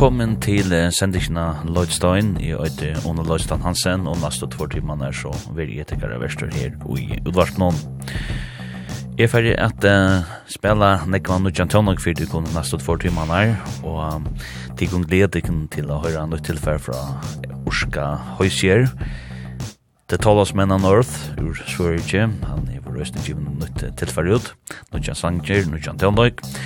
Velkommen 0.00 0.38
til 0.40 0.72
sendikna 0.96 1.58
Lloydstein. 1.68 2.38
i 2.40 2.54
øyde 2.54 2.96
under 3.04 3.22
Lloydstein 3.22 3.60
Hansen, 3.60 4.06
og 4.06 4.16
næste 4.16 4.46
två 4.48 4.66
timene 4.66 5.04
er 5.04 5.12
så 5.12 5.28
vil 5.54 5.76
jeg 5.76 5.86
tekkere 5.86 6.20
verster 6.20 6.48
her 6.52 6.70
i 6.96 7.18
Udvarsnån. 7.28 7.74
Jeg 9.18 9.24
er 9.24 9.28
ferdig 9.28 9.52
at 9.58 9.84
uh, 9.84 10.24
spela 10.48 11.04
Nekva 11.06 11.38
Nudjan 11.38 11.68
Tjonag 11.68 12.00
for 12.00 12.12
de 12.12 12.26
kunne 12.26 12.48
næste 12.54 12.78
två 12.78 12.96
timene 12.96 13.26
her, 13.26 13.54
og 13.84 14.14
um, 14.14 14.26
de 14.78 14.86
kunne 14.86 15.04
glede 15.04 15.68
til 15.68 15.92
å 15.92 16.00
høre 16.00 16.26
nytt 16.32 16.48
tilfær 16.48 16.80
fra 16.80 17.20
Orska 17.66 18.16
Høysjer. 18.40 18.88
Det 20.08 20.20
talas 20.20 20.54
med 20.54 20.72
en 20.72 20.84
Earth 20.84 21.36
ur 21.36 21.60
Sverige, 21.68 22.30
han 22.48 22.68
er 22.72 22.80
vår 22.80 23.02
røstning 23.02 23.26
givet 23.26 23.52
nytt 23.52 23.84
tilfær 24.00 24.32
ut, 24.32 24.54
Nudjan 24.94 25.14
Sanger, 25.14 25.68
Nudjan 25.68 26.00
Tjonag, 26.00 26.40
Nudjan 26.40 26.59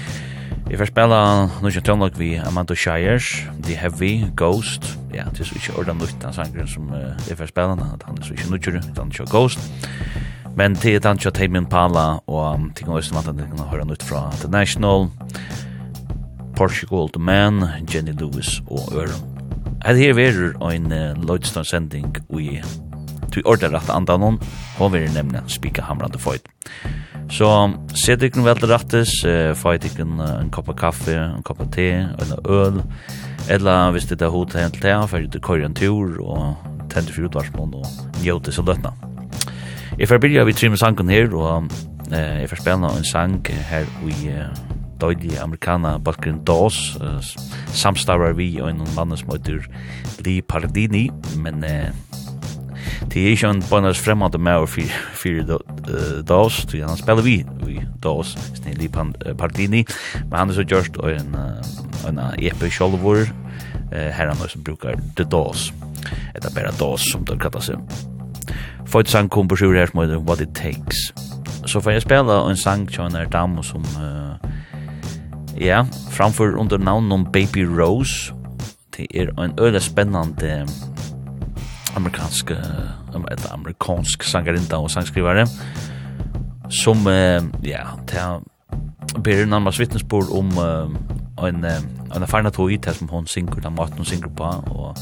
Vi 0.74 0.78
får 0.80 0.88
spela 0.90 1.18
noen 1.62 1.84
tøvnlag 1.86 2.16
vi 2.18 2.32
Amanda 2.42 2.74
Shires, 2.74 3.28
The 3.62 3.76
Heavy, 3.78 4.24
Ghost. 4.34 4.88
Ja, 5.14 5.28
det 5.30 5.44
er 5.44 5.46
så 5.46 5.54
ikke 5.60 5.74
ordan 5.78 6.00
lukt 6.02 6.16
den 6.18 6.34
sangren 6.34 6.66
som 6.66 6.88
uh, 6.90 7.12
jeg 7.28 7.38
får 7.38 7.52
spela, 7.52 7.76
han 7.78 8.16
er 8.18 8.26
så 8.26 8.34
ikke 8.34 8.48
nudgjur, 8.50 8.80
han 8.80 8.96
er 9.04 9.12
ikke 9.12 9.28
Ghost. 9.30 9.62
Men 10.58 10.74
til 10.74 10.96
er 10.96 11.06
han 11.06 11.20
ikke 11.22 11.30
Tamian 11.30 11.68
Pala, 11.70 12.18
og 12.26 12.66
til 12.74 12.88
kan 12.88 12.96
løsne 12.96 13.22
at 13.22 13.30
han 13.30 13.38
kan 13.38 13.62
høre 13.70 13.86
nytt 13.86 14.02
fra 14.02 14.24
The 14.40 14.50
National, 14.50 15.06
Portugal 16.56 17.06
The 17.14 17.22
Man, 17.22 17.62
Jenny 17.94 18.18
Lewis 18.18 18.58
og 18.66 18.90
Øren. 18.98 19.22
Her 19.86 19.94
her 19.94 20.18
verur 20.18 20.58
ein 20.72 20.90
uh, 20.90 21.14
Lloydstone 21.22 21.64
sending 21.64 22.18
vi 22.34 22.58
tui 23.30 23.46
ordar 23.46 23.78
at 23.78 23.94
andan 23.94 24.26
hon, 24.26 24.42
hon 24.78 24.92
vil 24.92 25.06
nemne 25.14 25.46
spika 25.46 25.86
hamrande 25.86 26.18
foit. 26.18 26.42
Så 27.32 27.48
set 27.98 28.22
ikon 28.22 28.44
vel 28.44 28.58
til 28.60 28.70
rattes, 28.70 29.24
eh, 29.24 29.54
få 29.56 29.76
ikon 29.78 30.20
en 30.20 30.50
kopp 30.50 30.68
av 30.68 30.76
kaffe, 30.76 31.14
en 31.14 31.42
kopp 31.42 31.60
av 31.60 31.70
te, 31.72 31.90
en 32.04 32.36
øl, 32.44 32.82
eller 33.48 33.90
hvis 33.92 34.06
det 34.06 34.22
er 34.22 34.32
hod 34.32 34.50
til 34.50 34.60
hent 34.60 34.80
til 34.80 35.08
for 35.08 35.18
det 35.18 35.42
kører 35.42 35.66
en 35.66 35.74
tur, 35.74 36.20
og 36.20 36.56
tente 36.90 37.12
for 37.12 37.26
utvarsmål, 37.28 37.74
og 37.74 37.86
njóte 38.22 38.52
seg 38.52 38.68
løtna. 38.68 38.92
Jeg 39.98 40.08
får 40.08 40.18
byrja 40.18 40.44
vi 40.44 40.52
trimme 40.52 40.76
sangen 40.76 41.08
her, 41.08 41.34
og 41.34 41.68
eh, 42.12 42.40
jeg 42.42 42.50
får 42.50 42.62
spela 42.62 42.90
en 42.90 43.04
sang 43.06 43.40
her 43.46 43.86
i 44.02 44.30
uh, 44.34 44.48
døylig 45.00 45.38
amerikana 45.38 45.98
Balkan 45.98 46.40
Dawes, 46.46 46.96
uh, 47.00 47.20
samstavar 47.74 48.34
vi 48.34 48.60
og 48.60 48.70
en 48.70 48.82
mann 48.96 49.16
som 49.16 49.30
heter 49.30 49.66
Lee 50.24 50.42
Pardini, 50.42 51.10
men 51.36 51.64
eh, 51.64 51.92
Det 53.12 53.22
er 53.22 53.34
ikke 53.34 53.50
en 53.52 53.62
bønnes 53.70 54.00
fremmede 54.00 54.38
med 54.38 54.64
å 54.64 54.66
fyre 54.66 55.58
Dawes, 56.26 56.64
så 56.68 56.80
han 56.82 56.98
spiller 56.98 57.26
vi 57.26 57.36
i 57.70 57.80
Dawes, 58.02 58.34
snillig 58.58 58.90
Pardini, 58.92 59.84
men 60.24 60.38
han 60.38 60.50
er 60.50 60.58
så 60.58 60.66
gjørst 60.66 60.98
og 61.02 61.12
en, 61.12 61.36
en 62.08 62.20
epe 62.38 62.70
kjolvor, 62.72 63.26
her 63.92 64.30
han 64.30 64.42
også 64.42 64.62
brukar 64.64 64.98
The 65.16 65.26
Dawes, 65.30 65.70
etter 66.34 66.50
bare 66.54 66.74
Dawes 66.80 67.06
som 67.12 67.24
det 67.28 67.38
kallar 67.42 67.64
seg. 67.64 67.78
et 68.94 69.10
sang 69.10 69.28
kom 69.28 69.48
på 69.48 69.56
sjur 69.56 69.74
her 69.74 69.86
som 69.90 70.00
heter 70.02 70.18
What 70.18 70.40
It 70.40 70.54
Takes. 70.54 71.12
Så 71.66 71.80
får 71.80 71.90
jeg 71.90 72.02
spela 72.02 72.42
en 72.48 72.56
sang 72.56 72.86
til 72.88 73.04
en 73.04 73.30
dam 73.32 73.62
som, 73.62 73.82
uh, 73.96 74.36
ja, 75.60 75.84
framfor 76.10 76.58
under 76.60 76.78
navn 76.78 77.12
om 77.12 77.24
Baby 77.32 77.64
Rose, 77.64 78.34
det 78.96 79.06
er 79.14 79.32
en 79.38 79.54
øyla 79.58 79.80
spennende 79.80 80.66
amerikansk 81.96 82.50
eller 82.50 83.52
amerikansk 83.52 84.22
sangarinta 84.26 84.80
og 84.82 84.90
sangskrivare 84.90 85.46
som 86.72 87.04
ja, 87.62 87.84
ta 88.08 88.40
ber 89.20 89.44
nærmast 89.46 89.78
vittnesbord 89.78 90.32
om 90.32 90.50
en 91.44 91.66
en 92.14 92.22
erfarna 92.22 92.50
tog 92.50 92.72
i 92.72 92.78
som 92.92 93.08
hon 93.08 93.26
synker 93.26 93.60
den 93.60 93.74
maten 93.74 93.96
hon 93.96 94.06
synker 94.06 94.30
på 94.30 94.44
og 94.70 94.98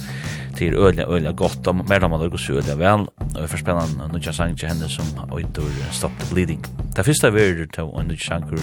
til 0.56 0.74
øyla 0.74 1.04
øyla 1.08 1.32
godt 1.32 1.66
og 1.66 1.74
mer 1.76 2.08
man 2.08 2.20
lukkar 2.20 2.38
så 2.38 2.52
øyla 2.52 2.74
vel 2.74 3.06
og 3.34 3.48
for 3.48 3.56
spennende 3.56 4.08
nudja 4.12 4.32
sang 4.32 4.58
til 4.58 4.68
henne 4.68 4.88
som 4.88 5.06
øyder 5.36 5.62
Stop 5.90 6.10
the 6.20 6.34
Bleeding. 6.34 6.66
Det 6.96 7.04
første 7.04 7.26
er 7.26 7.30
verður 7.30 7.66
til 7.74 7.84
en 7.84 8.06
nudja 8.06 8.24
sanger 8.24 8.62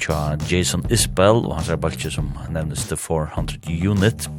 tja 0.00 0.36
Jason 0.50 0.84
Isbell 0.90 1.44
og 1.46 1.54
hans 1.56 1.68
er 1.68 1.76
balkje 1.76 2.10
som 2.10 2.32
nevnes 2.50 2.86
The 2.86 2.96
400 2.96 3.90
Unit. 3.90 4.30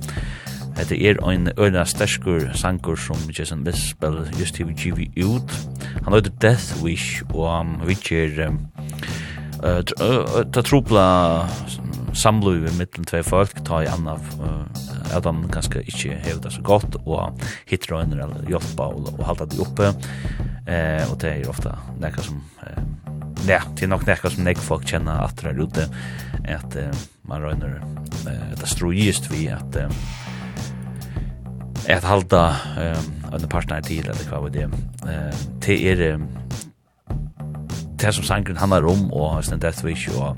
Hetta 0.78 0.94
er 0.94 1.18
ein 1.26 1.50
øyna 1.58 1.82
sterskur 1.90 2.52
sankur 2.54 2.96
som 3.02 3.18
Jason 3.34 3.64
Bispel 3.66 4.20
just 4.40 4.56
til 4.56 4.70
givi 4.78 5.10
ut. 5.26 5.54
Han 6.06 6.14
høyde 6.14 6.30
Death 6.42 6.84
Wish, 6.84 7.24
og 7.34 7.50
um, 7.50 7.72
which 7.82 8.14
er 8.14 8.48
um, 8.48 8.60
uh, 9.64 9.82
ta 10.54 10.62
trupla 10.62 11.06
samlu 12.14 12.60
i 12.60 12.76
mittlen 12.78 13.10
tvei 13.10 13.24
folk, 13.26 13.58
ta 13.66 13.82
i 13.82 13.90
anna 13.90 14.20
uh, 14.38 15.18
at 15.18 15.26
han 15.26 15.48
ganske 15.50 15.82
ikkje 15.82 16.20
hevet 16.28 16.44
det 16.46 16.54
så 16.54 16.62
godt, 16.62 17.00
og 17.06 17.42
hittir 17.66 17.98
øyner 17.98 18.28
eller 18.28 18.46
hjelpa 18.46 18.92
og, 18.94 19.10
og 19.18 19.26
halda 19.26 19.50
det 19.50 19.60
oppe. 19.66 19.92
Uh, 20.68 21.04
og 21.10 21.18
det 21.24 21.34
er 21.34 21.50
ofta 21.50 21.74
nekka 21.98 22.30
som 22.30 22.44
uh, 22.62 22.86
ja, 23.50 23.64
det 23.74 23.88
er 23.88 23.94
nok 23.96 24.06
nekka 24.06 24.30
som 24.30 24.46
nekka 24.46 24.62
folk 24.70 24.86
kjenner 24.86 25.26
at 25.26 25.42
det 25.42 25.56
er 25.56 25.66
ute, 25.66 25.90
at 26.46 26.80
uh, 26.86 27.06
man 27.26 27.50
røyner 27.50 27.80
uh, 27.82 28.50
det 28.54 28.70
strujist 28.70 29.32
vi 29.34 29.48
at 29.50 29.82
uh, 29.82 30.02
at 31.88 32.04
halda 32.04 32.48
um, 32.78 33.14
en 33.34 33.48
partner 33.50 33.80
til 33.82 34.04
eller 34.04 34.28
hva 34.30 34.42
var 34.44 34.52
det? 34.52 34.68
Uh, 35.04 35.32
til 35.64 35.88
er 35.88 36.16
um, 36.16 36.28
det 38.00 38.14
som 38.14 38.24
sangren 38.24 38.60
handlar 38.60 38.86
om 38.88 39.08
og 39.14 39.40
sånn 39.46 39.64
Death 39.64 39.86
Wish 39.86 40.12
og 40.12 40.38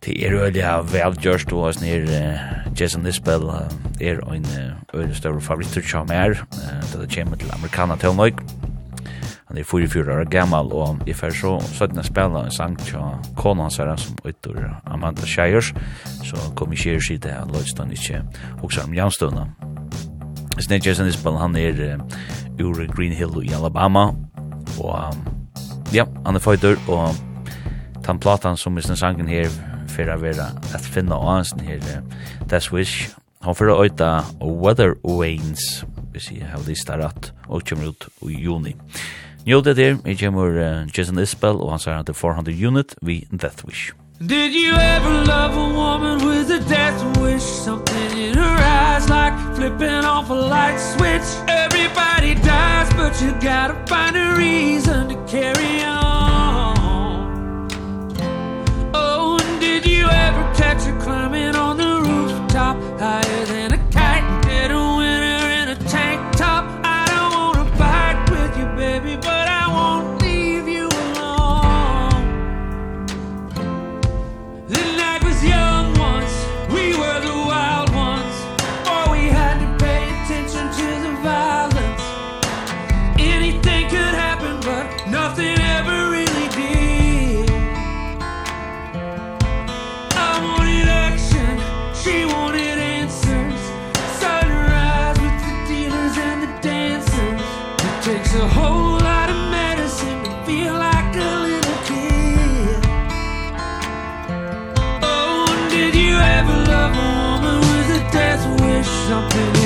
til 0.00 0.16
er 0.24 0.36
øyelig 0.38 0.62
av 0.64 0.88
velgjørst 0.94 1.52
og 1.52 1.74
sånn 1.74 1.88
er 1.90 2.06
uh, 2.14 2.70
Jason 2.78 3.06
Isbell 3.10 3.48
uh, 3.50 3.66
er 4.00 4.22
en 4.30 4.46
øyelig 4.94 5.18
større 5.18 5.42
favoritter 5.44 5.84
som 5.84 6.10
er 6.14 6.38
uh, 6.38 6.80
da 6.92 7.02
det 7.02 7.10
kommer 7.14 7.40
til 7.40 7.50
amerikana 7.56 7.98
til 8.00 8.14
nøyk 8.16 8.44
han 9.50 9.58
er 9.58 9.66
44 9.66 10.14
år 10.14 10.28
gammal 10.30 10.70
og 10.70 11.02
i 11.10 11.14
fyrir 11.16 11.34
så 11.34 11.56
søtten 11.74 11.98
jeg 11.98 12.06
spela 12.06 12.44
en 12.46 12.54
sang 12.54 12.78
til 12.78 13.02
kona 13.34 13.66
hans 13.66 13.80
her 13.82 13.90
som 13.98 14.14
utor 14.22 14.62
Amanda 14.86 15.26
Shires 15.26 15.74
så 16.22 16.38
kom 16.54 16.72
i 16.72 16.78
kjer 16.78 17.02
sida 17.02 17.42
løystand 17.50 17.98
ikke 17.98 18.22
også 18.62 18.86
om 18.86 18.94
jamstøvna 18.94 19.48
Snake 20.62 20.86
Jason 20.86 21.08
Isbell, 21.08 21.38
han 21.38 21.56
er 21.56 21.78
uh, 21.94 22.64
ur 22.64 22.86
Green 22.94 23.12
Hill 23.12 23.40
i 23.44 23.52
Alabama, 23.56 24.10
og 24.78 25.14
um, 25.14 25.22
ja, 25.92 26.04
han 26.26 26.36
er 26.36 26.44
fighter, 26.44 26.76
og 26.88 27.14
tan 28.04 28.20
platan 28.20 28.56
som 28.56 28.76
er 28.76 28.86
sangen 28.94 29.28
her, 29.28 29.48
for 29.90 30.06
å 30.06 30.18
være 30.22 30.50
at 30.76 30.86
finna 30.86 31.18
og 31.18 31.30
hans 31.32 31.54
her, 31.66 31.80
uh, 31.94 32.02
That's 32.50 32.70
Wish, 32.72 33.10
han 33.44 33.56
fyrir 33.56 33.74
að 33.74 33.86
auta 33.86 34.10
Weather 34.40 34.98
Wanes, 35.04 35.84
hvis 36.12 36.30
jeg 36.34 36.50
har 36.50 36.62
lista 36.66 36.98
rett, 37.00 37.32
og 37.48 37.64
kommer 37.64 37.94
ut 37.94 38.08
i 38.28 38.36
juni. 38.44 38.76
Njóðið 39.46 39.78
er, 39.80 39.96
jeg 40.04 40.20
kommer 40.20 40.60
uh, 40.60 40.84
Jason 40.92 41.18
Isbell, 41.18 41.58
og 41.62 41.72
han 41.72 41.82
sier 41.82 41.96
han 41.96 42.06
til 42.06 42.18
400 42.18 42.54
unit 42.68 42.94
vi 43.02 43.22
Death 43.32 43.64
Wish. 43.64 43.94
Did 44.20 44.52
you 44.52 44.74
ever 44.74 45.24
love 45.24 45.56
a 45.56 45.68
woman 45.72 46.26
with 46.28 46.50
a 46.50 46.60
death 46.68 47.18
wish? 47.22 47.42
Something 47.42 47.89
flipping 49.60 50.06
off 50.06 50.30
a 50.30 50.32
light 50.32 50.78
switch. 50.78 51.28
Everybody 51.46 52.34
dies 52.34 52.88
but 52.94 53.20
you 53.20 53.30
gotta 53.42 53.74
find 53.86 54.16
a 54.16 54.34
reason 54.34 55.08
to 55.10 55.16
carry 55.26 55.82
on. 55.82 57.68
Oh 58.94 59.38
and 59.38 59.60
did 59.60 59.84
you 59.84 60.06
ever 60.06 60.42
catch 60.54 60.82
her 60.84 60.98
climbing 60.98 61.54
on 61.56 61.76
the 61.76 62.00
rooftop 62.08 62.76
higher 62.98 63.44
than 63.44 63.59
jumping 109.10 109.59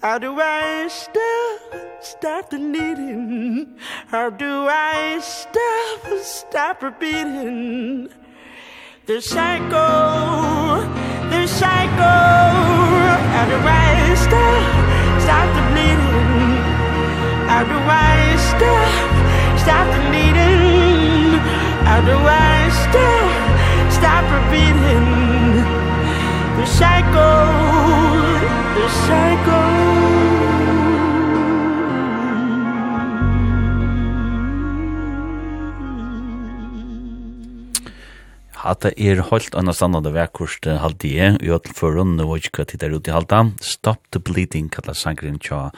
How 0.00 0.16
do 0.16 0.38
I 0.38 0.86
stop, 0.86 1.60
stop 2.00 2.50
the 2.50 2.58
needing? 2.58 3.74
How 4.06 4.30
do 4.30 4.68
I 4.70 5.18
stop, 5.20 6.22
stop 6.22 6.84
repeating? 6.84 8.08
The 9.06 9.20
cycle, 9.20 10.86
the 11.34 11.48
cycle 11.48 11.98
How 13.34 13.44
do 13.50 13.58
I 13.58 14.14
stop, 14.14 14.62
stop 15.18 15.48
the 15.56 15.62
bleeding? 15.74 16.62
How 17.50 17.64
do 17.66 17.78
I 17.90 18.36
stop, 18.38 19.58
stop 19.58 19.86
the 19.96 20.02
needing? 20.14 21.40
How 21.82 22.00
do 22.06 22.14
I 22.14 22.70
stop, 22.86 23.90
stop 23.90 24.24
repeating? 24.30 25.06
The 26.54 26.66
cycle, 26.66 27.58
the 28.78 28.88
cycle 29.08 29.87
Hatta 38.58 38.90
er 38.98 39.20
holdt 39.22 39.54
anna 39.54 39.70
standande 39.70 40.10
vekkurst 40.10 40.66
halde 40.82 41.06
jeg, 41.06 41.36
i 41.46 41.50
öll 41.54 41.68
förrun, 41.78 42.16
nu 42.18 42.24
var 42.26 42.40
ikke 42.40 42.58
hva 42.58 42.64
tid 42.66 42.82
er 42.82 42.96
ute 42.96 43.12
i 43.12 43.14
halda. 43.14 43.44
Stop 43.62 44.10
the 44.10 44.18
Bleeding, 44.18 44.66
kalla 44.74 44.94
sangrin 44.98 45.38
tja 45.38 45.68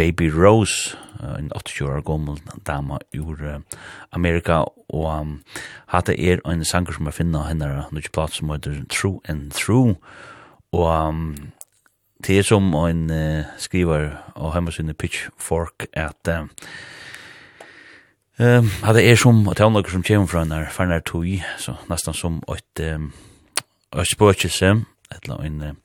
Baby 0.00 0.30
Rose, 0.32 0.96
en 1.20 1.50
80 1.52 1.82
år 1.84 2.00
gommel 2.08 2.40
dama 2.64 2.98
ur 3.12 3.62
Amerika, 4.12 4.64
og 4.88 5.06
um, 5.12 5.36
hatta 5.92 6.16
er 6.16 6.40
en 6.48 6.64
sanger 6.64 6.96
som 6.96 7.06
er 7.06 7.16
finna 7.16 7.44
hennar 7.50 7.92
nu 7.92 8.00
plat 8.12 8.32
som 8.32 8.50
heter 8.54 8.84
True 8.88 9.20
and 9.28 9.52
True, 9.52 9.96
og 10.72 11.08
um, 11.08 11.52
det 12.24 12.38
er 12.38 12.48
som 12.48 12.72
en 12.80 13.10
uh, 13.12 13.44
skriver 13.60 14.16
og 14.34 14.54
hemmasinne 14.54 14.96
Pitchfork, 14.96 15.84
at 15.92 16.32
uh, 16.32 16.48
Ehm 18.38 18.68
um, 18.84 18.94
det 18.94 19.10
er 19.10 19.16
som 19.16 19.48
att 19.48 19.58
han 19.58 19.84
som 19.84 20.02
kommer 20.02 20.26
från 20.26 20.48
där 20.48 20.64
för 20.64 20.86
när 20.86 21.00
tog 21.00 21.42
så 21.58 21.76
nästan 21.86 22.14
som 22.14 22.42
ett 22.48 22.80
um, 22.80 23.12
eitt 23.96 24.08
spøkelse, 24.12 24.84
etla 25.10 25.38
ein 25.42 25.76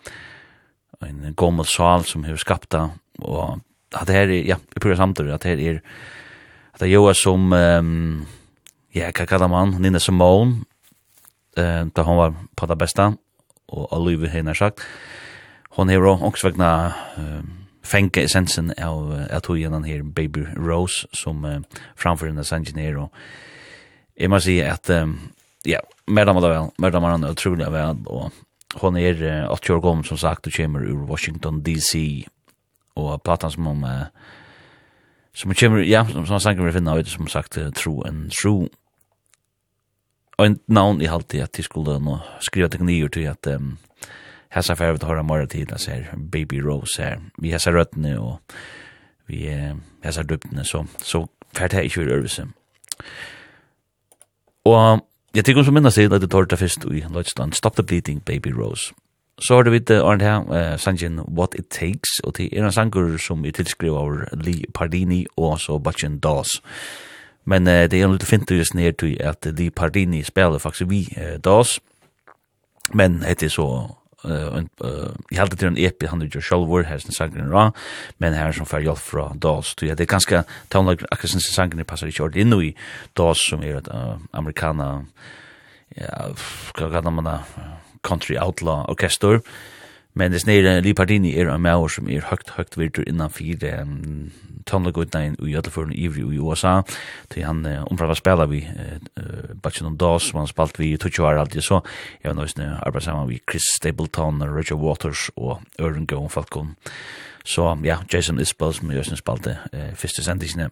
en 1.02 1.34
gammal 1.38 1.66
sal 1.66 2.04
som 2.04 2.24
hevur 2.24 2.38
skapta 2.38 2.90
och 3.20 3.60
at 3.94 4.08
det 4.08 4.16
her 4.16 4.30
er 4.30 4.44
ja, 4.44 4.56
i 4.76 4.80
pura 4.80 4.96
samtur 4.96 5.32
att 5.32 5.42
det 5.42 5.50
her 5.50 5.60
er 5.60 5.82
at 6.74 6.80
det 6.80 6.92
er 6.92 7.14
som 7.14 7.54
um, 7.54 8.28
ja, 8.94 9.12
kakada 9.12 9.48
man, 9.48 9.82
Nina 9.82 10.00
Simone. 10.00 10.66
Eh, 11.58 11.86
då 11.86 12.02
hon 12.02 12.18
var 12.18 12.34
på 12.56 12.66
det 12.66 12.76
bästa 12.76 13.14
och 13.68 13.94
alluvi 13.94 14.28
hennar 14.28 14.54
sagt. 14.54 14.80
Hon 15.70 15.90
är 15.90 16.06
också 16.06 16.48
vägna 16.48 16.94
ehm 17.18 17.61
fänka 17.84 18.22
essensen 18.22 18.74
av 18.78 19.26
att 19.32 19.50
hur 19.50 19.58
genom 19.58 19.84
här 19.84 20.02
Baby 20.02 20.46
Rose 20.56 21.08
som 21.12 21.46
uh, 21.46 21.62
framför 21.96 22.28
den 22.28 22.44
engineer 22.52 22.98
och 22.98 23.14
jag 24.16 24.30
måste 24.30 24.46
säga 24.46 24.74
att 24.74 24.90
um, 24.90 25.20
ja, 25.64 25.80
medan 26.06 26.36
man 26.36 26.44
väl, 26.44 26.70
medan 26.78 27.02
man 27.02 27.12
han 27.12 27.32
otroligt 27.32 27.68
väl 27.68 27.98
och 28.06 28.32
hon 28.74 28.98
är 28.98 29.24
uh, 29.24 29.52
80 29.52 29.74
år 29.74 29.82
gammal 29.82 30.06
som 30.06 30.18
sagt 30.18 30.48
och 30.48 30.54
kommer 30.54 30.80
ur 30.80 31.08
Washington 31.08 31.64
DC 31.64 32.24
och 32.94 33.24
platan 33.24 33.52
som 33.52 33.68
om 33.68 33.84
uh, 33.84 34.04
som 35.34 35.54
kommer, 35.54 35.78
ja, 35.78 36.08
som, 36.08 36.26
som 36.26 36.40
sagt 36.40 36.60
vi 36.60 36.72
finna 36.72 36.98
ut 36.98 37.08
som 37.08 37.28
sagt 37.28 37.58
uh, 37.58 37.72
True 37.72 38.08
and 38.08 38.32
True 38.32 38.70
och 40.38 40.46
en 40.46 40.60
navn 40.66 41.02
i 41.02 41.06
halvtid 41.06 41.44
att 41.44 41.54
de 41.54 41.64
skulle 41.64 42.20
skriva 42.40 42.70
tekniker 42.70 43.10
till 43.10 43.30
att 43.30 43.48
um, 43.48 43.78
Hessa 44.52 44.76
fer 44.76 44.96
við 44.96 45.08
høra 45.08 45.24
meira 45.24 45.48
til 45.48 45.70
at 45.72 45.86
her 45.88 46.10
Baby 46.32 46.60
Rose 46.60 47.02
her. 47.02 47.22
Vi 47.40 47.52
hesa 47.52 47.72
røttene 47.72 48.18
og 48.20 48.40
vi 49.28 49.46
hesa 50.04 50.24
dyptene 50.24 50.66
så 50.68 50.86
så 51.00 51.26
fer 51.56 51.68
det 51.68 51.86
ikkje 51.86 52.02
øvelse. 52.02 52.48
Og 54.66 55.08
jeg 55.36 55.46
tykker 55.46 55.64
som 55.64 55.74
minnes 55.74 55.94
til 55.94 56.14
at 56.14 56.22
det 56.22 56.32
tar 56.32 56.44
det 56.44 56.60
først 56.60 56.86
i 56.86 57.04
Lødstand, 57.14 57.54
Stop 57.54 57.76
the 57.76 57.84
Bleeding, 57.84 58.26
Baby 58.26 58.48
Rose. 58.48 58.94
Så 59.40 59.56
har 59.56 59.64
du 59.64 59.72
vidt 59.72 59.92
Arne 59.92 60.24
her, 60.24 60.74
uh, 60.74 60.80
sangen 60.80 61.20
What 61.20 61.56
It 61.60 61.66
Takes, 61.70 62.20
og 62.24 62.36
til 62.36 62.50
er 62.54 62.66
en 62.66 62.72
sanger 62.72 63.18
som 63.18 63.46
er 63.46 63.52
tilskrivet 63.52 63.98
av 63.98 64.42
Lee 64.44 64.64
Pardini 64.74 65.26
og 65.38 65.60
så 65.60 65.80
Bachin 65.80 66.20
Dawes. 66.20 66.62
Men 67.46 67.68
uh, 67.68 67.74
det 67.74 67.94
er 67.94 68.06
en 68.06 68.12
liten 68.12 68.28
fint 68.28 68.52
just 68.52 68.76
ned 68.76 68.94
til 68.94 69.18
at 69.20 69.48
Lee 69.58 69.72
Pardini 69.72 70.24
spiller 70.24 70.58
faktisk 70.58 70.90
vi 70.90 71.08
uh, 71.18 71.40
Dawes, 71.44 71.80
men 72.94 73.20
det 73.22 73.44
er 73.44 73.50
så 73.50 73.96
i 74.24 75.38
halde 75.40 75.58
til 75.58 75.72
en 75.72 75.80
EP 75.82 76.06
han 76.10 76.22
gjør 76.22 76.44
sjálfur, 76.46 76.86
her 76.86 77.02
sin 77.02 77.16
sangen 77.16 77.52
ra, 77.54 77.72
men 78.22 78.38
her 78.38 78.54
som 78.54 78.70
fer 78.70 78.86
hjelp 78.86 79.02
fra 79.02 79.28
DAS, 79.34 79.74
du 79.80 79.88
ja, 79.88 79.96
det 79.98 80.06
er 80.06 80.14
ganske 80.14 80.44
like 80.46 81.08
akkurat 81.10 81.34
sin 81.34 81.42
sangren 81.42 81.86
passar 81.86 82.12
ikke 82.12 82.28
ordet 82.28 82.46
innu 82.46 82.62
i 82.62 82.76
DAS, 83.18 83.42
som 83.50 83.64
er 83.64 83.82
et 83.82 83.90
amerikana, 84.34 85.06
ja, 85.98 86.30
hva 86.78 86.92
kallar 86.94 87.12
man 87.12 87.30
det, 87.30 87.40
country 88.06 88.38
outlaw 88.38 88.86
orkester, 88.90 89.42
Men 90.14 90.34
det 90.34 90.42
snir 90.44 90.66
Li 90.84 90.92
Pardini 90.94 91.32
er 91.40 91.48
en 91.48 91.64
maur 91.64 91.88
som 91.92 92.10
er 92.12 92.26
høgt, 92.28 92.52
høgt 92.58 92.76
virtur 92.78 93.06
innan 93.08 93.32
fire 93.32 93.78
um, 93.86 94.32
tonlegutnein 94.68 95.38
i 95.40 95.56
Ødelføren 95.56 95.94
Ivri 95.96 96.26
i 96.36 96.40
USA. 96.40 96.82
Til 97.32 97.46
han 97.48 97.64
uh, 97.66 97.86
omprava 97.88 98.16
spela 98.20 98.46
vi 98.52 98.66
uh, 98.68 99.56
Batchen 99.64 99.88
on 99.88 99.98
Dawes, 99.98 100.28
som 100.30 100.42
han 100.42 100.52
spalt 100.52 100.80
vi 100.80 100.92
i 100.92 101.00
Tutsjo 101.00 101.30
her 101.30 101.40
alltid 101.40 101.64
så. 101.64 101.80
Jeg 102.24 102.34
var 102.34 102.40
nøysene 102.42 102.74
arbeid 102.82 103.08
saman 103.08 103.30
vi 103.30 103.40
Chris 103.50 103.72
Stapleton, 103.78 104.44
Roger 104.44 104.80
Waters 104.80 105.30
og 105.36 105.62
Øren 105.80 106.08
Gåon 106.08 106.30
Falcon 106.30 106.76
Så 107.46 107.78
ja, 107.84 107.98
Jason 108.14 108.40
Isbell 108.40 108.74
som 108.74 108.92
jeg 108.92 109.00
nøysene 109.00 109.18
spalte 109.18 109.58
uh, 109.74 109.92
første 109.96 110.24
sendisene. 110.24 110.70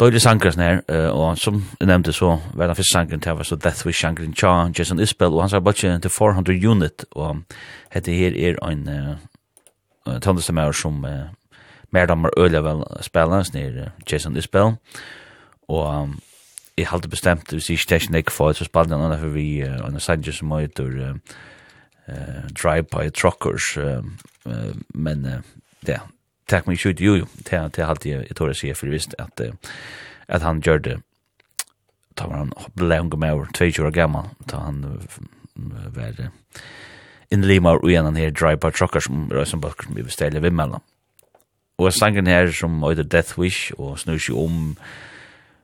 Døylig 0.00 0.20
sanger 0.20 0.52
her, 0.60 0.80
og 1.10 1.38
som 1.38 1.62
jeg 1.80 1.86
nevnte 1.88 2.12
så, 2.12 2.34
var 2.54 2.66
den 2.66 2.76
første 2.76 2.92
sangeren 2.92 3.20
til 3.20 3.32
var 3.32 3.42
så 3.48 3.56
Death 3.56 3.86
Wish 3.86 4.00
sangeren 4.00 4.34
Cha, 4.36 4.68
Jason 4.78 5.00
Isbell, 5.00 5.32
og 5.32 5.42
han 5.42 5.48
sa 5.48 5.60
bare 5.60 5.98
til 5.98 6.10
400 6.10 6.68
unit, 6.68 7.04
og 7.10 7.38
dette 7.94 8.12
her 8.12 8.36
er 8.36 8.58
en 8.70 8.88
uh, 8.88 10.18
tøndestemmer 10.20 10.72
som 10.72 11.04
uh, 11.04 11.32
mer 11.90 12.06
damer 12.06 12.30
øyla 12.36 12.60
vel 12.60 12.84
spela, 13.00 13.42
snir 13.44 13.88
Jason 14.12 14.36
Isbell, 14.36 14.76
og 15.68 16.02
um, 16.02 16.18
jeg 16.76 16.86
halte 16.88 17.08
bestemt, 17.08 17.50
hvis 17.50 17.70
jeg 17.70 17.78
ikke 17.78 17.88
tenker 17.88 18.16
ikke 18.16 18.32
for, 18.32 18.52
så 18.52 18.64
spalte 18.64 18.94
han 18.94 19.04
annet 19.04 19.34
vi, 19.34 19.62
uh, 19.64 19.88
en 19.88 20.00
sanger 20.00 20.32
som 20.32 20.52
heter 20.52 20.92
uh, 21.08 21.16
uh, 22.08 22.44
Drive 22.62 22.84
by 22.92 23.08
Truckers, 23.08 23.76
uh, 23.76 24.04
uh, 24.44 24.76
men 24.94 25.24
uh, 25.24 25.40
det 25.86 26.00
tack 26.46 26.66
mig 26.66 26.76
shoot 26.76 27.00
ju 27.00 27.24
till 27.44 27.70
till 27.70 27.84
allt 27.84 28.04
jag 28.04 28.36
tror 28.36 28.48
jag 28.48 28.56
ser 28.56 28.74
för 28.74 28.86
visst 28.86 29.14
att 29.18 29.40
att 30.26 30.42
han 30.42 30.60
gjorde 30.60 31.00
ta 32.14 32.26
var 32.26 32.36
han 32.36 32.52
lång 32.74 33.18
med 33.18 33.30
över 33.30 33.46
2 33.52 33.64
år 33.84 33.90
gammal 33.90 34.24
ta 34.46 34.56
han 34.56 35.00
var 35.94 36.30
in 37.28 37.46
Lima 37.46 37.72
och 37.72 37.90
igen 37.90 38.16
här 38.16 38.30
drive 38.30 38.56
by 38.56 38.70
truckers 38.70 39.04
som 39.04 39.44
som 39.46 39.60
bara 39.60 39.72
vi 39.88 40.02
beställer 40.02 40.40
vid 40.40 40.52
mellan 40.52 40.80
och 41.76 41.94
sangen 41.94 42.26
här 42.26 42.46
som 42.46 42.82
heter 42.82 43.02
Death 43.02 43.40
Wish 43.40 43.72
och 43.72 44.00
snusig 44.00 44.36
om 44.36 44.76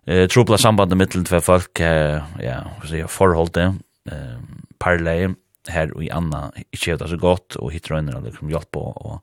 eh 0.05 0.27
trubbla 0.27 0.59
sambandet 0.59 0.99
mellan 0.99 1.25
två 1.25 1.41
folk 1.41 1.81
eh, 1.81 2.23
ja 2.39 2.71
så 2.85 2.97
jag 2.97 3.11
förhållde 3.11 3.75
eh 4.11 4.39
parallell 4.79 5.35
her 5.71 5.93
og 5.95 6.03
i 6.03 6.11
Anna 6.11 6.49
ikke 6.73 6.93
hevda 6.93 7.07
så 7.11 7.19
godt, 7.21 7.57
og 7.57 7.71
hittar 7.71 8.01
øynene 8.01 8.17
og 8.19 8.25
liksom 8.27 8.51
hjelp 8.51 8.77
og 8.81 9.21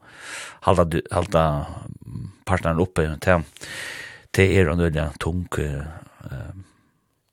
halda, 0.68 1.02
halda 1.12 1.44
partneren 2.48 2.80
oppe 2.80 3.08
til 3.20 3.44
det 4.36 4.48
er 4.58 4.70
en 4.70 4.82
veldig 4.82 5.06
tung 5.22 5.46
uh, 5.58 6.50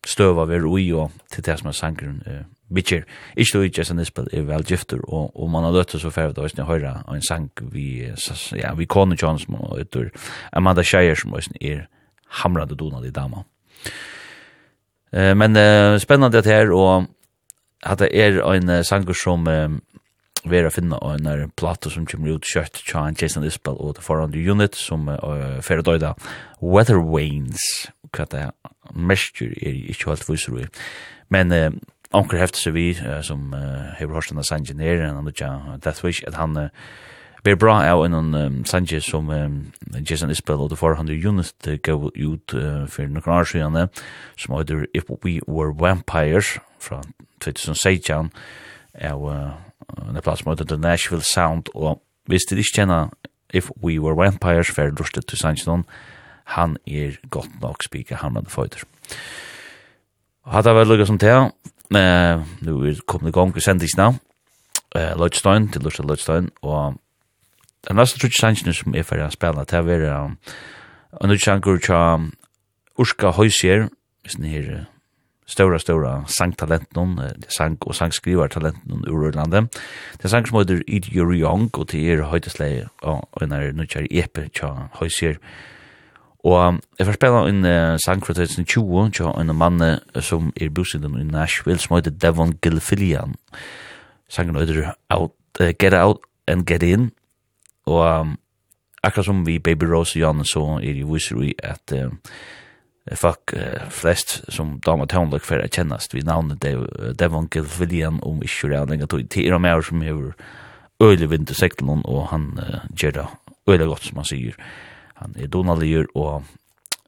støv 0.07 0.39
av 0.41 0.53
er 0.55 0.65
ui 0.65 0.89
og 0.97 1.13
til 1.33 1.45
det 1.45 1.59
som 1.61 1.71
er 1.71 1.77
sangren 1.77 2.21
uh, 2.27 2.45
bitcher. 2.73 3.05
Ikke 3.37 3.59
du 3.59 3.67
ikke 3.67 3.85
som 3.85 3.99
Nisbet 4.01 4.33
er 4.35 4.47
vel 4.49 4.65
gifter, 4.67 5.03
og, 5.05 5.31
og 5.35 5.51
man 5.51 5.67
har 5.67 5.75
løttet 5.77 6.01
så 6.03 6.11
ferdig 6.11 6.43
og 6.43 6.51
jeg 6.57 6.67
høyre 6.67 7.03
en 7.09 7.23
sang 7.23 7.51
vi, 7.73 8.09
ja, 8.57 8.75
vi 8.75 8.89
kone 8.89 9.19
John 9.21 9.39
som 9.39 9.59
er 9.61 9.85
utur 9.85 10.11
Amanda 10.53 10.83
Shire 10.83 11.17
som 11.17 11.37
er 11.61 11.87
hamrande 12.43 12.77
donad 12.77 13.05
i 13.07 13.15
dama. 13.15 13.45
Uh, 15.13 15.35
men 15.37 15.57
uh, 15.57 15.99
spennende 16.01 16.41
det 16.41 16.51
her, 16.51 16.73
og 16.73 17.07
at 17.87 18.03
det 18.03 18.11
er 18.13 18.41
en 18.43 18.73
sanger 18.85 19.15
som 19.17 19.47
um, 19.47 19.81
vi 20.47 20.59
er 20.59 20.69
å 20.69 20.73
finne 20.75 20.99
en 21.03 21.51
plato 21.59 21.91
som 21.91 22.07
kommer 22.07 22.37
ut 22.37 22.47
kjøtt 22.47 22.83
tja 22.87 23.07
Jason 23.19 23.47
Isbell 23.47 23.79
og 23.83 23.97
The 23.97 24.05
Forhand 24.05 24.37
Unit 24.37 24.79
som 24.79 25.09
uh, 25.11 25.59
fer 25.65 25.83
døyda 25.83 26.15
Weather 26.61 27.01
Wains 27.03 27.91
hva 28.15 28.29
det 28.31 28.47
er 28.47 28.55
mestur 28.95 29.53
er 29.59 29.75
ikke 29.91 30.13
helt 30.13 30.29
viser 30.29 30.57
vi 30.57 30.71
men 31.35 31.55
uh, 31.55 31.71
Onker 32.15 32.39
hefter 32.39 32.63
seg 32.63 32.77
vi 32.77 32.87
uh, 33.01 33.19
som 33.27 33.51
uh, 33.55 33.93
hever 33.99 34.15
hørst 34.15 34.35
av 34.37 34.47
Sanji 34.47 34.77
nere 34.79 35.09
han 35.09 35.27
har 35.27 35.35
ikke 35.35 35.81
Death 35.83 36.07
Wish 36.07 36.23
at 36.27 36.39
han 36.39 36.55
uh, 36.57 36.69
ber 37.47 37.59
bra 37.59 37.81
av 37.87 38.05
en 38.07 38.35
um, 38.35 38.63
Sanji 38.67 39.01
som 39.03 39.31
um, 39.31 39.59
Jason 39.99 40.31
Isbell 40.31 40.63
og 40.63 40.71
The 40.71 40.79
Forhand 40.79 41.11
Unit 41.11 41.69
uh, 41.69 41.77
gav 41.83 42.09
ut 42.15 42.55
uh, 42.55 42.87
for 42.91 43.11
noen 43.11 43.35
år 43.39 43.51
siden 43.51 43.91
som 44.39 44.57
heter 44.57 44.87
If 44.95 45.11
We 45.11 45.41
Were 45.47 45.75
Vampires 45.75 46.59
fra 46.79 47.03
2016 47.53 48.33
av 49.05 49.29
en 49.31 50.23
plass 50.23 50.43
som 50.43 50.53
heter 50.53 50.65
The 50.65 50.77
Nashville 50.81 51.25
Sound, 51.25 51.71
og 51.75 52.03
hvis 52.27 52.49
du 52.51 52.57
ikke 52.57 52.81
kjenner 52.81 53.11
If 53.55 53.71
We 53.83 54.01
Were 54.01 54.17
Vampires, 54.17 54.71
for 54.71 54.83
jeg 54.83 55.01
Rusted 55.01 55.23
til 55.23 55.39
Sanchinon, 55.39 55.85
han 56.45 56.77
er 56.87 57.17
godt 57.31 57.61
nok 57.63 57.83
spika 57.85 58.15
hamrande 58.15 58.51
føyder. 58.51 58.83
Hadde 60.47 60.75
vært 60.75 60.89
lukket 60.89 61.07
som 61.07 61.19
til, 61.19 61.51
eh, 61.95 62.43
nu 62.63 62.85
er 62.85 63.01
kommet 63.07 63.29
i 63.29 63.39
gang 63.39 63.57
i 63.57 63.61
sendingsna, 63.61 64.15
eh, 64.95 65.15
Lødstein, 65.19 65.69
til 65.73 65.83
Lusha 65.83 66.03
Lødstein, 66.03 66.51
og 66.63 66.95
den 67.89 67.97
neste 67.97 68.19
trutsi 68.19 68.41
sannsyn 68.41 68.73
som 68.73 68.95
er 68.95 69.03
fyrir 69.03 69.27
å 69.27 69.31
spela, 69.31 69.65
det 69.65 69.73
er 69.73 69.83
vera, 69.83 70.25
um 70.25 70.39
nu 71.25 71.37
tjankur 71.37 71.79
tja 71.79 72.19
Urska 72.99 73.33
Høysier, 73.33 73.89
hvis 74.23 74.39
ni 74.39 74.49
her 74.49 74.87
stora 75.47 75.79
stora 75.79 76.13
sangtalenten, 76.27 77.19
sang 77.49 77.79
og 77.87 77.95
sangskrivar 77.95 78.51
talenten 78.51 79.05
ur 79.09 79.29
Irlande. 79.29 79.69
Det 80.23 80.31
sang 80.31 80.47
som 80.49 80.59
heter 80.59 80.83
Eat 80.89 81.09
Your 81.15 81.33
Young 81.35 81.71
og 81.73 81.89
det 81.93 82.03
er 82.13 82.27
høytesleie 82.31 82.89
og 83.03 83.43
en 83.43 83.53
er 83.53 83.73
nutjar 83.73 84.09
epe 84.11 84.49
tja 84.55 84.91
høysier. 85.01 85.39
Og 86.47 86.81
jeg 86.99 87.07
får 87.07 87.19
spela 87.19 87.43
en 87.49 87.65
uh, 87.65 87.97
sang 87.99 88.23
fra 88.27 88.35
2020 88.35 89.11
tja 89.15 89.33
en 89.41 89.55
mann 89.57 89.83
som 90.21 90.53
er 90.57 90.71
bosinden 90.71 91.19
i 91.19 91.27
Nashville 91.27 91.79
som 91.83 91.97
heter 91.97 92.15
Devon 92.15 92.55
Gilfillian. 92.63 93.35
Sangen 94.29 94.59
heter 94.59 94.95
Out, 95.11 95.35
uh, 95.61 95.73
Get 95.79 95.95
Out 95.95 96.27
and 96.47 96.67
Get 96.67 96.83
In 96.83 97.11
og 97.87 98.21
um, 98.21 98.39
akkurat 99.03 99.25
som 99.25 99.47
vi 99.47 99.59
Baby 99.59 99.85
Rose 99.85 100.19
og 100.19 100.21
Jan 100.21 100.45
så 100.45 100.65
er 100.83 100.95
det 100.99 101.07
viser 101.07 101.39
vi 101.39 101.55
at 101.63 101.93
uh, 101.95 102.11
folk 103.15 103.55
uh, 103.55 103.87
flest 103.91 104.41
som 104.53 104.81
dama 104.83 105.07
tonlek 105.07 105.45
for 105.47 105.63
å 105.63 105.71
kjennast 105.71 106.15
vi 106.15 106.25
navnet 106.27 106.59
Dev 106.65 106.87
Devon 107.15 107.47
Gilfillian 107.53 108.19
om 108.27 108.43
ikke 108.43 108.73
det 108.73 108.79
er 108.81 108.91
lenge 108.91 109.07
tog 109.07 109.29
til 109.31 109.55
og 109.55 109.63
mer 109.63 109.83
som 109.87 110.03
hever 110.03 110.33
øyelig 111.03 111.31
vind 111.31 111.47
til 111.47 111.59
sektelen 111.59 112.03
og 112.05 112.29
han 112.33 112.49
uh, 112.59 112.83
gjør 112.99 113.19
det 113.21 113.27
øyelig 113.71 113.91
godt 113.93 114.09
som 114.09 114.23
han 114.23 114.31
sier 114.33 114.57
han 115.21 115.37
er 115.39 115.53
donalier 115.53 116.09
og 116.15 116.49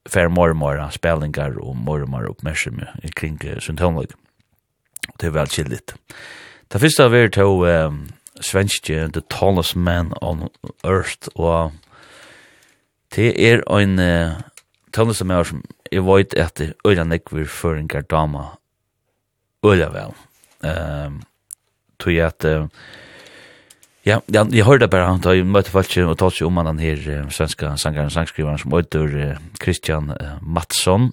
fer 0.08 0.30
mormor 0.30 0.78
spellingar 0.94 1.58
og 1.60 1.76
mormor 1.76 2.30
oppmerksom 2.30 2.84
kring 3.16 3.40
uh, 3.42 3.58
sin 3.58 3.80
tonlek 3.80 4.14
det 5.18 5.32
er 5.32 5.34
vel 5.34 5.50
kjellit 5.50 5.96
det 6.70 6.82
første 6.84 7.08
av 7.08 7.16
er 7.16 7.34
til 7.34 7.66
uh, 7.66 7.90
svenske 8.38 9.08
The 9.16 9.24
Tallest 9.34 9.74
Man 9.74 10.14
on 10.22 10.46
Earth 10.84 11.26
og 11.34 11.74
det 13.16 13.32
er 13.40 13.64
en 13.72 13.98
uh, 13.98 14.38
tónlist 14.94 15.22
som 15.22 15.30
jeg 15.30 15.46
som 15.46 15.62
jeg 15.92 16.04
vet 16.04 16.34
at 16.38 16.62
øyla 16.86 17.04
nekver 17.04 17.46
for 17.46 17.74
en 17.74 17.88
gardama 17.88 18.58
øyla 19.64 19.88
vel. 19.92 20.14
Um, 20.62 21.22
tog 21.98 22.14
jeg 22.14 22.26
at 22.26 22.44
uh, 22.44 22.66
Ja, 24.06 24.20
ja, 24.32 24.44
jeg 24.48 24.64
hørte 24.64 24.88
bare 24.88 25.04
han, 25.04 25.20
da 25.20 25.34
jeg 25.36 25.44
møtte 25.44 25.70
folk 25.70 25.90
og 26.00 26.14
talte 26.18 26.46
om 26.46 26.56
han 26.56 26.78
her 26.78 26.96
uh, 26.96 27.30
svenska 27.30 27.74
sangeren, 27.76 28.10
sangskriveren 28.10 28.58
som 28.58 28.72
øyder 28.74 29.32
uh, 29.32 29.40
Christian 29.62 30.10
uh, 30.10 30.38
Mattsson. 30.40 31.12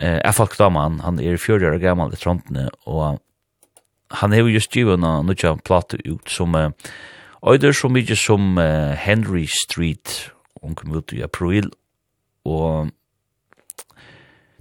Uh, 0.00 0.20
jeg 0.20 0.34
folk 0.34 0.58
dama 0.58 0.84
han, 0.86 1.00
han 1.00 1.18
er 1.18 1.36
40 1.36 1.66
år 1.66 1.78
gammal 1.82 2.12
i 2.12 2.20
Trondene, 2.20 2.68
og 2.86 3.20
han 4.10 4.32
er 4.32 4.44
jo 4.44 4.54
just 4.54 4.70
givet 4.70 5.00
en 5.00 5.26
nødja 5.26 5.56
plate 5.64 5.98
ut 6.06 6.30
som 6.30 6.54
uh, 6.54 6.70
øyder 7.42 7.72
så 7.72 7.88
mykje 7.88 8.16
som 8.16 8.58
uh, 8.58 8.94
Henry 8.94 9.46
Street, 9.64 10.30
hun 10.62 10.74
kom 10.74 10.92
ut 10.92 11.12
i 11.12 11.22
april, 11.22 11.72
og 12.48 12.90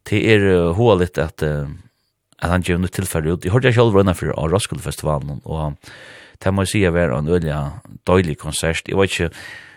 det 0.09 0.23
er 0.33 0.73
hoa 0.73 0.97
litt 0.99 1.19
at 1.21 1.43
at 2.39 2.53
han 2.53 2.63
gjør 2.63 2.79
noe 2.83 2.93
tilfelle 2.93 3.35
ut. 3.35 3.45
Jeg 3.45 3.51
hørte 3.53 3.67
jeg 3.67 3.75
selv 3.75 3.95
rundt 3.95 4.15
for 4.17 4.31
av 4.31 4.51
Roskilde-festivalen, 4.53 5.41
og 5.43 5.75
det 6.39 6.53
må 6.55 6.63
jeg 6.63 6.71
si 6.71 6.83
at 6.87 6.95
det 6.95 7.09
en 7.11 7.27
øyelig 7.27 7.57
døylig 8.07 8.37
konsert. 8.39 8.87
Jeg 8.87 8.97
vet 8.97 9.11
ikke, 9.11 9.29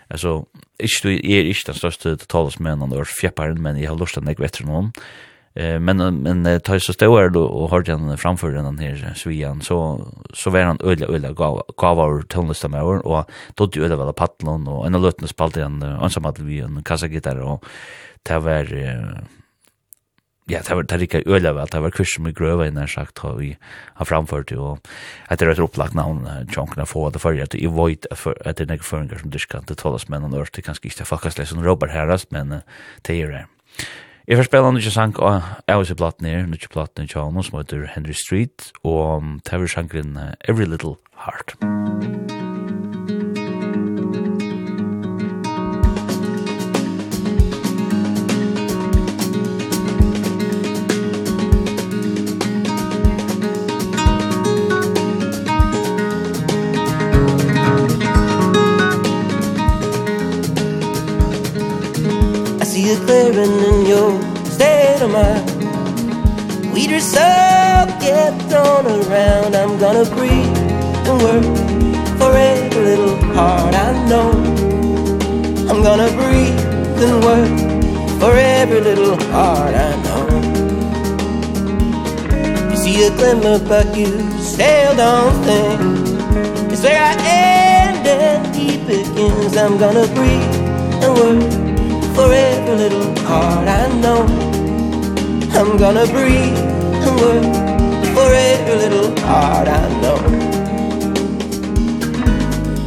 altså, 0.09 0.45
ikke, 0.79 1.17
jeg 1.19 1.41
er 1.41 1.51
ikke 1.51 1.71
den 1.73 1.79
største 1.81 2.15
talesmennen 2.23 2.95
og 2.95 3.07
fjepperen, 3.07 3.59
men 3.61 3.79
jeg 3.79 3.91
har 3.91 3.99
lyst 3.99 4.15
til 4.15 4.23
å 4.23 4.27
nekve 4.29 4.47
etter 4.47 4.67
noen. 4.69 4.93
Eh 5.55 5.79
men 5.79 6.23
men 6.23 6.61
tar 6.61 6.79
så 6.79 6.93
stor 6.93 7.29
då 7.29 7.43
och 7.45 7.69
har 7.69 7.91
han 7.91 8.17
framför 8.17 8.51
den 8.51 8.77
här 8.77 9.13
svian 9.15 9.61
så 9.61 10.07
så 10.33 10.49
var 10.49 10.59
han 10.59 10.77
ölla 10.83 11.07
ölla 11.07 11.31
gav 11.31 11.63
gav 11.77 11.99
av 11.99 12.21
tonlista 12.21 12.67
med 12.67 12.83
och 12.83 13.29
då 13.53 13.65
det 13.65 13.79
ölla 13.79 13.95
väl 13.95 14.13
paddlon 14.13 14.67
och 14.67 14.87
en 14.87 15.01
lutna 15.01 15.27
spalt 15.27 15.57
igen 15.57 15.81
ensam 15.81 16.25
att 16.25 16.39
vi 16.39 16.59
en 16.59 16.83
kassa 16.83 17.07
gitarr 17.07 17.39
och 17.39 17.65
det 18.23 18.39
var 18.39 18.73
ja 20.45 20.59
det 20.67 20.75
var 20.75 20.83
det 20.83 20.97
rika 20.97 21.21
ölla 21.25 21.53
väl 21.53 21.67
det 21.67 21.79
var 21.79 21.91
kurs 21.91 22.19
med 22.19 22.37
gröva 22.37 22.67
innan 22.67 22.87
sagt 22.87 23.17
har 23.17 23.35
vi 23.35 23.57
har 23.93 24.05
framfört 24.05 24.47
det 24.49 24.57
och 24.57 24.87
att 25.27 25.39
det 25.39 25.45
är 25.45 25.49
ett 25.49 25.59
upplagt 25.59 25.93
namn 25.93 26.29
få 26.85 27.09
det 27.09 27.19
för 27.19 27.41
att 27.41 27.55
i 27.55 27.67
void 27.67 28.05
för 28.11 28.47
att 28.47 28.57
det 28.57 28.71
är 28.71 28.77
förringar 28.77 29.17
som 29.17 29.29
diskant 29.29 29.67
det 29.67 29.75
talas 29.75 30.07
men 30.07 30.23
och 30.23 30.47
det 30.53 30.61
kanske 30.61 30.87
inte 30.87 31.05
fuckas 31.05 31.37
läs 31.37 31.49
som 31.49 31.63
Robert 31.63 31.91
Harris 31.91 32.31
men 32.31 32.61
det 33.01 33.21
är 33.21 33.27
det. 33.27 33.45
Jeg 34.23 34.39
får 34.39 34.47
spela 34.47 34.69
noen 34.71 34.93
sang 34.93 35.17
av 35.19 35.49
Alice 35.67 35.95
Platten 35.99 36.29
her, 36.29 36.45
noen 36.47 36.71
platten 36.71 37.03
av 37.03 37.11
Chalmers, 37.11 37.49
som 37.51 37.59
heter 37.59 37.83
Henry 37.91 38.15
Street, 38.15 38.69
og 38.87 39.41
Taver 39.43 39.67
sangren 39.67 40.15
Every 40.47 40.63
Little 40.63 40.95
Heart. 41.25 41.57
Every 41.59 41.83
Little 41.83 42.31
Heart. 42.31 42.42
declaring 62.95 63.57
in 63.69 63.85
your 63.85 64.11
state 64.45 65.01
of 65.01 65.11
mind. 65.11 65.45
Weed 66.73 66.91
yourself, 66.91 67.89
get 67.99 68.31
thrown 68.49 68.85
around. 68.85 69.55
I'm 69.55 69.79
gonna 69.79 70.05
breathe 70.15 70.57
and 71.09 71.17
work 71.25 71.45
for 72.19 72.31
every 72.35 72.83
little 72.89 73.15
heart 73.33 73.73
I 73.73 73.91
know. 74.09 74.29
I'm 75.69 75.81
gonna 75.81 76.11
breathe 76.19 77.03
and 77.07 77.17
work 77.29 77.55
for 78.19 78.33
every 78.37 78.81
little 78.81 79.17
heart 79.31 79.73
I 79.73 79.91
know. 80.05 80.25
You 82.69 82.77
see 82.77 83.05
a 83.07 83.09
glimmer 83.17 83.57
but 83.67 83.97
you 83.97 84.11
still 84.39 84.95
don't 84.95 85.35
think. 85.47 85.81
It's 86.71 86.83
where 86.83 87.01
I 87.01 87.13
end 87.25 88.07
and 88.07 88.55
he 88.55 88.77
begins. 88.85 89.57
I'm 89.57 89.77
gonna 89.77 90.07
breathe 90.13 90.55
and 91.03 91.13
work 91.17 91.62
for 92.15 92.31
every 92.31 92.75
little 92.75 93.15
heart 93.25 93.67
I 93.67 93.87
know. 94.01 94.21
I'm 95.57 95.77
gonna 95.77 96.05
breathe 96.05 96.57
and 97.05 97.15
work 97.21 97.43
for 98.15 98.29
every 98.51 98.75
little 98.83 99.11
heart 99.21 99.67
I 99.67 99.83
know. 100.01 100.19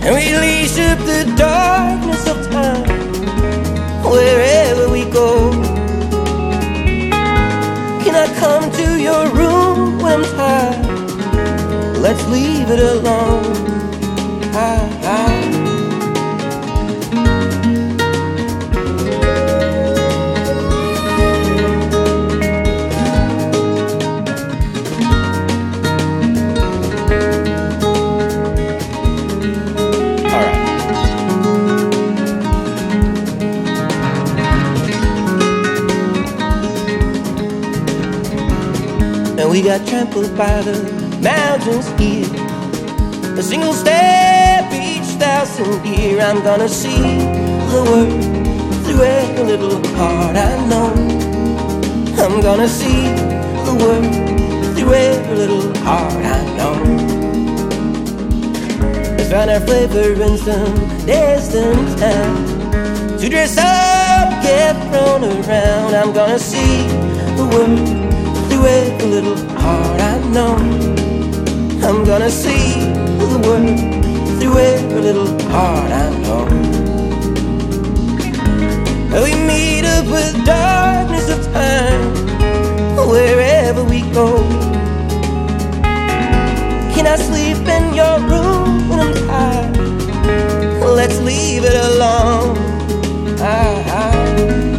And 0.04 0.14
we 0.14 0.26
leash 0.42 0.78
up 0.78 0.98
the 1.00 1.22
darkness 1.36 2.28
of 2.28 2.38
time 2.50 2.86
Wherever 4.04 4.88
we 4.88 5.04
go. 5.10 5.50
Can 8.04 8.14
I 8.14 8.28
come 8.38 8.70
to 8.70 9.00
your 9.00 9.24
room 9.34 9.98
when 9.98 10.12
I'm 10.12 10.24
tired? 10.36 10.86
Let's 11.98 12.24
leave 12.28 12.70
it 12.70 12.78
alone. 12.78 13.44
I, 14.54 14.78
I 15.02 15.36
We 39.57 39.62
got 39.62 39.87
trampled 39.88 40.37
by 40.37 40.61
the 40.61 40.77
mountains 41.23 41.88
here. 41.99 42.29
A 43.38 43.42
single 43.42 43.73
step 43.73 44.71
each 44.71 45.09
thousand 45.16 45.83
year 45.87 46.21
I'm 46.21 46.42
gonna 46.42 46.69
see 46.69 47.01
the 47.73 47.81
world 47.88 48.85
Through 48.85 49.03
every 49.03 49.45
little 49.45 49.79
heart 49.97 50.37
I 50.37 50.53
know. 50.69 50.92
I'm 52.23 52.42
gonna 52.42 52.69
see 52.69 53.09
the 53.64 53.75
world 53.81 54.77
Through 54.77 54.92
every 54.92 55.37
little 55.38 55.75
heart 55.85 56.12
I 56.12 56.45
know. 56.59 56.75
Let's 59.16 59.31
find 59.31 59.49
our 59.49 59.61
flavor 59.61 60.23
in 60.23 60.37
some 60.37 61.07
distant 61.07 61.99
town 61.99 63.19
To 63.19 63.27
dress 63.27 63.57
up, 63.57 64.29
get 64.42 64.77
thrown 64.92 65.25
around 65.25 65.95
I'm 65.95 66.12
gonna 66.12 66.38
see 66.38 66.87
the 67.38 67.49
world 67.51 67.95
do 68.57 68.64
it 68.64 69.03
a 69.03 69.07
little 69.07 69.37
hard 69.61 70.01
I 70.01 70.14
know 70.35 70.55
I'm 71.87 72.05
gonna 72.05 72.31
see 72.31 72.66
the 73.33 73.38
world 73.47 73.79
through 74.38 74.59
it 74.71 74.81
a 74.99 75.01
little 75.07 75.31
hard 75.55 75.90
I 76.05 76.07
know 76.23 76.45
We 79.25 79.33
meet 79.53 79.85
up 79.85 80.07
with 80.07 80.35
darkness 80.47 81.29
of 81.29 81.40
time 81.53 82.05
Wherever 83.12 83.85
we 83.85 84.01
go. 84.19 84.29
Can 86.95 87.07
I 87.07 87.16
sleep 87.29 87.62
in 87.77 87.95
your 87.95 88.16
room 88.31 88.88
when 88.88 88.99
I'm 89.05 89.14
tired? 89.29 89.77
Let's 91.01 91.19
leave 91.21 91.62
it 91.64 91.77
alone. 91.90 92.57
Ah, 93.38 94.03
I 94.03 94.75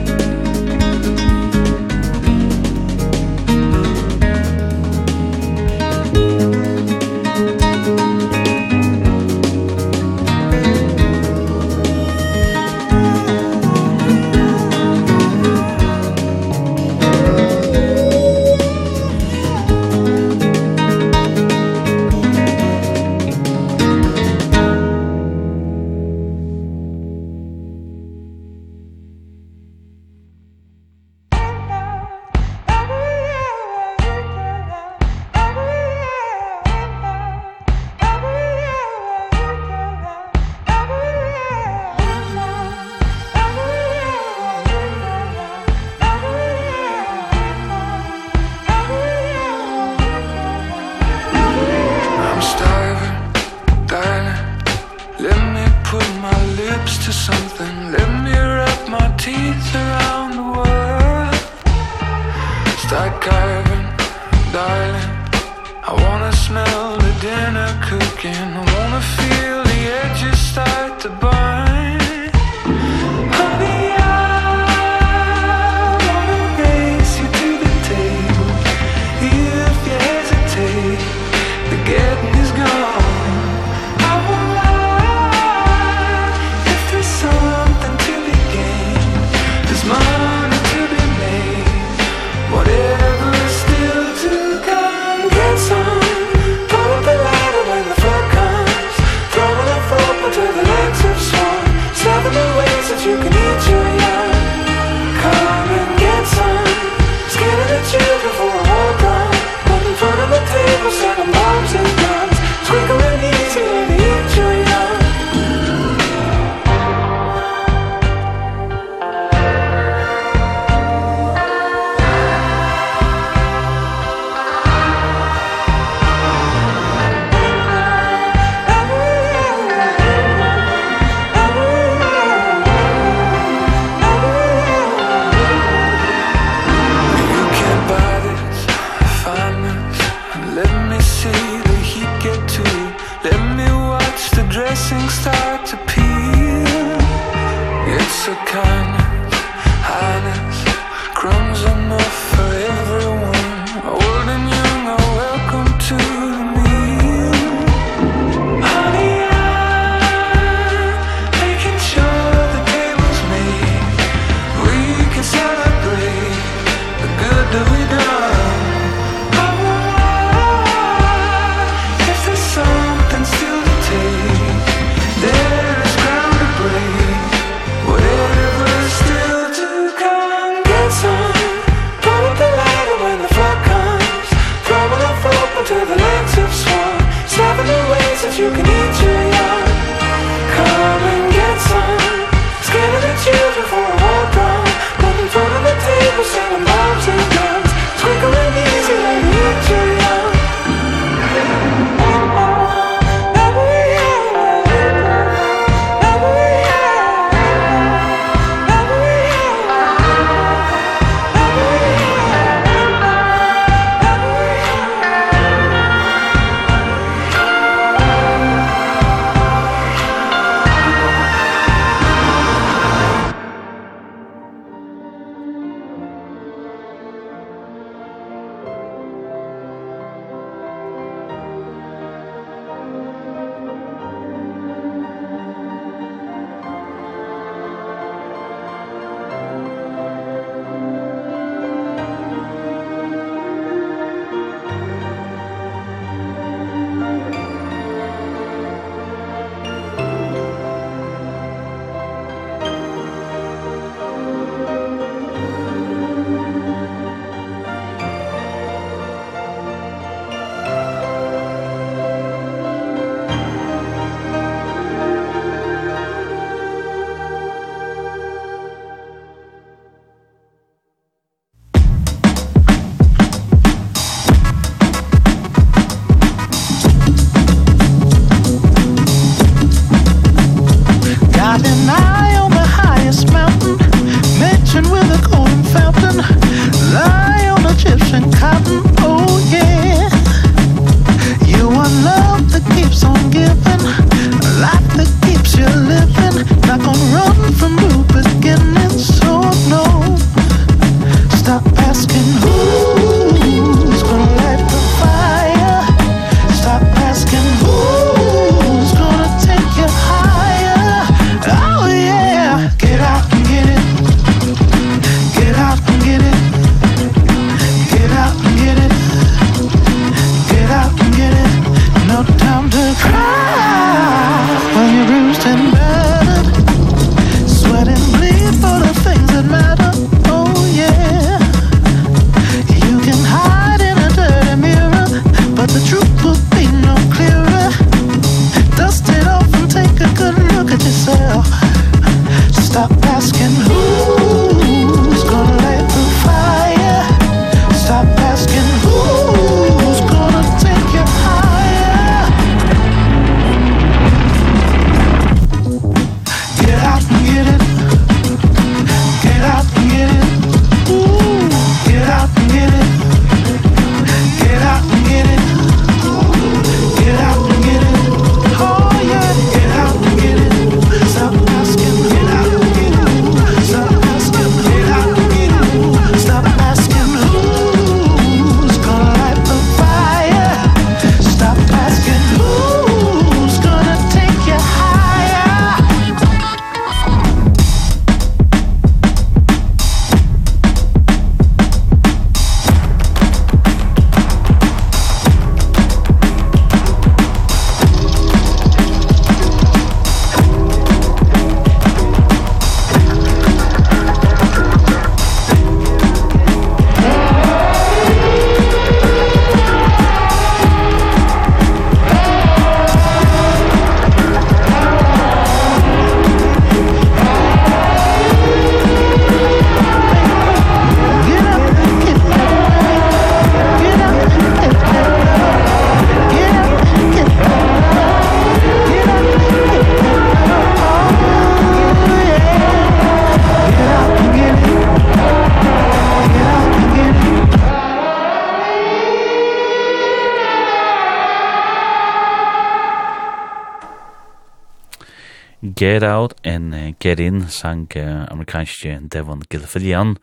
Get 445.97 446.03
Out 446.03 446.35
and 446.43 446.75
uh, 446.75 446.93
Get 446.99 447.19
In 447.19 447.47
sang 447.49 447.87
uh, 447.95 448.27
amerikanske 448.29 448.99
Devon 449.09 449.41
Gilfillian 449.49 450.17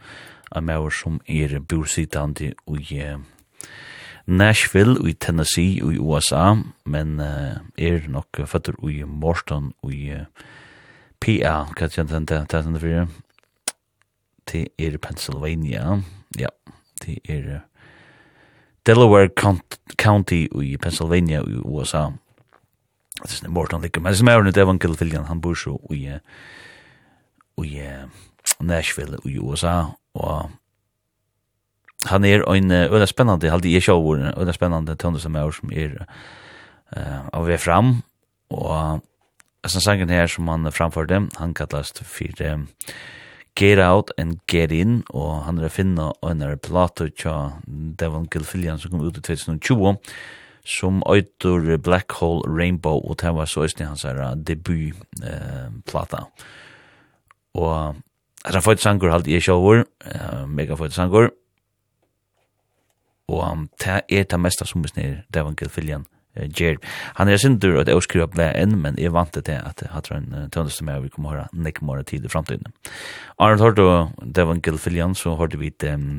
av 0.54 0.62
maur 0.62 0.92
som 0.94 1.16
er 1.26 1.56
bursitandi 1.58 2.52
i 2.70 3.00
uh, 3.02 3.16
Nashville 4.26 5.02
i 5.02 5.16
Tennessee 5.18 5.82
i 5.82 5.98
USA 5.98 6.54
men 6.86 7.18
uh, 7.18 7.58
er 7.74 8.06
nok 8.06 8.44
føtter 8.46 8.78
i 8.86 9.02
Morton 9.02 9.72
i 9.90 10.14
uh, 10.14 10.30
PA 11.18 11.56
hva 11.72 11.90
er 11.90 12.06
det 12.06 12.22
det 12.30 12.38
er 12.38 12.72
det 12.78 13.08
til 14.46 14.68
er 14.78 14.98
Pennsylvania 14.98 16.00
ja 16.38 16.54
til 17.02 17.18
er 17.26 17.64
Delaware 18.86 19.28
County 19.98 20.46
i 20.62 20.76
Pennsylvania 20.76 21.42
i 21.42 21.58
USA 21.66 22.12
det 23.24 23.32
er 23.32 23.38
sånn 23.38 23.54
bort 23.56 23.72
han 23.72 23.80
ligger, 23.80 24.02
men 24.04 24.12
det 24.12 24.20
som 24.20 24.28
er 24.28 24.36
rundt 24.36 24.56
Devon 24.56 24.78
Fillian, 24.78 25.24
han 25.30 25.40
bor 25.40 25.56
så 25.56 25.78
i, 25.90 26.10
i 27.64 27.72
Nashville 28.60 29.18
i 29.24 29.38
USA, 29.38 29.94
og 30.14 30.50
han 32.10 32.24
er 32.24 32.44
en 32.52 32.70
øyla 32.70 33.06
spennende, 33.08 33.50
halde 33.50 33.72
jeg 33.72 33.86
sjå 33.86 33.96
en 34.14 34.34
øyla 34.36 34.52
spennende 34.52 34.96
tønder 34.96 35.20
som 35.20 35.36
er 35.36 35.50
som 35.56 35.72
er 35.72 35.96
uh, 36.96 37.28
av 37.32 37.48
vei 37.48 37.56
fram, 37.56 38.02
og 38.52 39.00
sånn 39.64 39.80
sangen 39.80 40.12
her 40.12 40.28
som 40.28 40.48
han 40.52 40.68
framførte, 40.68 41.24
han 41.38 41.56
kallast 41.56 42.04
for 42.04 42.44
um, 42.44 42.68
Get 43.56 43.78
Out 43.78 44.10
and 44.18 44.40
Get 44.50 44.72
In, 44.72 45.02
og 45.08 45.44
han 45.46 45.58
er 45.58 45.72
finna 45.72 46.12
øyna 46.20 46.56
plato 46.60 47.08
tja 47.08 47.54
Devon 47.64 48.28
Gilfillian 48.28 48.78
som 48.78 48.90
kom 48.90 49.06
ut 49.06 49.16
i 49.16 49.24
2020, 49.24 49.96
som 50.64 51.02
øytur 51.10 51.76
Black 51.76 52.12
Hole 52.20 52.48
Rainbow, 52.48 53.00
og 53.04 53.20
det 53.20 53.34
var 53.34 53.44
så 53.44 53.66
øyne 53.66 53.86
hans 53.86 54.02
her 54.02 54.34
debutplata. 54.34 56.24
Og 57.54 57.94
det 58.44 58.56
er 58.56 58.60
født 58.60 58.80
sanger 58.80 59.12
halte 59.12 59.32
jeg 59.32 59.42
sjåvor, 59.42 59.84
mega 60.48 60.74
født 60.74 60.96
sanger, 60.96 61.30
og 63.28 63.68
det 63.80 64.02
er 64.08 64.24
det 64.24 64.40
meste 64.40 64.66
som 64.68 64.84
er 64.84 64.90
Devon 64.96 65.24
Devangel 65.32 65.70
Filjan 65.70 66.04
Gjer. 66.34 66.80
Han 67.14 67.28
er 67.28 67.38
sindur 67.38 67.78
at 67.78 67.88
jeg 67.88 68.02
skriver 68.02 68.26
blei 68.26 68.48
enn, 68.58 68.74
men 68.82 68.96
jeg 68.98 69.12
vant 69.14 69.30
til 69.32 69.44
at 69.54 69.80
jeg 69.80 69.90
hatt 69.92 70.10
en 70.10 70.50
tøndeste 70.50 70.84
med 70.84 70.98
og 70.98 71.04
vi 71.04 71.12
kommer 71.14 71.30
høyra 71.30 71.46
nek 71.52 71.78
mora 71.82 72.02
tid 72.02 72.24
i 72.26 72.28
framtiden. 72.32 72.72
Arnold 73.38 73.62
Horto, 73.62 74.08
Devon 74.34 74.60
Filjan, 74.60 75.14
så 75.14 75.36
hørte 75.38 75.58
vi 75.58 75.70
til 75.70 75.94
um, 75.94 76.18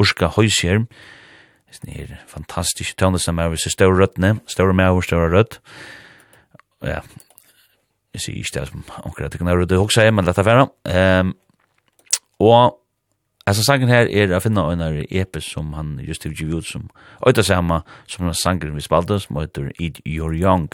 Urska 0.00 0.26
Høysjerm, 0.26 0.88
Snir, 1.74 2.14
fantastisk 2.30 2.96
tøvnelse 2.98 3.26
som 3.26 3.40
er 3.42 3.54
seg 3.58 3.74
større 3.74 3.98
rødne, 3.98 4.36
større 4.46 4.74
med 4.76 4.92
over 4.92 5.02
større 5.02 5.30
rød. 5.32 5.56
Ja, 6.86 7.00
jeg 8.14 8.22
sier 8.22 8.38
ikke 8.38 8.60
det 8.60 8.68
som 8.68 8.84
omkring 9.02 9.26
at 9.26 9.32
det 9.32 9.40
kan 9.40 9.48
være 9.48 9.64
rødde 9.64 9.78
også, 9.78 10.04
men 10.10 10.28
lett 10.28 10.38
affæra. 10.38 10.68
Um, 10.86 11.34
og 12.38 12.78
altså 13.46 13.64
sangen 13.66 13.90
her 13.90 14.06
er 14.06 14.36
å 14.36 14.42
finne 14.44 14.62
en 14.70 14.84
av 14.86 15.00
epe 15.02 15.42
som 15.42 15.72
han 15.74 15.96
just 16.06 16.24
har 16.28 16.36
givet 16.36 16.62
ut 16.62 16.70
som 16.70 16.86
øyta 17.26 17.42
samme 17.42 17.80
som 18.06 18.28
den 18.28 18.38
sangen 18.38 18.76
vi 18.76 18.84
spalte, 18.84 19.18
som 19.18 19.42
heter 19.42 19.72
Eat 19.80 19.98
Your 20.06 20.34
Young. 20.34 20.70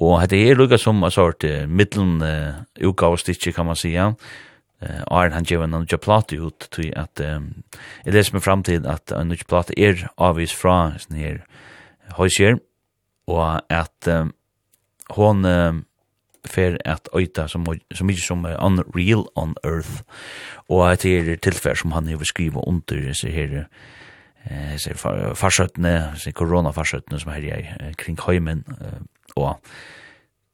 Og 0.00 0.20
dette 0.20 0.36
er 0.36 0.56
lukket 0.56 0.80
som 0.80 1.00
en 1.04 1.12
sort 1.12 1.44
middelen 1.68 2.20
uh, 2.20 2.60
utgavstikje 2.76 3.56
kan 3.56 3.66
man 3.66 3.76
sige, 3.76 3.96
ja 3.96 4.12
eh 4.80 5.02
Arn 5.06 5.32
han 5.32 5.44
gjorde 5.44 5.76
en 5.76 5.98
plate 5.98 6.36
ut 6.36 6.58
till 6.70 6.98
att 6.98 7.20
um, 7.20 7.62
det 8.04 8.18
är 8.18 8.22
som 8.22 8.40
framtid 8.40 8.86
att 8.86 9.10
en 9.10 9.28
ny 9.28 9.36
plate 9.36 9.80
är 9.80 10.08
avvis 10.14 10.52
från 10.52 10.98
sån 10.98 11.16
här 11.16 11.44
hojser 12.08 12.58
och 13.26 13.72
att 13.72 14.06
um, 14.06 14.32
hon 15.08 15.44
um, 15.44 15.84
för 16.44 16.80
att 16.84 17.08
öta 17.12 17.48
som 17.48 17.78
som 17.94 18.06
mycket 18.06 18.24
som 18.24 18.44
är 18.44 18.64
unreal 18.64 19.26
on 19.34 19.54
earth. 19.62 20.02
Och 20.68 20.90
att 20.90 21.00
det 21.00 21.18
är 21.18 21.36
tillfär 21.36 21.74
som 21.74 21.92
han 21.92 22.08
har 22.08 22.24
skrivit 22.24 22.64
under 22.66 23.12
så 23.12 23.28
här 23.28 23.68
eh 24.42 24.76
så 24.76 25.34
farsötne 25.34 26.14
så 26.16 26.32
corona 26.32 26.72
farsötne 26.72 27.18
som 27.18 27.32
här 27.32 27.44
är 27.44 27.92
kring 27.92 28.16
hemmen 28.26 28.64
och 29.34 29.60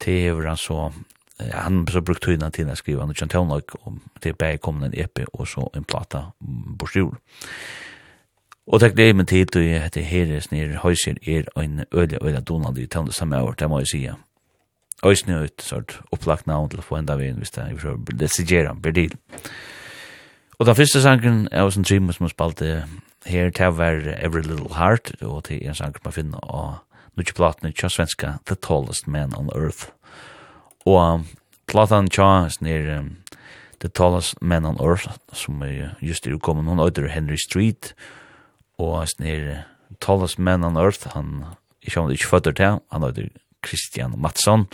det 0.05 0.27
är 0.27 0.33
väl 0.33 0.57
så 0.57 0.93
han 1.39 1.85
så 1.91 2.01
brukt 2.01 2.23
tøyna 2.25 2.49
til 2.49 2.69
å 2.69 2.75
skrive 2.77 3.03
han 3.03 3.13
kjent 3.13 3.31
tøvnlag 3.31 3.75
om 3.85 3.99
det 4.23 4.31
er 4.31 4.39
bare 4.39 4.61
kommet 4.61 4.89
en 4.89 4.99
EP 5.03 5.21
og 5.33 5.47
så 5.47 5.67
en 5.75 5.85
plata 5.85 6.31
borstjord. 6.41 7.19
Og 8.67 8.81
takk 8.83 8.97
det 8.97 9.15
med 9.15 9.29
tid, 9.31 9.55
og 9.55 9.63
heter 9.63 10.03
Heres 10.03 10.49
nere 10.51 10.81
Høyser 10.81 11.21
er 11.23 11.45
en 11.55 11.85
øyla 11.93 12.19
øyla 12.19 12.41
Donald 12.41 12.77
i 12.77 12.87
tøvnløk 12.87 13.15
samme 13.15 13.39
år, 13.41 13.55
det 13.59 13.69
må 13.69 13.79
jeg 13.79 13.87
sige. 13.87 14.15
Øysen 15.05 15.31
er 15.31 15.43
et 15.45 15.61
sort 15.61 16.01
opplagt 16.11 16.47
navn 16.47 16.69
til 16.69 16.81
å 16.81 16.85
få 16.85 16.97
enda 16.97 17.15
vi 17.15 17.29
hvis 17.31 17.53
det 17.53 17.63
er, 17.63 17.97
det 18.19 18.31
sigera, 18.33 18.73
Berdil. 18.73 19.13
Og 20.59 20.65
den 20.65 20.75
første 20.75 21.01
sangen 21.01 21.47
er 21.51 21.61
også 21.61 21.79
en 21.79 21.85
trim 21.85 22.11
som 22.11 22.29
spalte 22.29 22.83
her, 23.25 23.49
det 23.49 23.77
var 23.77 24.01
Every 24.17 24.41
Little 24.41 24.73
Heart, 24.75 25.11
og 25.21 25.47
det 25.47 25.61
er 25.61 25.69
en 25.69 25.75
sang 25.75 25.95
man 26.03 26.13
finner 26.13 26.41
av 26.43 26.79
Nutsjeplaten, 27.17 27.71
tja 27.73 27.89
svenska, 27.89 28.39
The 28.45 28.55
Tallest 28.55 29.07
Man 29.07 29.33
on 29.37 29.49
Earth. 29.55 29.89
Og 30.87 31.25
platan 31.67 32.07
tja 32.07 32.47
snir 32.53 32.87
um, 32.95 33.09
The 33.81 33.89
Tallest 33.89 34.37
Man 34.41 34.65
on 34.65 34.79
Earth 34.79 35.09
som 35.35 35.59
er 35.65 35.97
just 36.01 36.27
er 36.27 36.37
kommet 36.39 36.67
noen 36.67 36.81
øyder 36.81 37.09
Henry 37.11 37.37
Street 37.41 37.91
og 38.79 39.03
snir 39.11 39.65
Tallest 40.03 40.39
Man 40.39 40.63
on 40.63 40.79
Earth 40.79 41.11
han 41.13 41.43
ikke 41.81 41.99
om 41.99 42.07
det 42.07 42.19
ikke 42.19 42.31
føtter 42.31 42.55
til 42.55 42.79
han 42.93 43.07
øyder 43.09 43.27
Christian 43.65 44.15
Mattsson 44.21 44.67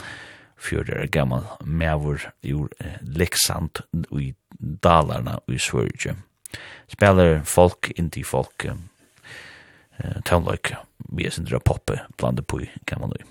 fyrir 0.64 1.08
gammal 1.12 1.50
mevor 1.66 2.30
ur 2.46 2.70
uh, 2.70 3.00
Leksand 3.02 3.82
i 4.14 4.34
Dalarna 4.84 5.40
i 5.50 5.58
Sverige. 5.58 6.16
Spelar 6.88 7.42
folk, 7.44 7.90
indie 7.98 8.24
folk, 8.24 8.64
eh, 8.66 10.20
tonløyke, 10.24 10.78
vi 11.10 11.26
er 11.26 11.34
sindra 11.34 11.60
poppe, 11.60 11.98
blande 12.18 12.46
på 12.46 12.62
i 12.64 12.70
gammal 12.88 13.12
nøy. 13.12 13.26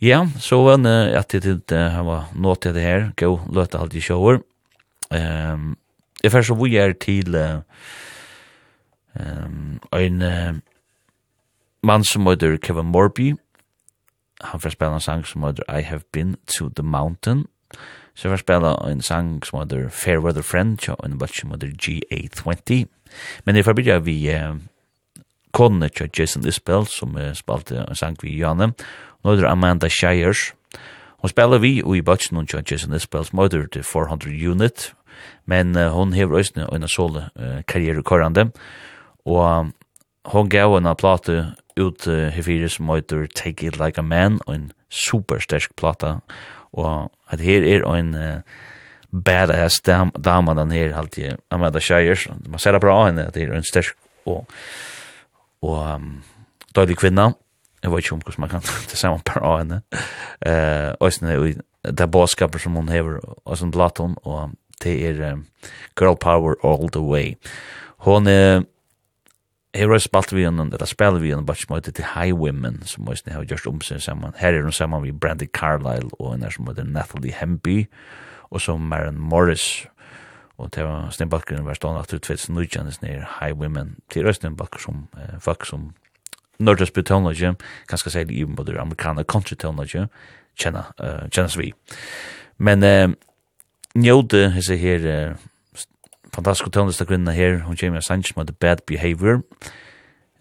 Ja, 0.00 0.26
så 0.38 0.62
var 0.64 0.76
det 0.80 1.12
at 1.12 1.32
det 1.32 1.44
ikke 1.44 2.04
var 2.06 2.30
nå 2.32 2.54
til 2.54 2.74
det 2.74 2.82
her. 2.82 3.10
Gå, 3.16 3.40
løte 3.52 3.78
alt 3.78 3.94
i 3.94 4.00
sjåer. 4.00 4.40
Um, 5.12 5.76
jeg 6.22 6.32
først 6.32 6.48
så 6.48 6.54
vi 6.56 6.76
er 6.76 6.92
til 6.92 7.36
um, 7.36 7.62
en 9.92 10.22
uh, 10.22 10.54
mann 11.82 12.04
som 12.04 12.26
heter 12.26 12.56
Kevin 12.56 12.86
Morby. 12.86 13.36
Han 14.40 14.60
først 14.60 14.72
spiller 14.72 14.94
en 14.94 15.00
sang 15.00 15.26
som 15.26 15.42
heter 15.42 15.62
I 15.68 15.82
Have 15.82 16.02
Been 16.12 16.36
to 16.46 16.68
the 16.68 16.82
Mountain. 16.82 17.46
Så 18.14 18.28
jeg 18.28 18.32
først 18.32 18.40
spiller 18.40 18.88
en 18.88 19.02
sang 19.02 19.46
som 19.46 19.58
heter 19.58 19.88
Fair 19.88 20.18
Weather 20.18 20.42
Friend, 20.42 20.88
og 20.88 20.96
en 21.04 21.18
bøtt 21.18 21.36
som 21.36 21.50
heter 21.50 21.68
GA20. 21.76 22.84
Men 23.44 23.56
jeg 23.56 23.64
får 23.64 23.72
begynne 23.72 24.04
vi 24.04 24.32
uh, 24.32 24.56
konene 25.52 25.88
til 25.88 26.10
Jason 26.18 26.46
Isbell, 26.46 26.86
som 26.86 27.16
uh, 27.16 27.34
spalte 27.34 27.84
en 27.84 27.96
sang 27.96 28.16
vi 28.22 28.38
Janne, 28.38 28.64
og 28.64 28.74
Nøyder 29.24 29.50
Amanda 29.50 29.88
Shires. 29.88 30.52
Hon 31.20 31.30
spiller 31.30 31.60
vi 31.60 31.82
og 31.84 31.96
i 31.98 32.04
bøtsen 32.04 32.38
hun 32.38 32.48
kjønner 32.48 32.70
Jason 32.70 32.96
Isbells 32.96 33.34
møyder 33.36 33.66
til 33.72 33.84
400 33.84 34.32
unit, 34.50 34.92
men 35.44 35.76
uh, 35.76 35.90
hon 35.92 36.14
hever 36.16 36.40
òsne 36.40 36.64
og 36.68 36.78
en 36.78 36.88
sole 36.88 37.26
uh, 37.36 37.60
karriere 37.68 38.02
korrande, 38.02 38.48
og 39.28 39.72
hon 40.32 40.48
gav 40.48 40.76
en 40.78 40.88
plate 40.96 41.42
ut 41.76 42.08
uh, 42.08 42.30
hefire 42.32 42.70
som 42.72 42.88
møyder 42.88 43.28
Take 43.36 43.68
It 43.68 43.76
Like 43.80 44.00
a 44.00 44.02
Man, 44.02 44.40
og 44.46 44.54
en 44.54 44.70
superstersk 44.88 45.76
plata, 45.76 46.18
og 46.72 47.10
at 47.30 47.44
her 47.44 47.66
er 47.68 47.84
en 47.84 48.14
uh, 48.14 48.40
badass 49.10 49.80
dam, 49.84 50.14
dama 50.16 50.54
den 50.54 50.72
her 50.72 50.96
alltid, 50.96 51.36
Amanda 51.50 51.80
Shires, 51.80 52.28
man 52.48 52.58
ser 52.58 52.72
det 52.72 52.80
bra 52.80 53.04
henne, 53.06 53.26
at 53.26 53.34
det 53.34 53.48
er 53.48 53.54
en 53.56 53.66
sterk 53.66 53.92
og, 54.24 54.46
og 55.62 55.78
um, 55.94 56.22
døylig 56.76 56.96
kvinna, 56.96 57.32
jeg 57.82 57.92
vet 57.92 58.04
ikke 58.04 58.14
om 58.14 58.22
hvordan 58.24 58.44
man 58.44 58.52
kan 58.52 58.64
det 58.90 58.98
samme 58.98 59.22
per 59.24 59.44
av 59.44 59.58
henne. 59.62 59.82
Uh, 60.46 60.92
og 61.00 61.12
sånn 61.12 61.60
det 61.84 62.04
er 62.04 62.12
båtskaper 62.12 62.60
som 62.60 62.76
hun 62.76 62.90
hever, 62.92 63.20
og 63.44 63.56
sånn 63.56 63.72
blatt 63.72 64.00
hun, 64.02 64.18
og 64.28 64.52
det 64.84 64.98
er 65.08 65.22
um, 65.32 65.46
Girl 65.96 66.16
Power 66.20 66.58
All 66.64 66.90
The 66.92 67.00
Way. 67.00 67.36
Hun 68.04 68.28
er 68.28 68.66
Her 69.70 69.86
har 69.86 70.00
spalt 70.02 70.32
vi 70.34 70.42
henne, 70.42 70.64
eller 70.66 70.88
spiller 70.90 71.20
vi 71.22 71.28
henne, 71.30 71.46
bare 71.46 71.56
som 71.56 71.76
heter 71.76 71.92
The 71.94 72.02
High 72.02 72.34
Women, 72.34 72.80
som 72.90 73.08
også 73.08 73.30
har 73.30 73.44
gjort 73.46 73.68
om 73.70 73.80
seg 73.80 74.00
sammen. 74.02 74.32
Her 74.36 74.56
er 74.58 74.62
hun 74.66 74.72
sammen 74.72 75.04
med 75.04 75.20
Brandy 75.20 75.46
Carlyle, 75.46 76.10
og 76.18 76.32
henne 76.32 76.50
som 76.50 76.66
heter 76.66 76.84
Nathalie 76.84 77.36
Hemby, 77.38 77.86
og 78.50 78.60
så 78.60 78.76
Maren 78.76 79.20
Morris, 79.20 79.86
og 80.58 80.74
det 80.74 80.84
var 80.84 81.10
Sten 81.14 81.30
Balkeren 81.30 81.64
var 81.64 81.78
stående 81.78 82.02
at 82.02 82.10
du 82.10 82.18
tvedt 82.18 82.40
som 82.40 82.58
nødkjennes 82.58 82.98
nere 83.02 83.28
High 83.38 83.54
Women, 83.54 83.96
til 84.10 84.26
Østen 84.26 84.58
som 84.78 85.06
uh, 85.14 85.38
folk 85.38 85.64
som 85.66 85.92
nordisk 86.60 86.94
betonage, 86.94 87.54
kanskje 87.88 88.12
særlig 88.14 88.40
i 88.40 88.44
både 88.44 88.78
amerikaner 88.80 89.24
country 89.24 89.56
tonage, 89.56 90.06
kjenna, 90.60 90.86
uh, 91.00 91.26
kjennas 91.32 91.58
vi. 91.58 91.72
Men 92.58 92.84
uh, 92.84 93.12
njóte 93.94 94.50
hese 94.54 94.76
her 94.76 95.06
uh, 95.06 95.36
fantastiske 96.34 96.70
tonlista 96.70 97.04
kvinna 97.04 97.32
her, 97.32 97.62
hun 97.66 97.76
kommer 97.76 97.98
av 97.98 98.06
Sanchez 98.06 98.36
med 98.36 98.46
The 98.46 98.56
Bad 98.60 98.84
Behavior. 98.86 99.42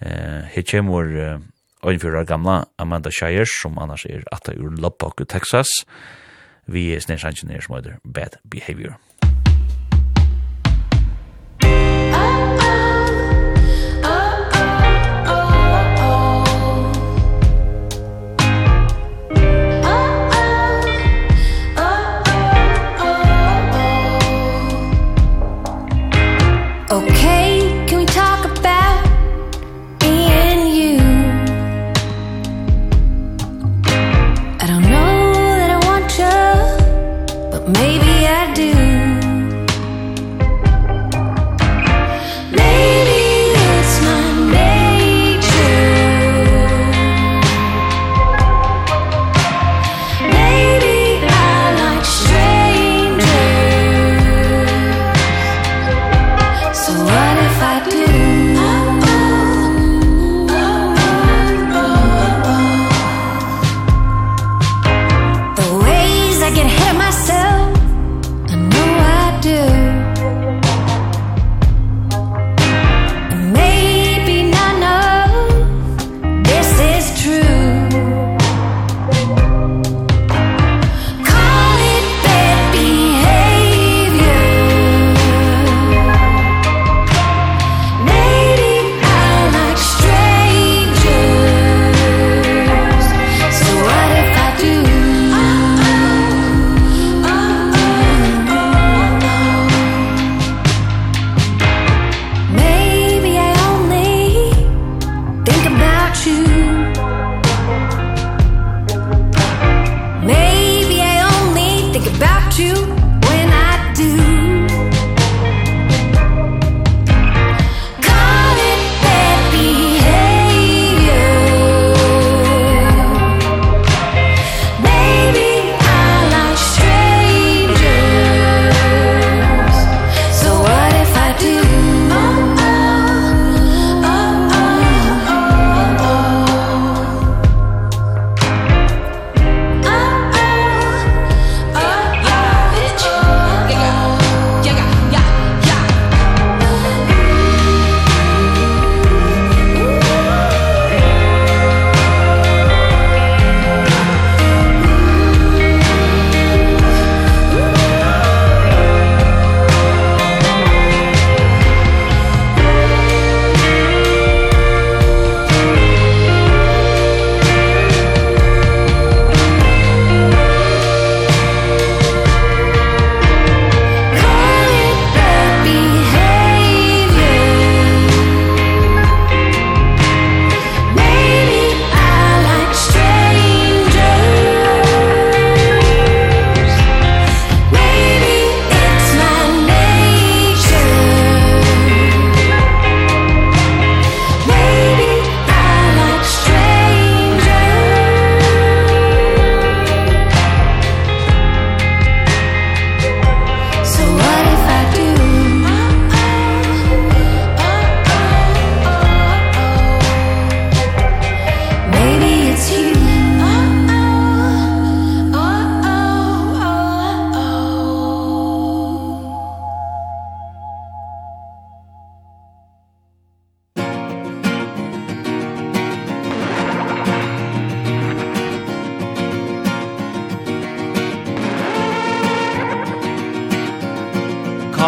Uh, 0.02 0.46
her 0.52 0.64
kommer 0.72 1.16
uh, 1.16 1.40
Oinfjøra 1.84 2.24
gamla 2.28 2.64
Amanda 2.78 3.12
Shires, 3.12 3.50
som 3.62 3.78
annars 3.80 4.06
er 4.06 4.24
atta 4.32 4.54
ur 4.54 4.76
Lubbock, 4.76 5.24
Texas. 5.30 5.68
Vi 6.68 6.92
er 6.94 7.00
snedsannsjen 7.00 7.52
mother 7.70 8.00
Bad 8.04 8.38
Behavior. 8.44 9.00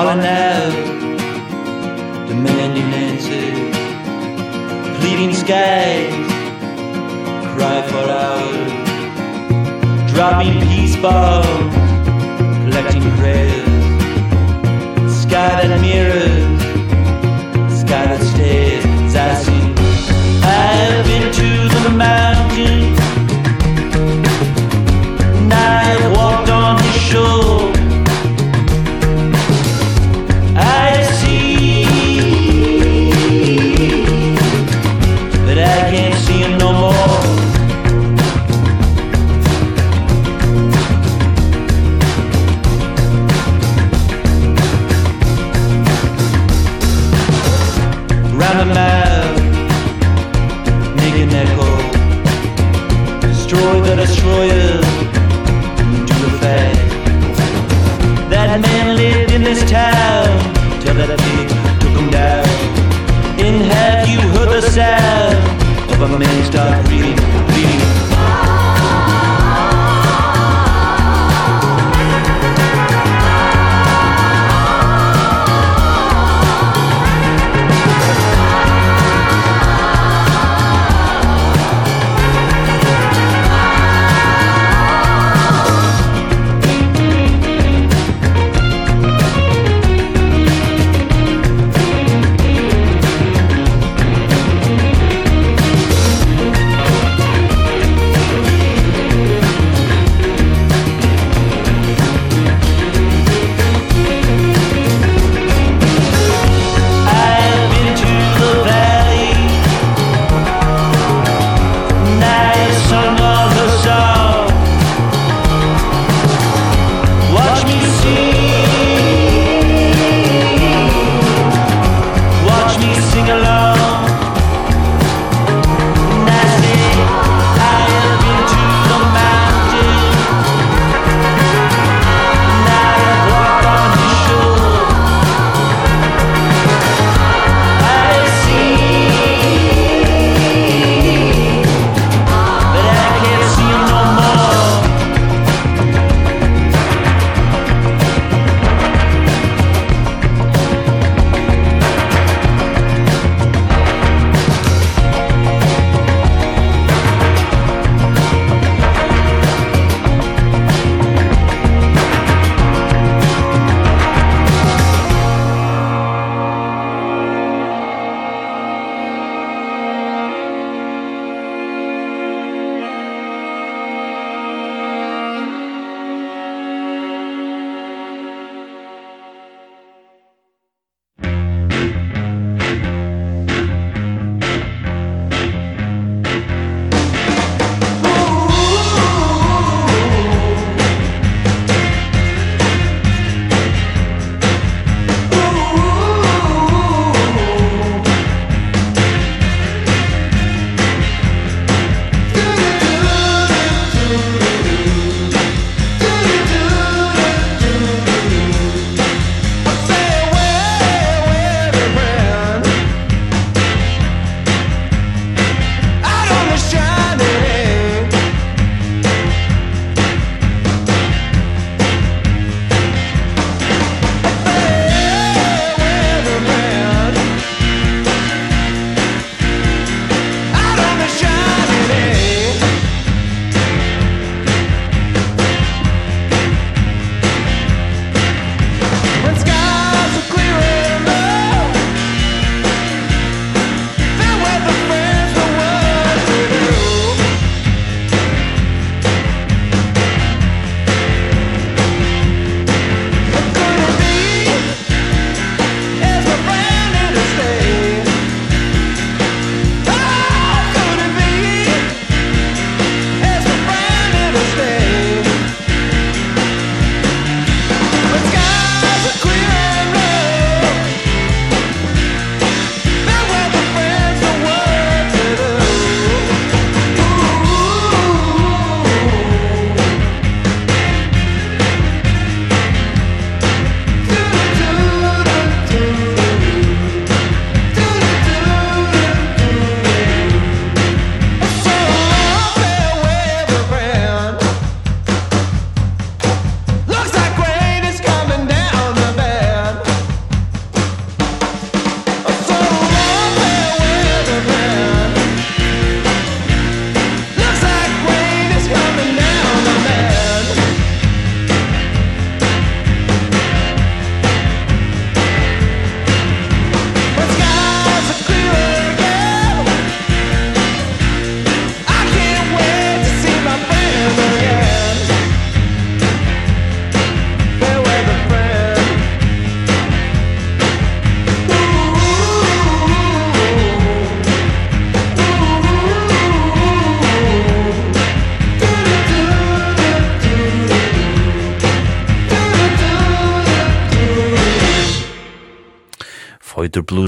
calling 0.02 0.26
out. 0.26 0.74
Demanding 2.28 2.90
answers. 3.06 3.78
Pleading 5.00 5.34
skies. 5.44 6.26
Cry 7.54 7.78
for 7.90 8.06
hours. 8.22 8.72
Dropping 10.12 10.60
peace 10.70 10.96
bombs. 10.96 11.76
Collecting 12.64 13.08
prayers. 13.20 13.84
Sky 15.24 15.52
that 15.62 15.82
mirrors. 15.86 16.62
Sky 17.82 18.04
that 18.12 18.22
stares. 18.32 18.86
As 19.06 19.16
I 19.16 19.30
sing. 19.44 19.72
I've 20.44 21.06
been 21.06 21.28
to 21.40 21.50
the 21.84 21.94
mountain 21.96 22.31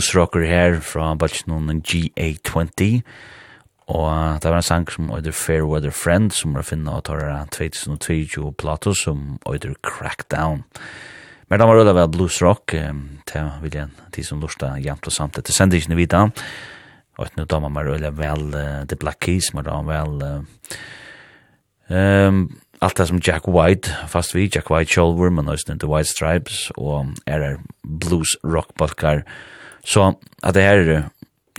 blues 0.03 0.15
rocker 0.17 0.43
her 0.43 0.81
fra 0.83 1.13
Balchnon 1.15 1.79
GA20 1.79 3.03
og 3.87 4.41
det 4.43 4.49
var 4.49 4.57
en 4.57 4.65
sang 4.65 4.87
som 4.91 5.13
heter 5.13 5.31
Fair 5.31 5.63
Weather 5.63 5.93
Friend 5.95 6.27
som 6.35 6.57
var 6.57 6.65
finna 6.67 6.97
og 6.97 7.05
tar 7.07 7.21
2022 7.55 8.51
plato 8.59 8.91
som 8.93 9.37
heter 9.47 9.77
Crackdown 9.79 10.65
Men 11.47 11.59
det 11.59 11.67
var 11.69 11.79
rødda 11.79 11.93
vel 11.95 12.11
blues 12.11 12.41
rock 12.43 12.75
til 13.29 13.47
viljen, 13.61 13.95
de 14.11 14.23
som 14.27 14.41
lusta 14.41 14.73
jamt 14.83 15.07
og 15.07 15.15
samt 15.15 15.39
etter 15.39 15.55
sender 15.55 15.79
ikke 15.79 15.95
vita. 15.95 16.25
Og 17.17 17.27
nå 17.37 17.45
damer 17.45 17.71
man 17.71 17.87
rødda 17.87 18.11
vel 18.11 18.51
The 18.89 18.99
Black 18.99 19.21
Keys, 19.21 19.53
man 19.53 19.63
damer 19.63 19.87
vel 19.93 20.23
um, 21.87 22.43
allt 22.81 22.97
det 22.97 23.07
som 23.07 23.23
Jack 23.23 23.47
White, 23.47 23.93
fast 24.11 24.35
vi, 24.35 24.49
Jack 24.51 24.71
White 24.71 24.91
Shoulder 24.91 25.29
men 25.29 25.47
også 25.47 25.77
The 25.79 25.87
White 25.87 26.09
Stripes, 26.09 26.71
og 26.75 27.13
er 27.27 27.39
er 27.53 27.59
blues 27.83 28.35
rock 28.43 28.75
balkar, 28.75 29.23
Så 29.83 30.13
at 30.43 30.55
det 30.55 30.63
her, 30.63 31.09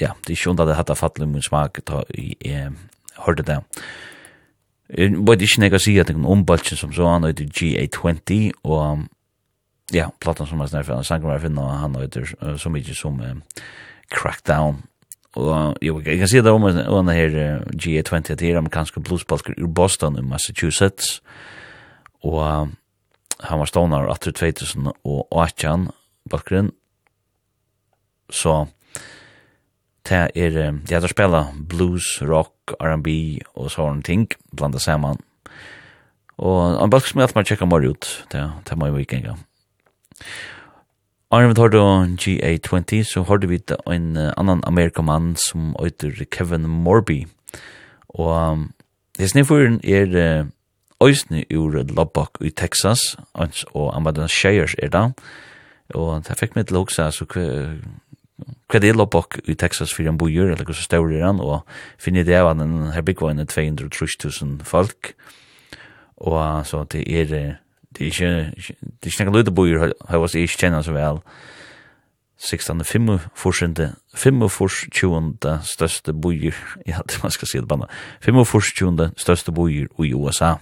ja, 0.00 0.14
det 0.24 0.32
er 0.32 0.36
ikke 0.36 0.50
ondt 0.50 0.64
at 0.64 0.72
jeg 0.72 0.80
hadde 0.80 0.96
fattelig 0.96 1.28
min 1.28 1.44
smak 1.44 1.80
i 2.14 2.34
eh, 2.44 2.70
hørte 3.26 3.42
det. 3.42 3.58
Jeg 4.88 5.16
vet 5.26 5.42
ikke 5.42 5.62
nek 5.64 5.76
å 5.76 5.80
si 5.80 5.96
at 5.98 6.08
det 6.08 6.14
er 6.14 6.20
en 6.20 6.32
ombalsen 6.36 6.78
som 6.78 6.92
så, 6.92 7.06
han 7.08 7.24
heter 7.24 7.48
GA20, 7.48 8.52
og 8.68 9.06
ja, 9.94 10.10
platan 10.20 10.48
som 10.48 10.60
er 10.60 10.70
snart, 10.70 10.92
han 10.92 11.06
sanger 11.06 11.30
meg 11.30 11.42
finne, 11.44 11.62
og 11.62 11.80
han 11.80 11.96
heter 11.98 12.34
så 12.60 12.72
mye 12.72 12.96
som 12.96 13.16
uh, 13.20 13.62
Crackdown, 14.12 14.82
og 15.40 15.80
jo, 15.82 15.98
jeg 16.04 16.20
kan 16.20 16.30
si 16.30 16.42
det 16.44 16.52
om 16.52 16.68
han 16.68 17.12
her 17.12 17.34
uh, 17.34 17.64
GA20, 17.72 18.36
at 18.36 18.40
det 18.40 18.50
er 18.50 18.60
amerikanske 18.60 19.02
bluesbalker 19.04 19.56
ur 19.56 19.72
Boston 19.72 20.20
i 20.20 20.24
Massachusetts, 20.26 21.18
og 22.22 22.38
uh, 22.44 22.68
han 23.48 23.60
var 23.60 23.68
stående 23.68 24.04
etter 24.12 24.36
2018, 24.36 25.88
bakgrunn, 26.30 26.70
Så 28.30 28.66
det 30.08 30.30
er, 30.36 30.56
de 30.72 30.94
hadde 30.94 31.08
spela 31.08 31.46
blues, 31.68 32.18
rock, 32.22 32.74
R&B 32.80 33.40
og 33.54 33.70
sånne 33.72 34.04
ting, 34.04 34.26
blanda 34.52 34.78
saman. 34.78 35.20
Og 36.38 36.82
en 36.82 36.90
balk 36.90 37.06
som 37.06 37.20
jeg 37.20 37.28
alltid 37.28 37.38
må 37.38 37.46
tjekka 37.48 37.68
mer 37.70 37.86
ut, 37.86 38.10
det 38.32 38.42
det 38.68 38.78
må 38.78 38.90
jeg 38.90 39.06
ikke 39.06 39.22
engang 39.22 39.44
Arne, 41.34 41.48
vi 41.48 41.54
tar 41.54 41.68
GA20, 41.74 43.02
så 43.02 43.22
har 43.26 43.36
du 43.38 43.48
vidt 43.50 43.72
en 43.90 44.16
annan 44.16 44.60
amerikamann 44.64 45.34
som 45.36 45.74
heter 45.82 46.24
Kevin 46.30 46.68
Morby. 46.68 47.26
Og 48.08 48.52
um, 48.52 48.72
det 49.18 49.30
sniffuren 49.30 49.80
er 49.82 50.14
uh, 50.14 50.46
Øysni 51.02 51.44
ur 51.56 51.82
Lubbock 51.82 52.38
i 52.40 52.50
Texas, 52.50 53.16
og 53.74 53.96
Amadeus 53.96 54.30
Shires 54.30 54.76
er 54.78 54.88
da. 54.88 55.08
Og 55.94 56.22
det 56.28 56.38
fikk 56.38 56.54
meg 56.54 56.68
til 56.68 56.76
å 56.78 56.84
huske, 56.84 57.10
så 57.10 57.26
hva 58.42 58.80
er 58.82 58.96
loppok 58.96 59.38
i 59.46 59.54
Texas 59.54 59.92
fyrir 59.94 60.10
en 60.10 60.18
bojur, 60.18 60.50
eller 60.50 60.66
hva 60.66 60.74
så 60.74 60.84
staur 60.86 61.12
er 61.12 61.26
han, 61.26 61.40
og 61.42 61.62
finner 62.02 62.26
det 62.26 62.36
av 62.40 62.50
at 62.50 62.60
den 62.62 62.90
her 62.94 63.04
byggvann 63.06 63.38
byggvågne 63.38 63.86
230.000 63.86 64.64
folk, 64.66 65.14
og 66.16 66.66
så 66.66 66.84
det 66.90 67.04
er, 67.06 67.30
det 67.94 68.00
er 68.00 68.10
ikke, 68.10 68.32
det 68.56 69.06
er 69.06 69.12
ikke 69.12 69.24
nekka 69.24 69.36
løyde 69.36 69.54
bojur, 69.54 69.86
hva 70.08 70.22
var 70.22 70.32
det 70.32 70.46
ikke 70.46 70.64
kjenner 70.64 70.82
så 70.82 70.96
vel, 70.96 71.22
16. 72.44 72.82
5. 72.84 73.12
forsynte, 73.38 73.92
5. 74.18 74.42
største 75.62 76.12
bojur, 76.12 76.58
ja, 76.86 77.00
det 77.06 77.22
man 77.22 77.32
skal 77.32 77.48
si 77.48 77.62
det 77.62 77.68
banna, 77.70 77.86
5. 78.20 78.42
største 79.16 79.54
bojur 79.54 79.86
i 80.02 80.14
USA, 80.14 80.56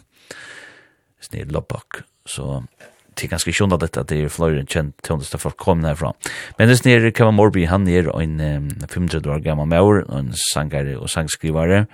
snir 1.20 1.48
loppok, 1.48 2.04
så... 2.26 2.60
So, 2.60 2.90
till 3.14 3.28
ganska 3.28 3.52
sjönda 3.52 3.76
detta 3.76 4.00
att 4.00 4.08
det 4.08 4.16
är 4.16 4.28
Florian 4.28 4.66
känt 4.66 5.02
tonsta 5.02 5.38
folk 5.38 5.56
kom 5.56 5.84
härifrån. 5.84 6.12
Men 6.58 6.68
det 6.68 6.76
snär 6.76 7.10
Kevin 7.10 7.34
Morby 7.34 7.64
han 7.64 7.88
är 7.88 8.20
en 8.20 8.40
um, 8.40 8.70
35 8.70 9.32
år 9.32 9.38
gammal 9.38 9.66
maur 9.66 10.14
en 10.14 10.32
sangare 10.54 10.96
och 10.96 11.10
sangskrivare 11.10 11.86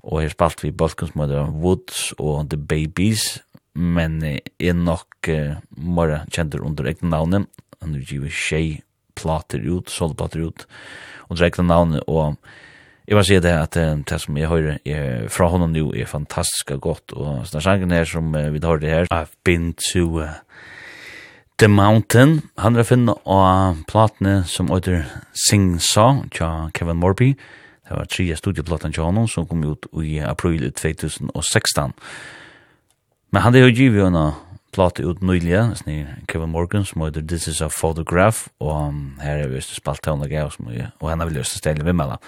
och 0.00 0.22
har 0.22 0.28
spalt 0.28 0.64
vi 0.64 0.72
Balkans 0.72 1.12
Woods 1.48 2.12
och 2.12 2.50
The 2.50 2.56
Babies 2.56 3.42
men 3.72 4.22
är 4.22 4.40
eh, 4.58 4.74
nog 4.74 4.98
eh, 5.26 5.52
mer 5.68 6.26
känd 6.30 6.54
under 6.54 6.84
eget 6.84 7.02
navnet. 7.02 7.42
han 7.80 7.94
är 7.94 7.98
ju 7.98 8.30
tjej 8.30 8.82
plater 9.14 9.58
ut, 9.58 9.88
solplater 9.88 10.38
ut 10.38 10.66
under 11.18 11.38
dräkna 11.38 11.64
navnet 11.64 12.02
och 12.02 12.34
Jeg 13.06 13.16
vil 13.16 13.24
si 13.24 13.36
det 13.38 13.52
at 13.54 13.76
det 13.78 14.18
som 14.18 14.36
jeg 14.36 14.48
hører 14.50 14.80
er, 14.82 15.28
fra 15.30 15.46
honom 15.52 15.70
nu 15.70 15.92
er 15.94 16.08
fantastisk 16.10 16.72
godt, 16.82 17.12
og 17.14 17.44
sånne 17.46 17.62
sangen 17.62 17.94
her 17.94 18.08
som 18.08 18.34
vi 18.34 18.62
har 18.64 18.82
det 18.82 18.90
her, 18.90 19.06
I've 19.14 19.36
been 19.44 19.74
to 19.92 20.22
uh, 20.24 20.40
The 21.62 21.68
Mountain, 21.68 22.42
han 22.58 22.74
er 22.74 22.82
å 22.82 22.88
finne 22.88 23.14
av 23.30 23.78
platene 23.86 24.40
som 24.50 24.72
heter 24.74 25.06
Sing 25.46 25.78
Sa, 25.78 26.08
tja 26.34 26.68
Kevin 26.74 26.98
Morby, 26.98 27.30
det 27.86 27.94
var 27.94 28.10
tre 28.10 28.26
studieplaten 28.34 28.92
tja 28.92 29.06
honom 29.06 29.30
som 29.30 29.46
kom 29.46 29.62
ut 29.62 29.86
i 30.02 30.18
april 30.18 30.66
2016. 30.74 31.94
Men 33.30 33.44
han 33.46 33.54
er 33.54 33.68
jo 33.68 33.74
givet 33.76 34.08
henne 34.08 34.26
plate 34.74 35.06
ut 35.06 35.22
nyliga, 35.22 35.68
sni 35.78 36.02
Kevin 36.26 36.50
Morgan 36.50 36.84
som 36.84 37.06
heter 37.06 37.22
This 37.22 37.46
is 37.46 37.62
a 37.62 37.70
Photograph, 37.70 38.48
og 38.58 38.92
her 39.22 39.44
er 39.44 39.52
vi 39.52 39.62
just 39.62 39.78
spalt 39.78 40.04
henne 40.10 40.26
og 40.26 40.34
gav 40.34 40.58
og 40.58 41.10
henne 41.12 41.30
vil 41.30 41.38
just 41.38 41.54
stelle 41.54 41.86
vi 41.86 41.94
mellan. 41.94 42.18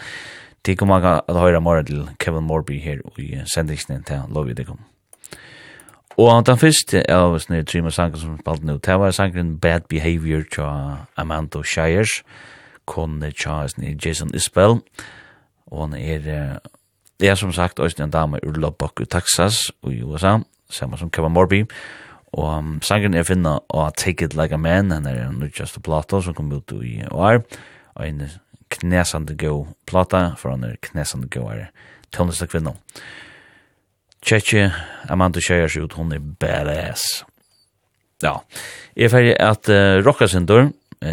Det 0.67 0.79
kommer 0.79 1.01
man 1.01 1.23
at 1.29 1.37
høyre 1.37 1.61
morgen 1.61 1.87
til 1.87 2.09
Kevin 2.21 2.47
Morby 2.47 2.81
her 2.81 3.03
i 3.19 3.43
sendingsene 3.55 4.03
til 4.07 4.21
Lovie 4.35 4.55
Dekom. 4.55 4.81
Og 6.19 6.47
den 6.47 6.59
første 6.59 7.05
av 7.15 7.37
oss 7.37 7.47
nere 7.47 7.63
trymme 7.63 7.93
sangen 7.95 8.19
som 8.19 8.39
spalte 8.41 8.67
nå, 8.67 8.81
det 8.83 8.97
var 8.99 9.15
sangen 9.15 9.53
Bad 9.63 9.87
Behavior 9.89 10.43
til 10.51 10.67
Amanda 11.17 11.63
Shires, 11.63 12.25
kone 12.91 13.31
til 13.31 14.01
Jason 14.05 14.35
Isbell, 14.35 14.81
og 15.71 15.85
han 15.85 15.95
er, 15.95 16.59
det 17.21 17.29
er 17.29 17.39
som 17.39 17.53
sagt 17.53 17.79
også 17.79 18.03
en 18.03 18.11
dame 18.11 18.41
ur 18.43 18.59
Lubbock 18.59 19.01
i 19.01 19.05
Texas 19.05 19.71
i 19.87 20.03
USA, 20.03 20.39
samme 20.71 20.99
som 20.99 21.11
Kevin 21.11 21.33
Morby, 21.33 21.63
og 22.33 22.59
um, 22.59 22.83
sangen 22.83 23.15
er 23.15 23.23
finna 23.23 23.61
av 23.71 23.93
Take 23.97 24.25
It 24.25 24.35
Like 24.35 24.55
a 24.55 24.59
Man, 24.59 24.91
han 24.91 25.07
er 25.07 25.29
en 25.29 25.39
nødgjeste 25.39 25.81
plato 25.81 26.21
som 26.21 26.35
kom 26.35 26.51
ut 26.53 26.73
i 26.83 27.05
år, 27.11 27.45
og 27.95 28.09
en 28.09 28.27
knæsande 28.81 29.37
go 29.39 29.67
plata, 29.87 30.35
for 30.39 30.55
han 30.55 30.65
er 30.65 30.79
knæsande 30.83 31.29
go 31.33 31.49
er 31.53 31.69
tøvneste 32.15 32.49
kvinna. 32.49 32.75
Tjeche, 34.25 34.73
Amanda 35.09 35.41
Kjøyers 35.41 35.77
ut, 35.79 35.95
hun 35.99 36.13
er 36.13 36.21
badass. 36.21 37.23
Ja, 38.23 38.41
jeg 38.97 39.07
er 39.07 39.13
ferdig 39.13 39.35
at 39.39 39.71
uh, 39.71 40.01
rocka 40.03 40.27
sin 40.27 40.47
dør, 40.49 40.73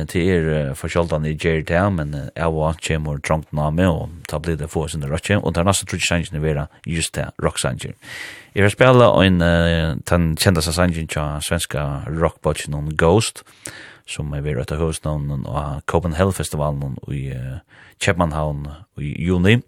til 0.10 0.30
er 0.34 0.48
uh, 0.50 0.76
forskjoldan 0.78 1.28
i 1.30 1.36
Jerry 1.38 1.62
Town, 1.70 2.00
men 2.00 2.16
uh, 2.18 2.24
jeg 2.34 2.54
var 2.56 2.80
kjemur 2.82 3.20
drongt 3.22 3.52
name, 3.54 3.86
og 3.86 4.10
ta 4.30 4.40
blir 4.42 4.58
det 4.58 4.72
få 4.74 4.88
sin 4.90 5.06
rødkje, 5.06 5.38
og 5.38 5.54
den 5.54 5.70
neste 5.70 5.86
trutje 5.86 6.10
sangen 6.10 6.42
vera 6.42 6.66
just 6.90 7.14
det, 7.16 7.28
rock 7.44 7.62
sangen. 7.62 7.94
Jeg 8.56 8.66
vil 8.66 8.74
spela 8.74 9.12
en, 9.22 9.38
uh, 9.42 9.94
den 10.10 10.32
kjendeste 10.42 10.74
sangen 10.74 11.08
til 11.08 11.46
svenska 11.46 12.08
rockbotchen 12.10 12.96
Ghost, 12.98 13.44
og 13.46 13.94
som 14.08 14.34
er 14.34 14.44
ved 14.46 14.60
etter 14.62 14.80
høstnavnen 14.80 15.46
og 15.50 15.82
Copenhagen-festivalen 15.90 16.98
i 17.10 17.30
uh, 17.34 17.62
Kjepmanhavn 18.02 18.68
i 19.02 19.16
juni. 19.26 19.60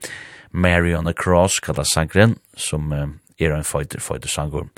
Mary 0.52 0.94
on 0.94 1.06
the 1.06 1.14
Cross 1.14 1.60
kallar 1.60 1.88
sangren, 1.90 2.38
som 2.56 2.92
uh, 2.94 3.08
er 3.40 3.56
en 3.56 3.66
fighter, 3.66 4.00
fighter 4.00 4.30
sanger. 4.30 4.70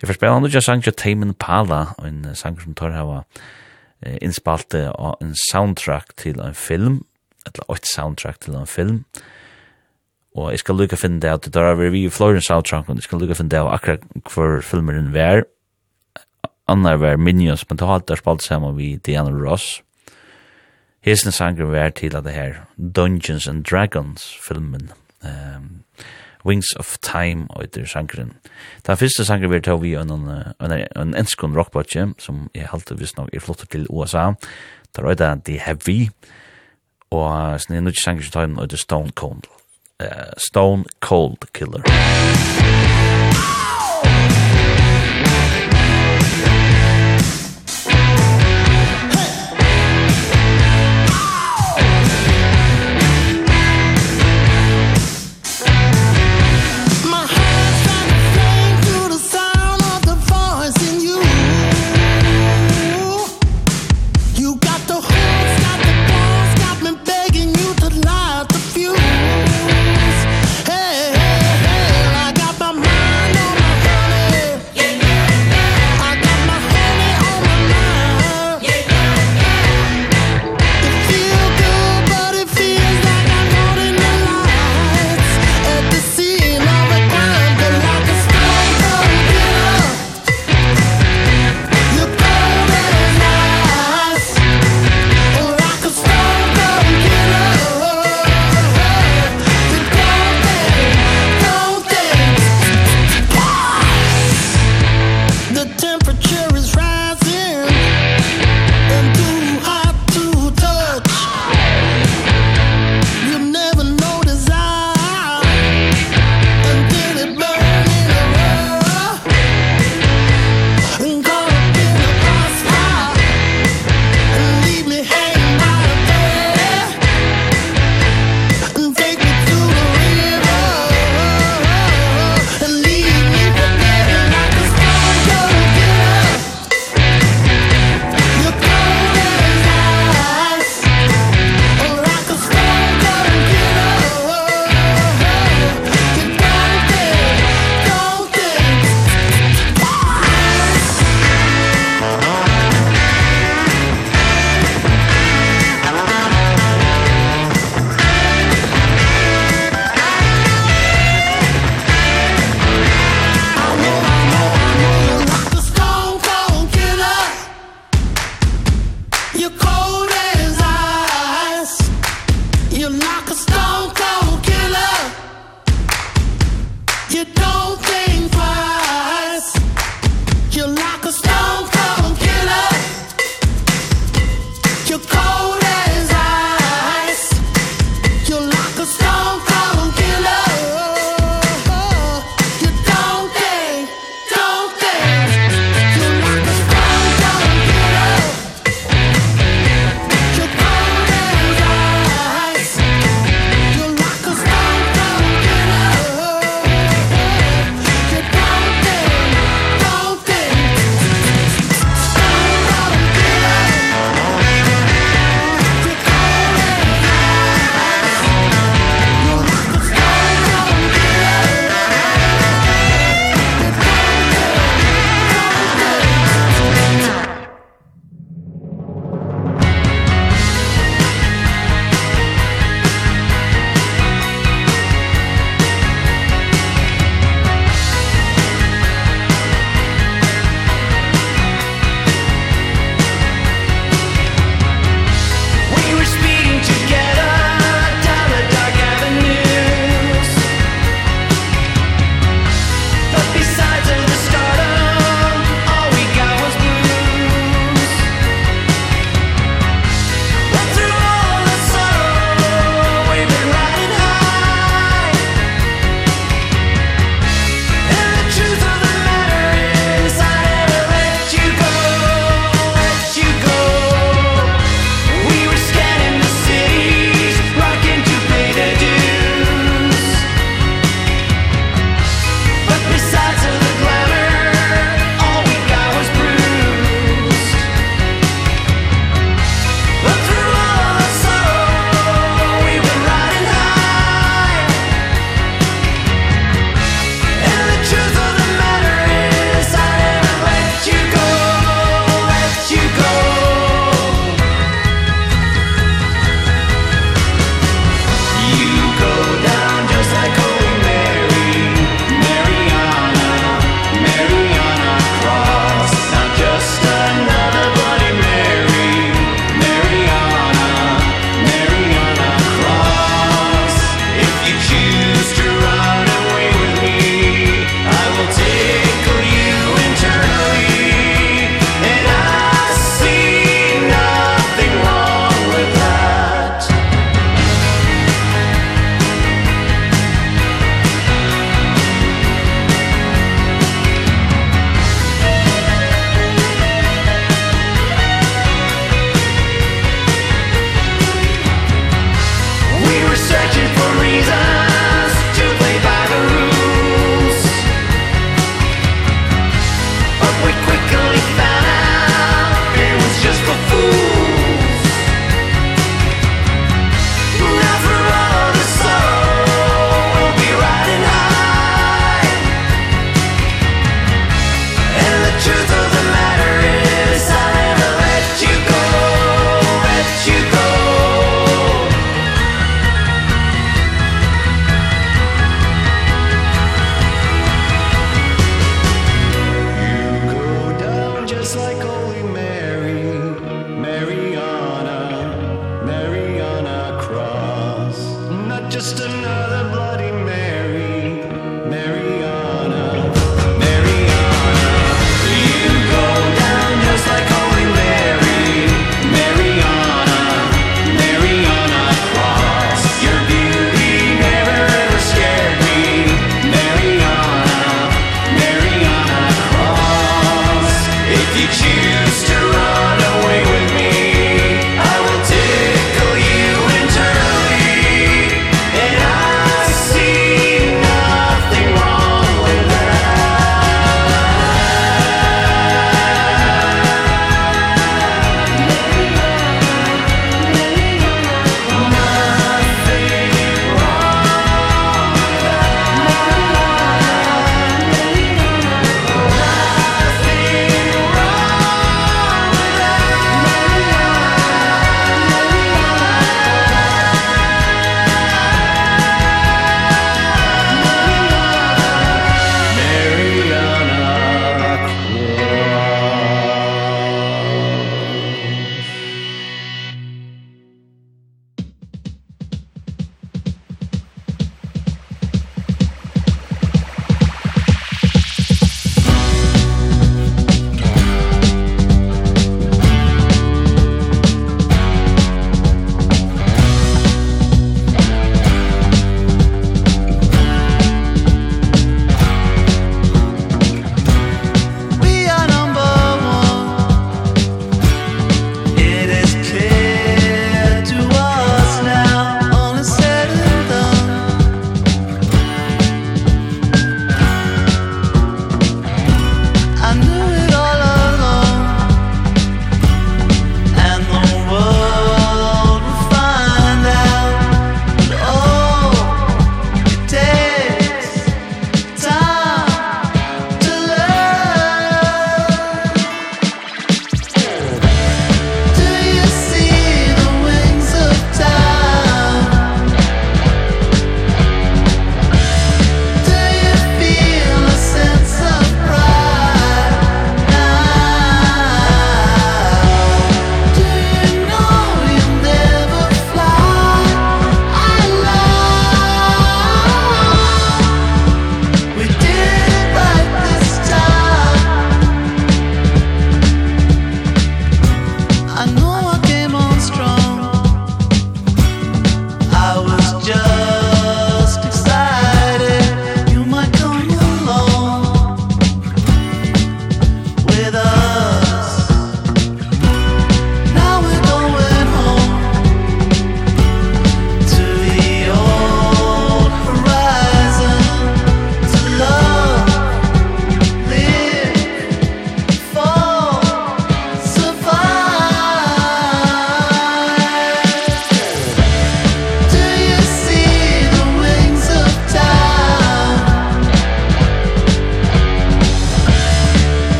Jeg 0.00 0.08
får 0.08 0.20
spela 0.20 0.36
andre 0.36 0.62
sang 0.62 0.84
til 0.84 0.96
Tamen 0.96 1.34
Pala, 1.34 1.94
en 2.04 2.26
sanger 2.34 2.66
som 2.66 2.76
tar 2.76 2.96
hava 2.96 3.22
uh, 3.24 4.16
innspalte 4.20 4.88
av 4.92 5.16
en 5.24 5.34
soundtrack 5.48 6.16
til 6.16 6.40
en 6.44 6.54
film, 6.54 7.02
eller 7.48 7.76
et 7.76 7.88
soundtrack 7.94 8.40
til 8.44 8.56
en 8.60 8.68
film, 8.68 9.04
og 10.38 10.52
jeg 10.52 10.60
skal 10.62 10.76
lukka 10.78 10.98
finne 11.00 11.20
det 11.22 11.30
at 11.32 11.46
det 11.50 11.62
er 11.62 11.78
vi 11.90 12.04
i 12.04 12.10
Florence 12.12 12.46
soundtrack, 12.46 12.88
og 12.88 13.00
jeg 13.00 13.08
skal 13.08 13.22
lukka 13.22 13.38
finne 13.38 13.50
det 13.50 13.62
akkurat 13.64 14.04
hvor 14.28 14.60
filmeren 14.62 15.14
vær, 15.14 15.42
annar 16.68 16.96
var 16.96 17.16
Minions, 17.16 17.64
men 17.68 17.78
tog 17.78 17.90
alt 17.90 18.08
der 18.08 18.20
spalt 18.20 18.42
saman 18.42 18.76
vi 18.76 18.96
Diana 18.96 19.30
Ross. 19.30 19.82
Hesne 21.04 21.32
sanger 21.32 21.70
var 21.70 21.90
til 21.96 22.16
at 22.16 22.24
det 22.24 22.34
her 22.34 22.54
Dungeons 22.76 23.48
and 23.48 23.64
Dragons 23.64 24.36
filmen, 24.48 24.90
um, 25.22 25.84
Wings 26.44 26.66
of 26.78 26.96
Time, 27.02 27.46
og 27.50 27.64
etter 27.64 27.86
sangren. 27.86 28.32
Den 28.86 28.96
første 28.96 29.24
sangren 29.24 29.52
vi 29.52 29.60
tog 29.60 29.82
vi 29.82 29.94
en, 29.94 30.10
en, 30.10 30.72
en 30.96 31.14
enskund 31.14 31.56
rockbotje, 31.56 32.12
som 32.18 32.48
jeg 32.54 32.68
halte 32.72 32.98
visst 32.98 33.16
nok 33.16 33.28
er 33.32 33.40
flottet 33.40 33.70
til 33.70 33.86
USA. 33.90 34.32
Da 34.96 35.02
var 35.02 35.14
det 35.14 35.44
The 35.44 35.58
Heavy, 35.58 36.10
og 37.10 37.60
sånn 37.60 37.76
er 37.76 37.86
nødt 37.86 38.02
sangren 38.02 38.28
som 38.28 38.36
tar 38.36 38.50
den, 38.50 38.58
og 38.58 38.70
det 38.70 38.82
Stone 38.82 39.14
Cold, 39.16 39.48
uh, 40.02 40.30
Stone 40.50 40.84
Cold 41.00 41.48
Killer. 41.52 41.84
Stone 41.86 41.94
Cold 41.94 43.16
Killer. 43.16 43.27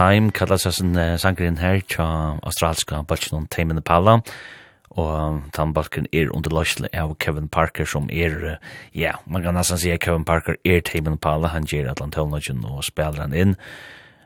Time 0.00 0.30
kallas 0.32 0.64
sin 0.64 0.96
uh, 0.96 1.18
sangren 1.20 1.58
her 1.60 1.82
tja 1.84 2.38
australska 2.40 3.02
balkjen 3.04 3.36
om 3.36 3.46
Tame 3.52 3.74
in 3.74 3.76
the 3.76 3.84
Pala 3.84 4.22
og 4.96 5.42
den 5.52 5.74
balken 5.76 6.06
er 6.12 6.30
under 6.32 6.54
løsle 6.56 6.88
av 6.96 7.12
Kevin 7.20 7.50
Parker 7.52 7.84
som 7.84 8.08
er 8.08 8.56
ja, 8.96 9.12
man 9.26 9.44
kan 9.44 9.54
nesten 9.54 9.78
si 9.78 9.92
at 9.92 10.00
Kevin 10.00 10.24
Parker 10.24 10.56
er 10.64 10.80
Tame 10.80 11.12
in 11.12 11.18
the 11.18 11.20
Pala 11.20 11.52
han 11.52 11.68
gjør 11.68 11.90
Atlantølnodgen 11.92 12.64
og 12.64 12.80
spiller 12.84 13.20
han 13.26 13.36
inn. 13.36 13.54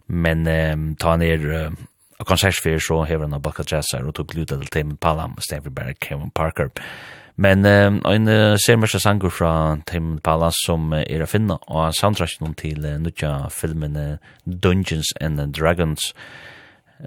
Men 0.06 0.46
um, 0.46 0.86
ta 0.94 1.16
han 1.16 1.26
er 1.26 1.42
uh, 1.50 1.82
av 2.22 2.30
konsertsfyr 2.30 2.78
så 2.78 3.02
hever 3.10 3.26
han 3.26 3.34
av 3.34 3.42
balka 3.42 3.66
jazzar 3.66 4.06
og 4.06 4.14
tog 4.14 4.30
gluta 4.30 4.54
til 4.54 4.70
Tame 4.70 4.94
in 4.94 4.96
the 4.96 5.02
Pala 5.02 5.26
og 5.26 5.42
stemmer 5.42 5.74
bare 5.74 5.98
Kevin 5.98 6.30
Parker. 6.30 6.70
og 6.70 7.23
Men 7.36 7.66
um, 7.66 8.00
ein 8.06 8.28
uh, 8.28 8.54
semersa 8.62 9.00
sangur 9.02 9.30
fra 9.34 9.78
Tim 9.86 10.20
Palace 10.22 10.60
som 10.62 10.92
uh, 10.92 11.00
er 11.02 11.24
å 11.24 11.26
finna 11.26 11.56
og 11.66 11.94
soundtracken 11.98 12.54
til 12.54 12.84
uh, 12.86 12.94
nutja 13.02 13.48
filmen 13.50 13.96
uh, 13.98 14.34
Dungeons 14.46 15.10
and 15.20 15.42
Dragons 15.50 16.12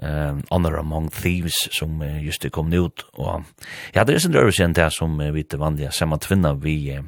um, 0.02 0.42
Honor 0.50 0.76
Among 0.82 1.08
Thieves 1.08 1.56
som 1.72 2.02
uh, 2.02 2.18
just 2.20 2.44
er 2.44 2.52
kom 2.52 2.68
ut 2.74 3.06
og 3.16 3.46
ja, 3.94 4.04
det 4.04 4.18
er 4.18 4.20
sin 4.20 4.36
røvelse 4.36 4.60
siden 4.60 4.76
det 4.76 4.90
som 4.92 5.16
uh, 5.16 5.30
vi 5.32 5.46
til 5.48 5.62
vanlige 5.62 5.94
samme 5.96 6.20
tvinna 6.20 6.52
vi 6.60 6.76
uh, 6.92 7.06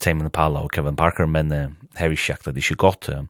Tim 0.00 0.20
Palace 0.28 0.68
og 0.68 0.76
Kevin 0.76 1.00
Parker 1.00 1.24
men 1.26 1.56
uh, 1.56 1.72
her 1.96 2.12
er 2.12 2.20
sjakt 2.20 2.44
at 2.44 2.58
det 2.58 2.66
ikke 2.66 2.82
godt 2.84 3.08
uh, 3.08 3.24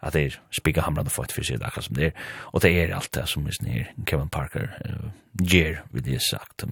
at 0.00 0.14
det 0.14 0.22
er 0.28 0.38
spika 0.54 0.86
hamrande 0.86 1.10
fått 1.10 1.34
for 1.34 1.42
seg 1.44 1.58
akkurat 1.58 1.88
som 1.88 1.98
det 1.98 2.12
er 2.12 2.30
og 2.54 2.62
det 2.62 2.70
er 2.70 2.94
alt 2.94 3.10
det 3.18 3.26
som 3.34 3.50
er 3.50 3.90
Kevin 4.06 4.30
Parker 4.30 4.70
uh, 4.86 5.10
gjør, 5.42 5.82
vil 5.90 6.14
jeg 6.14 6.22
sagt 6.22 6.68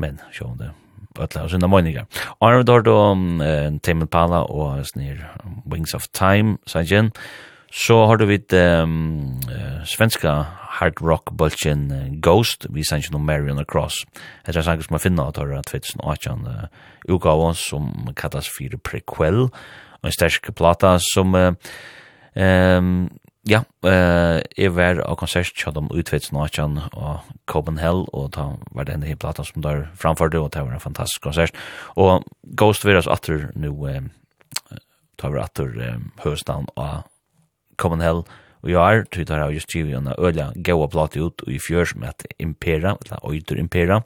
men 0.00 0.20
sjående 0.32 0.72
alla 1.18 1.48
sina 1.48 1.68
meningar. 1.68 2.06
Arnold 2.40 2.68
har 2.68 2.82
då 2.82 2.96
um, 3.12 3.78
Tame 3.80 4.06
Impala 4.06 4.42
og 4.42 4.86
snir 4.86 5.26
Wings 5.66 5.94
of 5.94 6.08
Time, 6.12 6.58
sanjen. 6.66 7.12
Så 7.70 8.06
har 8.06 8.16
du 8.16 8.26
vid 8.26 8.52
um, 8.52 9.40
uh, 9.46 9.84
svenska 9.84 10.46
hard 10.80 11.02
rock 11.02 11.30
bulchen 11.30 11.90
uh, 11.92 12.20
Ghost, 12.20 12.66
vi 12.70 12.84
sanjen 12.84 13.14
om 13.14 13.26
Marion 13.26 13.58
and 13.58 13.66
Cross. 13.66 14.04
Det 14.46 14.56
er 14.56 14.62
sangen 14.62 14.82
som 14.82 14.94
jeg 14.94 15.00
finner 15.00 15.28
at 15.28 15.36
har 15.36 15.52
at 15.58 15.70
2018 15.70 16.46
uh, 16.46 16.66
utgaven 17.08 17.54
som 17.54 18.10
kallas 18.16 18.48
for 18.48 18.78
prequel, 18.84 19.42
og 20.00 20.04
en 20.04 20.12
stersk 20.12 20.50
plata 20.54 20.96
som 21.12 21.34
uh, 21.34 21.52
um, 22.34 23.08
Ja, 23.48 23.64
eh 23.84 24.42
uh, 24.58 24.74
var 24.74 25.00
av 25.00 25.16
konsert 25.16 25.56
hjá 25.56 25.72
dem 25.72 25.88
utvits 25.88 26.28
nachan 26.32 26.76
og 26.92 27.24
Copenhagen, 27.46 28.04
og 28.12 28.32
ta 28.32 28.58
var 28.70 28.84
den 28.84 29.02
heilt 29.02 29.20
plata 29.20 29.44
som 29.44 29.62
der 29.62 29.88
framførte, 29.96 30.38
og 30.38 30.52
det 30.52 30.60
var 30.60 30.74
en 30.74 30.80
fantastisk 30.80 31.22
konsert. 31.22 31.56
Og 31.96 32.22
Ghost 32.44 32.84
Virus 32.84 33.06
atter 33.06 33.50
nu, 33.54 33.72
eh, 33.88 34.02
ta 35.16 35.28
var 35.28 35.44
atter 35.44 35.72
eh, 35.80 35.98
høstnavn 36.22 36.68
og 36.76 37.08
Copenhagen, 37.78 38.24
og 38.62 38.68
jeg 38.68 38.76
er, 38.98 39.04
tog 39.04 39.26
der 39.26 39.50
just 39.50 39.72
givet 39.72 39.96
en 39.96 40.12
øyla 40.18 40.52
gaua 40.62 40.86
plata 40.86 41.20
ut 41.20 41.40
i 41.48 41.58
fjør 41.58 41.84
som 41.84 42.02
heter 42.02 42.28
Impera, 42.38 42.98
eller 43.00 43.24
Øyder 43.24 43.56
Impera, 43.56 44.02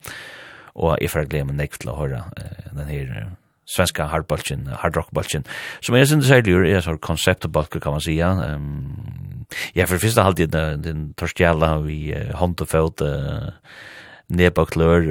og 0.76 0.99
jeg 1.01 1.11
får 1.11 1.26
glemme 1.26 1.53
nekk 1.53 1.80
til 1.80 1.91
å 1.91 1.99
høre 1.99 2.22
uh, 2.39 2.70
den 2.70 2.87
her 2.87 3.37
svenska 3.67 4.05
hardbalken, 4.05 4.67
hardrockbalken, 4.67 5.45
som 5.81 5.95
er 5.95 6.05
sin 6.05 6.23
særlig 6.23 6.75
är 6.77 6.81
så 6.81 6.99
konseptbalken 6.99 7.81
kan 7.81 7.93
man 7.93 8.01
säga. 8.01 8.31
Um, 8.31 9.47
ja, 9.73 9.87
för 9.87 9.99
första 9.99 10.23
halvtid 10.23 10.51
den, 10.51 10.83
den 10.83 11.15
torstjæla 11.15 11.79
vi 11.79 12.15
uh, 12.15 12.35
hånd 12.35 12.61
og 12.61 13.03
uh, 13.03 13.51
Nebaklør 14.35 15.09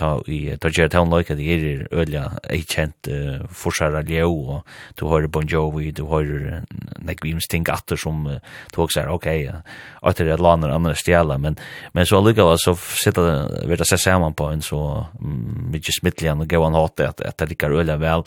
ta 0.00 0.10
i 0.30 0.38
ta 0.60 0.70
gjør 0.72 0.90
town 0.92 1.12
like 1.12 1.34
det 1.36 1.46
er 1.54 1.82
ølja 2.02 2.24
ei 2.52 2.62
kjent 2.68 3.10
uh, 3.10 3.42
forsara 3.62 4.02
leo 4.06 4.30
og 4.30 4.76
du 4.98 5.06
har 5.10 5.28
Bon 5.32 5.46
Jovi 5.46 5.90
du 5.96 6.06
har 6.12 6.24
uh, 6.24 6.60
like 7.06 7.24
vi 7.24 7.34
sting 7.44 7.68
atter 7.72 8.00
som 8.00 8.24
uh, 8.28 8.38
du 8.72 8.80
også 8.84 9.02
er 9.02 9.12
ok 9.12 9.28
at 9.30 10.22
det 10.22 10.32
er 10.32 10.42
lander 10.42 10.72
andre 10.74 10.96
stjela 10.98 11.38
men 11.38 11.58
men 11.94 12.08
så 12.08 12.22
lukka 12.22 12.48
så 12.62 12.76
sitta 12.76 13.26
vi 13.66 13.76
det 13.76 13.88
seg 13.88 14.00
saman 14.00 14.36
på 14.36 14.50
en 14.52 14.64
så 14.64 14.80
mykje 15.20 16.00
smittlig 16.00 16.32
og 16.32 16.48
gå 16.48 16.64
an 16.64 16.78
hatt 16.78 17.06
at 17.08 17.38
det 17.38 17.52
likar 17.52 17.76
ølja 17.76 17.98
vel 18.00 18.24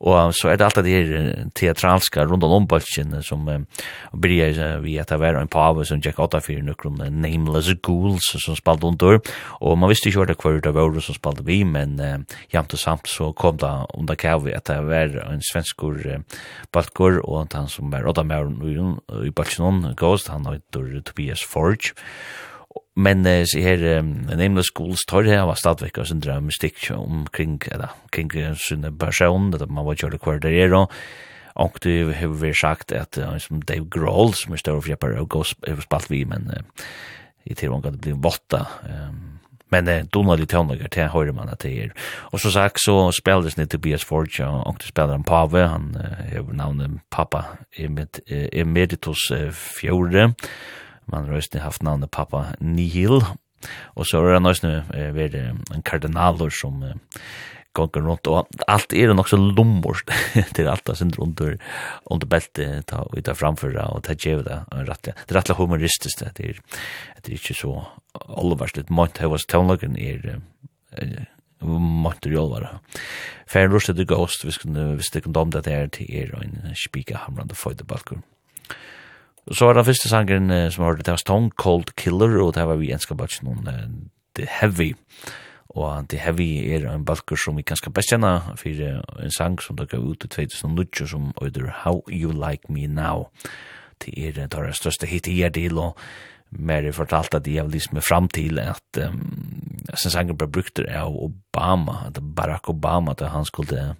Og 0.00 0.34
så 0.36 0.50
er 0.50 0.58
det 0.58 0.66
alt 0.66 0.80
det 0.84 0.92
her 0.92 1.48
teatralska 1.56 2.26
rundt 2.26 2.44
om 2.44 2.68
bølgen 2.68 3.14
som 3.24 3.46
um, 3.48 3.66
blir 4.12 4.58
vi 4.82 4.96
at 5.00 5.10
det 5.12 5.20
var 5.20 5.38
en 5.40 5.48
pave 5.48 5.84
som 5.86 6.00
Jack 6.04 6.18
åtta 6.20 6.40
fyrir 6.44 6.64
nukrum 6.66 6.98
Nameless 7.00 7.72
Ghouls 7.82 8.28
som 8.44 8.56
spalt 8.58 8.84
under. 8.84 9.20
Og 9.60 9.78
man 9.78 9.90
visste 9.90 10.10
ikke 10.10 10.24
hva 10.24 10.56
det 10.60 10.72
hver 10.72 10.92
var 10.92 11.00
som 11.04 11.16
spalte 11.16 11.46
vi, 11.46 11.62
men 11.64 11.98
uh, 12.00 12.38
jamt 12.52 12.74
og 12.76 12.82
samt 12.82 13.08
så 13.10 13.32
kom 13.36 13.60
det 13.60 13.72
under 13.96 14.18
kavi 14.18 14.54
at 14.56 14.68
det 14.68 14.80
var 14.86 15.16
en 15.26 15.44
svenskur 15.44 16.00
uh, 16.04 16.40
balkur 16.72 17.20
og 17.24 17.54
han 17.54 17.70
som 17.72 17.92
var 17.92 18.08
åtta 18.08 18.24
med 18.26 18.52
i 19.26 19.30
bølgen, 19.30 19.94
Ghost, 19.96 20.28
han 20.28 20.46
heter 20.46 21.00
Tobias 21.04 21.44
Forge 21.44 21.94
men 22.96 23.26
eh, 23.26 23.44
så 23.48 23.60
her 23.60 23.82
um, 23.98 24.12
en 24.32 24.40
aimless 24.40 24.70
schools 24.72 25.04
tar 25.08 25.28
her 25.28 25.44
var 25.48 25.58
stadvik 25.60 25.98
og 26.00 26.08
sindra 26.08 26.38
mystikk 26.40 26.88
omkring 26.96 27.58
eller 27.72 27.94
kring 28.12 28.32
sin 28.60 28.86
person 28.98 29.52
at 29.54 29.68
man 29.68 29.86
var 29.86 29.98
kjørt 30.00 30.20
hver 30.22 30.42
der 30.42 30.56
er 30.64 30.76
og 30.76 30.92
og 31.56 31.78
det 31.80 32.14
har 32.18 32.34
vi 32.36 32.52
sagt 32.52 32.92
at 32.92 33.16
uh, 33.16 33.38
som 33.40 33.62
Dave 33.62 33.88
Grohl 33.88 34.34
som 34.36 34.52
er 34.52 34.60
større 34.60 34.82
fjepper 34.84 35.16
og 35.16 35.28
gås 35.28 35.54
spalt 35.80 36.10
vi 36.10 36.24
men 36.24 36.50
uh, 36.52 36.84
i 37.46 37.54
tilvann 37.54 37.82
kan 37.82 37.96
det 37.96 38.04
bli 38.04 38.12
votta 38.12 38.66
um, 38.84 39.40
men 39.72 39.88
uh, 39.88 40.02
Donald 40.14 40.42
i 40.44 40.46
tøvnager 40.46 40.88
til 40.92 41.08
høyre 41.10 41.32
man 41.34 41.48
at 41.50 41.62
det 41.64 41.72
er. 41.82 41.94
Og 42.30 42.40
så 42.40 42.52
sagt 42.54 42.80
så 42.80 43.10
speldes 43.16 43.56
det 43.58 43.70
Tobias 43.70 44.04
Forge 44.04 44.46
og, 44.46 44.66
og 44.66 44.76
det 44.78 44.90
spiller 44.92 45.16
han 45.16 45.24
Pave 45.26 45.68
han 45.68 45.94
uh, 45.96 46.26
har 46.32 46.52
navnet 46.52 47.00
Papa 47.10 47.42
Emeritus 47.76 49.30
uh, 49.32 49.50
Fjore 49.52 50.28
og 50.28 50.34
Man 51.12 51.26
har 51.26 51.38
også 51.38 51.62
haft 51.62 51.84
navnet 51.86 52.10
pappa 52.10 52.52
Nihil, 52.60 53.20
og 53.96 54.06
så 54.06 54.22
er 54.22 54.38
han 54.38 54.46
også 54.46 54.72
vært 55.14 55.36
en 55.38 55.84
kardinaler 55.86 56.50
som 56.54 56.82
gonger 57.76 58.04
rundt, 58.06 58.28
og 58.30 58.48
alt 58.70 58.94
er 58.96 59.12
nok 59.14 59.30
så 59.30 59.38
lommorst 59.40 60.10
til 60.56 60.70
alt 60.70 60.86
det 60.88 60.96
sindre 60.98 61.22
under, 61.26 61.56
under 62.12 62.30
beltet 62.30 62.88
ta, 62.90 63.02
og 63.04 63.20
ta 63.26 63.36
framføra, 63.36 63.88
og 63.92 64.04
ta 64.06 64.16
djev 64.16 64.44
det 64.46 64.60
rettelig. 64.72 65.16
Det 65.24 65.34
er 65.34 65.40
rettelig 65.40 65.58
humoristisk, 65.60 66.22
det 66.22 66.50
er, 66.50 66.60
det 67.22 67.32
er 67.32 67.38
ikke 67.38 67.58
så 67.58 67.74
allvarst, 68.26 68.80
månt 68.90 69.20
hevas 69.22 69.48
tøvnlagen 69.50 69.98
er, 70.00 70.38
er 70.96 71.26
måttur 71.66 72.32
i 72.32 72.40
olvara. 72.40 72.78
Færen 73.48 73.72
rustet 73.72 73.96
the 73.96 74.06
ghost, 74.08 74.44
hvis 74.44 75.12
det 75.12 75.24
kan 75.24 75.36
dom 75.36 75.52
det 75.52 75.66
er 75.66 75.88
til 75.92 76.08
er 76.10 76.34
og 76.36 76.44
en 76.44 76.74
spika 76.76 77.24
hamrande 77.26 77.56
føydebalkur. 77.56 78.22
Så 79.52 79.68
var 79.68 79.76
det 79.78 79.86
første 79.86 80.10
sangen 80.10 80.50
uh, 80.50 80.68
som 80.74 80.84
hørte, 80.84 81.04
det 81.06 81.14
var 81.14 81.22
Stone 81.22 81.50
Cold 81.54 81.92
Killer, 81.96 82.32
og 82.42 82.54
det 82.54 82.66
var 82.66 82.80
vi 82.80 82.92
enska 82.94 83.14
bare 83.14 83.44
noen 83.46 83.68
uh, 83.70 83.84
The 84.34 84.46
Heavy. 84.50 84.94
Og 85.76 86.08
The 86.08 86.18
Heavy 86.18 86.48
er 86.74 86.86
en 86.90 87.04
balker 87.04 87.38
som 87.38 87.58
vi 87.58 87.62
kan 87.66 87.78
skal 87.78 87.92
best 87.94 88.10
kjenne 88.10 88.32
for 88.56 88.82
en 89.22 89.34
sang 89.34 89.58
som 89.62 89.76
dere 89.76 90.00
ut 90.00 90.24
i 90.24 90.30
2008, 90.32 91.06
som 91.12 91.32
øyder 91.42 91.68
How 91.84 92.00
You 92.10 92.32
Like 92.32 92.72
Me 92.72 92.86
Now. 92.86 93.28
Det 94.02 94.14
er 94.16 94.32
det 94.32 94.50
deres 94.52 94.80
største 94.80 95.06
hit 95.06 95.28
i 95.28 95.42
er 95.42 95.52
del, 95.52 95.78
og 95.78 95.98
mer 96.50 96.86
fortalt 96.92 97.34
at 97.34 97.46
jeg 97.46 97.68
liksom 97.68 98.00
er 98.00 98.06
fram 98.06 98.28
til 98.28 98.58
at 98.62 99.00
um, 99.02 99.20
sin 99.94 100.10
sangen 100.14 100.38
ble 100.38 100.48
brukt 100.48 100.80
av 100.80 101.12
Obama, 101.12 102.06
at 102.06 102.20
Barack 102.22 102.70
Obama, 102.70 103.12
at 103.12 103.26
han 103.30 103.44
skulle 103.44 103.94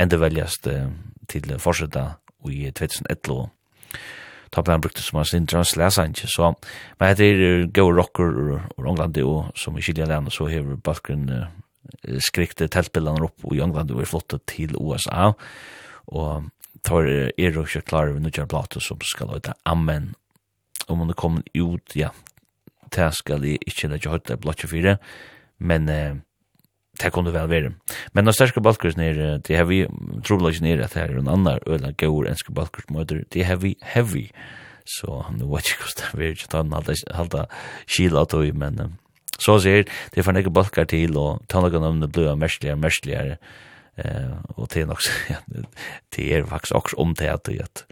enda 0.00 0.16
velges 0.16 0.58
til 0.62 1.54
å 1.54 1.60
i 2.50 2.70
2011 2.72 3.50
ta 4.50 4.62
på 4.62 4.70
den 4.70 4.82
brukte 4.82 5.02
som 5.02 5.16
han 5.16 5.24
var 5.24 5.30
sin 5.30 5.46
translesanje, 5.46 6.28
så, 6.30 6.52
men 6.98 7.16
det 7.16 7.26
er 7.30 7.66
go 7.74 7.88
rocker 7.94 8.30
og 8.76 8.86
England, 8.86 9.18
og 9.22 9.52
som 9.58 9.78
i 9.78 9.84
Kylja 9.84 10.08
land, 10.10 10.30
så 10.34 10.48
hever 10.50 10.76
Balkan 10.76 11.28
uh, 11.30 11.44
skrikte 12.22 12.68
teltbildene 12.68 13.28
opp 13.28 13.46
i 13.54 13.60
England, 13.62 13.92
og 13.94 14.02
er 14.02 14.10
flottet 14.10 14.46
til 14.50 14.74
USA, 14.78 15.30
og 16.10 16.50
tar 16.86 17.06
er 17.06 17.58
og 17.58 17.68
ikke 17.68 17.86
klare 17.86 18.14
ved 18.14 18.24
nødgjør 18.24 18.50
plate 18.50 18.80
som 18.82 19.00
skal 19.04 19.30
løyte 19.30 19.54
Amen, 19.68 20.14
om 20.88 20.98
hun 21.04 21.12
er 21.12 21.18
kommet 21.18 21.48
ut, 21.54 21.94
ja, 21.94 22.10
det 22.90 23.12
skal 23.14 23.44
jeg 23.46 23.60
ikke 23.66 23.92
løyte 23.92 24.16
høyte 24.16 24.40
blotje 24.40 24.70
fire, 24.70 24.96
men 25.58 25.88
uh, 25.88 26.18
det 27.00 27.12
kunne 27.12 27.32
vel 27.34 27.50
være. 27.50 27.74
Men 28.14 28.24
når 28.24 28.36
sterske 28.36 28.62
balkers 28.62 28.96
nere, 28.96 29.38
det 29.38 29.56
har 29.56 29.68
vi 29.68 29.84
trolig 30.26 30.54
ikke 30.54 30.66
nere 30.66 30.84
at 30.84 30.94
det 30.94 31.02
er 31.02 31.18
en 31.18 31.30
annen 31.30 31.60
øyla 31.66 31.92
gaur 31.96 32.28
enske 32.28 32.52
balkers 32.54 32.90
møter, 32.90 33.24
det 33.32 33.46
har 33.48 33.60
vi 33.62 33.76
heavy. 33.94 34.28
Så 34.86 35.22
nu 35.36 35.46
vet 35.52 35.70
ikke 35.70 35.86
hvordan 35.86 36.20
det 36.20 36.26
er, 36.26 36.34
ikke 36.36 36.50
ta 36.50 36.62
den 36.62 37.14
halda 37.14 37.46
kila 37.86 38.24
av 38.24 38.30
tog, 38.32 38.48
men 38.56 38.98
så 39.40 39.56
sier, 39.62 39.86
det 40.12 40.20
er 40.20 40.26
for 40.26 40.36
nekker 40.36 40.52
balkar 40.52 40.88
til, 40.90 41.16
og 41.16 41.44
tannlagan 41.48 41.86
om 41.86 42.00
det 42.02 42.10
blir 42.12 42.34
merskligere, 42.36 42.76
merskligere, 42.76 43.36
og 44.56 44.66
det 44.72 44.82
er 44.82 44.88
nok, 44.90 45.04
det 46.16 46.26
er 46.36 46.48
faktisk 46.48 46.76
også 46.76 47.00
om 47.00 47.14
det 47.14 47.30
at 47.30 47.84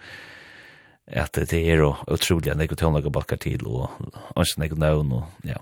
at 1.09 1.33
det 1.33 1.63
er 1.73 1.81
utrolig 2.13 2.51
at 2.53 2.59
nekker 2.61 2.77
tannlagan 2.77 3.13
balkar 3.13 3.41
til, 3.41 3.65
og 3.67 3.89
ansen 4.37 4.61
nekker 4.61 4.77
navn, 4.77 5.13
og 5.13 5.25
ja, 5.45 5.57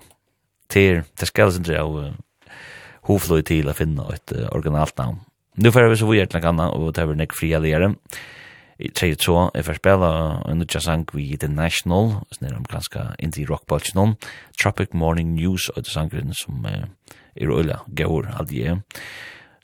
det 0.73 0.89
er, 0.89 1.03
det 1.19 1.27
skal 1.27 1.53
sindre 1.55 1.79
av, 1.79 1.95
hovfløy 3.07 3.43
til 3.47 3.69
å 3.69 3.75
finne 3.77 4.05
et 4.13 4.33
uh, 4.35 4.47
originalt 4.51 4.97
navn. 4.99 5.21
Nå 5.57 5.71
får 5.73 5.89
vi 5.89 5.99
så 5.99 6.09
vi 6.09 6.19
gjør 6.19 6.29
til 6.31 6.43
noe 6.43 6.51
annet, 6.53 6.75
og 6.75 6.91
det 6.93 7.01
er 7.01 7.09
vel 7.09 7.17
nekk 7.21 7.33
fri 7.37 7.53
alliere. 7.57 7.93
I 8.77 8.91
tre 8.93 9.09
og 9.15 9.23
så, 9.25 9.37
jeg 9.57 9.65
får 9.65 9.79
spille 9.79 10.09
en 10.51 10.61
utja 10.61 10.81
sang 10.85 11.07
vi 11.09 11.31
The 11.41 11.49
National, 11.49 12.19
som 12.35 12.45
er 12.45 12.53
amerikanska 12.53 13.05
indie 13.25 13.47
rock 13.49 13.65
bulge 13.65 13.95
noen, 13.97 14.13
Tropic 14.61 14.93
Morning 14.93 15.33
News, 15.33 15.71
og 15.73 15.87
det 15.87 15.93
sangren 15.93 16.35
som 16.37 16.67
uh, 16.67 16.85
er 17.33 17.53
øyla 17.53 17.81
gaur 17.97 18.29
aldri. 18.37 18.67
er. 18.69 18.83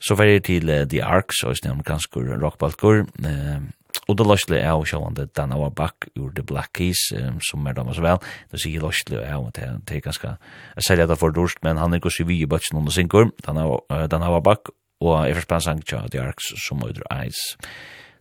Så 0.02 0.18
får 0.18 0.32
jeg 0.32 0.44
til 0.50 0.70
uh, 0.70 0.82
The 0.82 1.04
Arcs, 1.06 1.44
og 1.44 1.54
det 1.54 1.70
er 1.70 1.76
amerikansk 1.76 2.18
rock 2.42 2.58
bulge, 2.58 3.06
uh, 3.22 3.62
Og 4.08 4.18
det 4.18 4.26
løsle 4.28 4.58
er 4.60 4.70
jo 4.72 4.84
sjående 4.88 5.26
Dan 5.36 5.52
Auerbach 5.56 6.08
ur 6.18 6.30
The 6.36 6.44
Black 6.44 6.74
Keys, 6.76 7.08
um, 7.16 7.40
som 7.40 7.66
er 7.66 7.76
damas 7.76 8.00
vel. 8.02 8.20
Det 8.52 8.60
sier 8.60 8.84
løsle 8.84 9.22
er 9.22 9.34
jo 9.38 9.50
til 9.54 9.80
det 9.88 9.98
er 9.98 10.04
ganske, 10.04 10.36
jeg 10.76 10.86
sier 10.86 11.06
det 11.06 11.18
for 11.20 11.34
dårst, 11.34 11.62
men 11.64 11.80
han 11.80 11.94
er 11.94 12.02
gos 12.04 12.20
i 12.20 12.28
vi 12.28 12.42
i 12.42 12.48
bøtsen 12.50 12.78
under 12.78 12.92
synkur, 12.92 13.30
Dan 13.46 14.22
Auerbach, 14.22 14.72
og 15.00 15.26
jeg 15.26 15.36
får 15.36 15.44
forspens 15.44 15.64
sang 15.64 15.82
til 15.84 16.10
The 16.12 16.20
Arks 16.20 16.52
som 16.66 16.82
øyder 16.84 17.06
eis. 17.12 17.56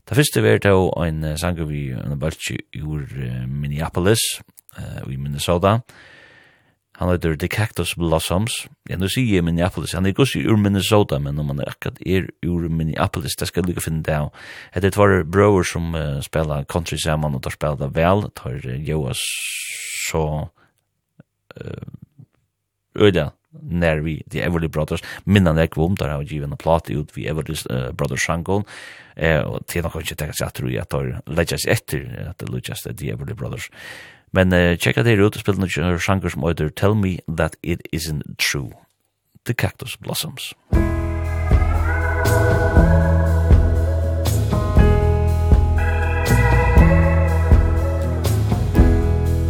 Det 0.10 0.18
første 0.18 0.44
var 0.44 0.58
det 0.60 0.72
jo 0.72 0.90
en 1.04 1.38
sang 1.38 1.60
vi 1.70 1.92
en 1.92 2.20
bøltje 2.20 2.58
ur 2.84 3.04
Minneapolis, 3.48 4.24
uh, 4.78 5.12
i 5.12 5.18
Minnesota, 5.18 5.80
og 5.80 6.13
Han 7.00 7.10
heter 7.10 7.36
The 7.36 7.48
Cactus 7.50 7.96
Blossoms. 7.98 8.68
Ja, 8.90 9.00
nu 9.02 9.08
sier 9.10 9.40
jeg 9.40 9.46
Minneapolis. 9.48 9.96
Han 9.98 10.06
er 10.06 10.14
ikke 10.14 10.28
ur 10.46 10.60
Minnesota, 10.62 11.18
men 11.20 11.40
om 11.42 11.50
han 11.50 11.64
er 11.64 11.72
akkurat 11.72 11.98
er 12.06 12.28
ur 12.46 12.68
Minneapolis, 12.70 13.36
det 13.40 13.48
skal 13.50 13.64
jeg 13.64 13.72
lykke 13.72 13.86
finne 13.88 14.06
det 14.06 14.14
av. 14.14 14.30
Det 14.76 14.92
er 14.92 14.96
tvare 14.98 15.24
brøver 15.26 15.66
som 15.66 15.96
uh, 15.98 16.22
spiller 16.22 16.68
country 16.70 17.00
sammen, 17.02 17.34
og 17.34 17.44
der 17.44 17.56
spiller 17.56 17.90
vel. 17.98 18.28
Tar 18.38 18.62
uh, 18.62 18.78
Joas 18.78 19.24
så 20.06 20.26
uh, 21.58 21.88
øyla 22.94 23.32
nær 23.54 24.02
vi 24.06 24.20
The 24.30 24.46
Everly 24.46 24.70
Brothers. 24.70 25.02
Minna 25.26 25.54
nek 25.54 25.74
kvom, 25.74 25.98
der 25.98 26.10
har 26.10 26.22
vi 26.22 26.36
givet 26.36 26.52
en 26.52 26.58
plate 26.58 26.94
ut 26.94 27.14
vi 27.16 27.28
Everly 27.30 27.58
uh, 27.70 27.92
Brothers 27.98 28.26
sjankon. 28.26 28.66
Eh, 29.16 29.42
og 29.46 29.66
til 29.70 29.86
nok 29.86 30.00
ikke 30.02 30.18
tenker 30.18 30.38
seg 30.38 30.50
at 30.50 30.62
du 30.62 30.70
at 30.82 30.90
der 30.90 31.20
legges 31.30 31.68
etter 31.70 32.06
at 32.32 32.40
det 32.42 32.50
legges 32.50 32.86
The 32.88 33.12
Everly 33.14 33.36
Brothers. 33.38 33.70
Eh, 33.70 34.13
Men 34.36 34.54
uh, 34.54 34.78
checka 34.78 35.04
det 35.04 35.12
ut, 35.12 35.36
och 35.36 35.42
spela 35.42 35.58
några 35.58 36.00
sjanger 36.00 36.30
som 36.30 36.48
heter 36.48 36.70
Tell 36.70 36.96
Me 36.96 37.18
That 37.38 37.56
It 37.62 37.82
Isn't 37.92 38.36
True. 38.52 38.72
The 39.46 39.54
Cactus 39.54 40.00
Blossoms. 40.00 40.54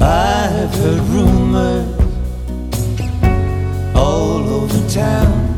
I've 0.01 0.75
heard 0.75 0.99
rumors 1.13 1.87
all 3.95 4.49
over 4.49 4.89
town 4.89 5.53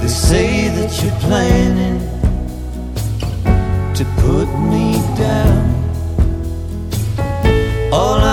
They 0.00 0.08
say 0.08 0.68
that 0.68 1.02
you're 1.02 1.20
planning 1.20 2.00
to 3.94 4.04
put 4.22 4.48
me 4.70 4.94
down 5.18 5.81
All 7.92 8.31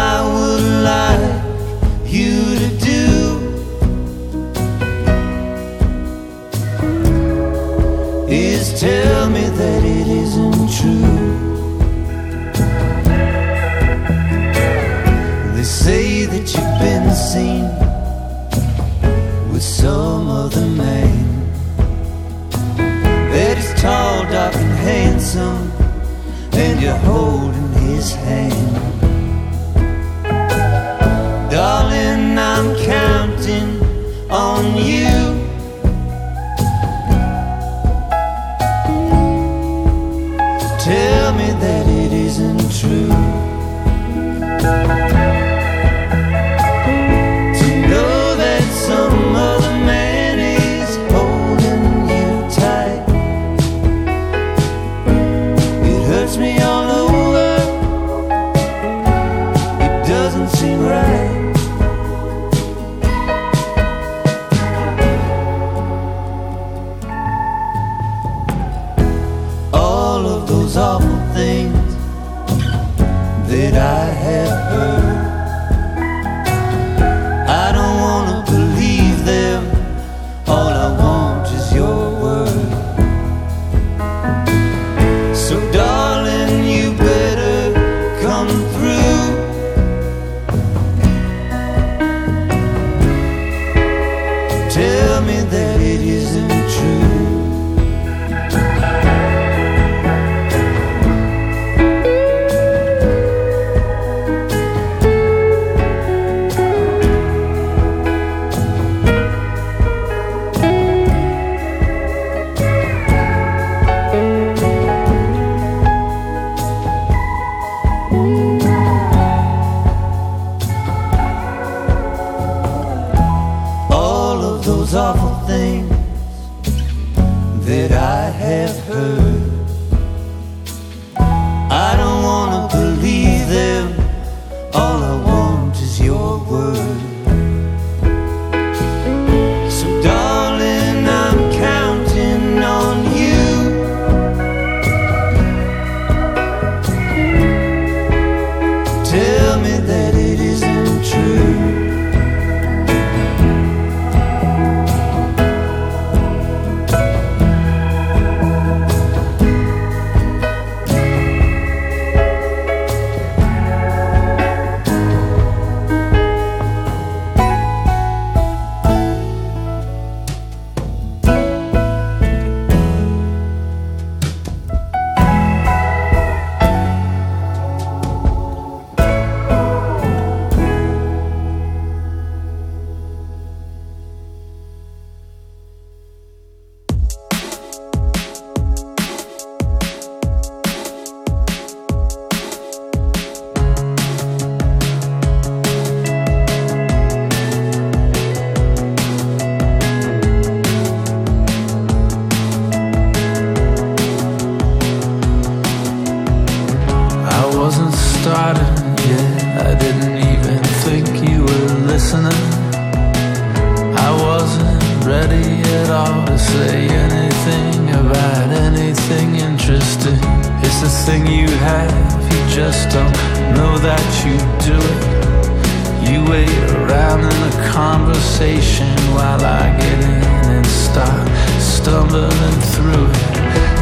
stumbling 231.89 232.59
through 232.73 233.05
it. 233.09 233.27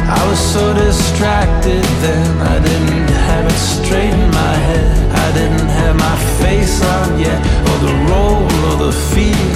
I 0.08 0.20
was 0.30 0.40
so 0.40 0.72
distracted 0.72 1.84
then 2.04 2.28
I 2.54 2.56
didn't 2.68 3.10
have 3.28 3.44
it 3.44 3.60
straight 3.76 4.14
in 4.16 4.30
my 4.30 4.54
head. 4.68 4.88
I 5.24 5.28
didn't 5.38 5.68
have 5.80 5.94
my 6.08 6.16
face 6.40 6.76
on 6.96 7.18
yet 7.18 7.40
Or 7.68 7.76
the 7.86 7.94
role 8.10 8.48
or 8.68 8.76
the 8.86 8.92
feel 9.12 9.50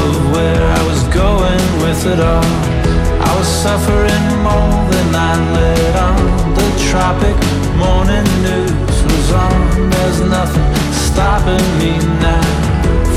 Of 0.00 0.12
where 0.32 0.64
I 0.78 0.80
was 0.90 1.00
going 1.22 1.64
with 1.84 2.00
it 2.12 2.20
all. 2.32 2.52
I 3.28 3.30
was 3.38 3.48
suffering 3.64 4.26
more 4.48 4.80
than 4.94 5.08
I 5.30 5.32
let 5.56 5.94
on. 6.08 6.20
The 6.58 6.68
tropic 6.88 7.36
morning 7.84 8.28
news 8.46 8.96
was 9.10 9.28
on. 9.44 9.90
There's 9.94 10.20
nothing 10.36 10.68
stopping 11.04 11.68
me 11.80 11.92
now 12.28 12.48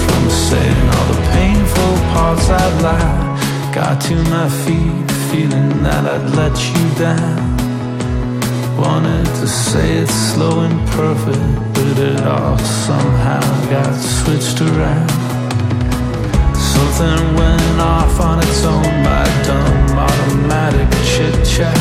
From 0.04 0.24
saying 0.48 0.86
all 0.96 1.08
the 1.14 1.22
painful 1.36 1.94
parts 2.12 2.50
I've 2.50 2.82
lied 2.82 3.27
Got 3.78 4.02
to 4.10 4.16
my 4.34 4.50
feet 4.66 5.06
feeling 5.30 5.84
that 5.84 6.04
I'd 6.10 6.34
let 6.34 6.58
you 6.74 6.84
down. 6.98 7.38
Wanted 8.76 9.28
to 9.38 9.48
say 9.48 10.00
it 10.00 10.10
slow 10.10 10.62
and 10.62 10.80
perfect 10.98 11.46
But 11.76 11.98
it 12.10 12.22
all 12.26 12.58
somehow 12.58 13.46
got 13.70 13.94
switched 13.94 14.62
around. 14.62 15.10
Something 16.58 17.22
went 17.38 17.80
off 17.80 18.20
on 18.20 18.40
its 18.40 18.66
own 18.66 18.94
My 19.06 19.26
dumb 19.46 20.00
automatic 20.10 20.90
chit-chat 21.12 21.78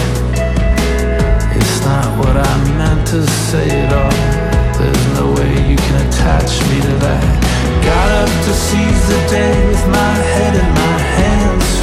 It's 1.57 1.81
not 1.81 2.09
what 2.21 2.37
I 2.37 2.55
meant 2.77 3.07
to 3.09 3.27
say 3.49 3.71
at 3.71 3.93
all. 4.03 4.21
There's 4.77 5.07
no 5.17 5.33
way 5.33 5.51
you 5.71 5.77
can 5.77 5.97
attach 6.07 6.61
me 6.69 6.77
to 6.89 6.95
that. 7.09 7.25
Got 7.89 8.09
up 8.21 8.31
to 8.45 8.53
seize 8.53 9.03
the 9.09 9.21
day 9.33 9.55
with 9.71 9.87
my 9.89 10.15
head 10.37 10.55
in 10.61 10.71
my 10.75 10.99
hand 11.17 11.36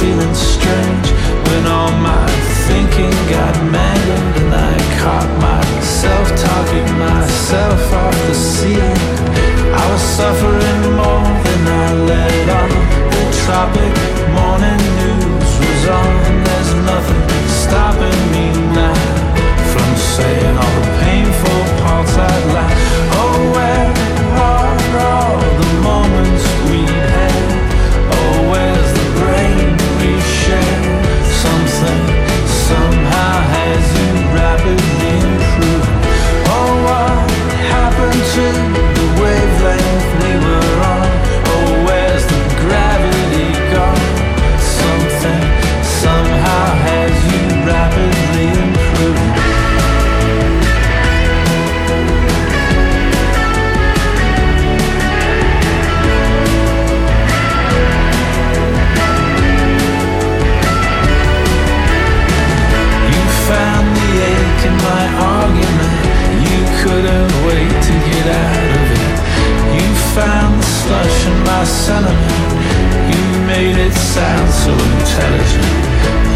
feeling 0.04 0.34
strange 0.34 1.08
When 1.48 1.64
all 1.66 1.92
my 2.08 2.26
thinking 2.68 3.14
got 3.32 3.54
mangled 3.72 4.32
And 4.40 4.52
I 4.52 4.76
caught 5.00 5.30
myself 5.48 6.26
talking 6.48 6.88
myself 6.98 7.80
off 8.02 8.16
the 8.28 8.34
ceiling 8.34 9.02
I 9.80 9.84
was 9.92 10.04
suffering 10.18 10.82
more 11.00 11.28
than 11.46 11.62
I 11.82 11.86
let 12.10 12.46
on. 12.60 12.70
The 13.14 13.24
tropic 13.42 13.94
morning 14.38 14.82
news 15.00 15.50
was 15.64 15.82
on. 16.00 16.14
There's 16.46 16.72
nothing 16.90 17.24
stopping 17.62 18.20
me 18.34 18.46
now 18.80 19.00
From 19.72 19.90
saying 20.14 20.56
all 20.62 20.74
the 20.80 20.86
painful 21.02 21.60
parts 21.82 22.14
I'd 22.28 22.44
like 22.58 23.13
Marcella 71.64 72.12
You 73.08 73.22
made 73.46 73.78
it 73.78 73.94
sound 73.94 74.50
so 74.52 74.72
intelligent. 74.72 75.72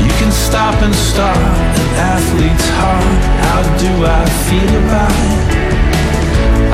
You 0.03 0.13
can 0.17 0.33
stop 0.33 0.75
and 0.81 0.95
start 0.95 1.37
an 1.37 1.91
athlete's 2.15 2.69
heart. 2.81 3.19
How 3.45 3.61
do 3.77 3.91
I 4.07 4.25
feel 4.49 4.73
about 4.85 5.13
it? 5.29 5.41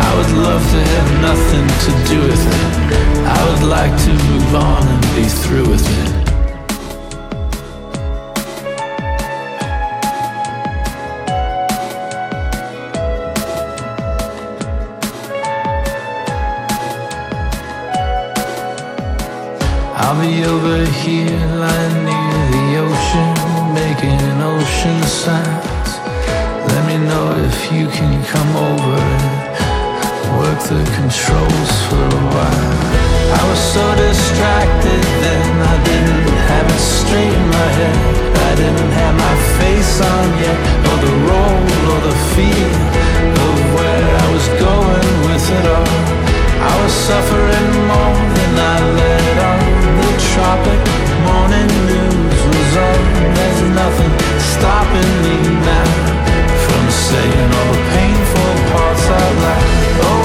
I 0.07 0.11
would 0.17 0.33
love 0.47 0.63
to 0.71 0.81
have 0.95 1.11
nothing 1.29 1.67
to 1.85 1.91
do 2.07 2.21
with 2.31 2.45
it. 2.47 2.71
I 3.27 3.41
would 3.49 3.65
like 3.69 3.95
to 4.07 4.13
move 4.31 4.55
on 4.55 4.87
and 4.87 5.03
be 5.17 5.25
through 5.25 5.69
with 5.71 5.89
it. 6.07 6.14
I'll 20.15 20.23
be 20.23 20.45
over 20.45 20.79
here 21.03 21.43
lying 21.59 21.99
near 22.07 22.39
the 22.55 22.67
ocean 22.87 23.35
Making 23.75 24.23
ocean 24.39 25.03
sounds 25.03 25.91
Let 26.71 26.87
me 26.87 26.99
know 27.03 27.35
if 27.43 27.59
you 27.75 27.89
can 27.89 28.15
come 28.31 28.51
over 28.55 29.01
Work 30.39 30.61
the 30.71 30.83
controls 30.95 31.73
for 31.91 31.99
a 31.99 32.25
while. 32.31 32.79
I 33.27 33.43
was 33.51 33.63
so 33.75 33.85
distracted 34.07 35.03
then 35.19 35.51
I 35.75 35.77
didn't 35.83 36.31
have 36.47 36.67
it 36.71 36.85
straight 36.95 37.35
in 37.35 37.47
my 37.51 37.69
head. 37.79 37.99
I 38.39 38.53
didn't 38.55 38.93
have 38.95 39.15
my 39.19 39.37
face 39.59 39.95
on 39.99 40.27
yet 40.39 40.59
Or 40.91 40.97
the 41.07 41.15
role 41.27 41.63
or 41.91 42.01
the 42.07 42.17
feel 42.39 42.75
Of 43.35 43.59
where 43.75 44.11
I 44.23 44.27
was 44.31 44.47
going 44.63 45.13
with 45.27 45.47
it 45.59 45.67
all. 45.75 46.15
I 46.71 46.73
was 46.83 46.93
suffering 47.09 47.71
more 47.91 48.19
than 48.39 48.53
I 48.63 48.77
let 48.95 49.34
tropic 50.35 50.81
morning 51.27 51.71
news 51.87 52.41
was 52.51 52.77
on. 52.89 53.01
There's 53.37 53.63
nothing 53.83 54.13
stopping 54.55 55.13
me 55.25 55.37
now 55.71 55.91
From 56.65 56.85
saying 56.91 57.51
all 57.59 57.69
the 57.75 57.83
painful 57.95 58.53
parts 58.71 59.07
out 59.19 59.35
loud 59.43 59.65
Oh 60.11 60.24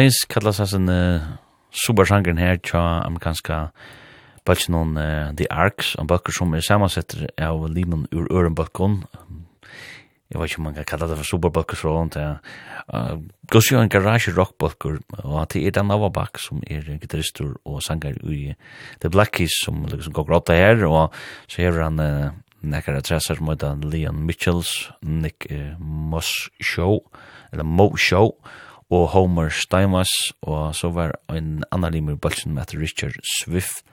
Ice 0.00 0.26
kallas 0.26 0.58
hans 0.58 0.72
en 0.74 0.88
uh, 0.90 1.22
supersangren 1.70 2.40
her 2.40 2.56
tja 2.58 2.80
amerikanska 3.04 3.68
bøtjen 4.48 4.74
on 4.74 4.96
uh, 4.98 5.30
The 5.36 5.46
Arcs, 5.52 5.94
en 6.00 6.08
bøkker 6.10 6.34
som 6.34 6.54
er 6.56 6.64
samansetter 6.64 7.28
av 7.38 7.62
limen 7.70 8.08
ur 8.10 8.26
ørenbøkken. 8.32 9.04
Jeg 10.32 10.40
vet 10.40 10.50
ikke 10.50 10.62
om 10.62 10.66
man 10.66 10.74
kan 10.78 10.88
kalla 10.88 11.06
det 11.10 11.18
for 11.20 11.28
superbøkker 11.28 11.78
så 11.78 11.92
rundt. 11.94 12.18
Uh, 12.18 13.20
Gås 13.52 13.70
jo 13.70 13.78
en 13.78 13.92
garage 13.92 14.34
rockbøkker, 14.34 14.98
og 15.22 15.38
det 15.52 15.62
er 15.62 15.76
Dan 15.76 15.92
Novabak 15.92 16.42
som 16.42 16.64
er 16.66 16.88
gitarister 16.98 17.54
og 17.64 17.82
sanger 17.84 18.18
i 18.26 18.56
The 19.04 19.12
Black 19.12 19.36
Keys 19.38 19.60
som 19.62 19.84
liksom 19.86 20.16
går 20.16 20.28
gråta 20.32 20.58
her, 20.58 20.82
og 20.88 21.14
så 21.46 21.62
hever 21.62 21.86
han 21.86 22.02
uh, 22.02 22.34
nekkar 22.64 22.98
adressar 22.98 23.38
heter 23.38 23.78
Leon 23.84 24.26
Mitchells, 24.26 24.90
Nick 25.02 25.46
uh, 25.52 25.78
Moss 25.78 26.48
Show, 26.60 27.04
eller 27.52 27.64
Mo 27.64 27.92
Show, 27.96 28.32
og 28.34 28.63
og 28.92 29.08
Homer 29.14 29.48
Steinmas, 29.50 30.10
og 30.42 30.74
så 30.76 30.90
var 30.92 31.16
en 31.32 31.64
annan 31.72 31.94
limer 31.94 32.16
i 32.16 32.20
bølsen 32.20 32.54
med 32.54 32.74
Richard 32.76 33.16
Swift, 33.24 33.84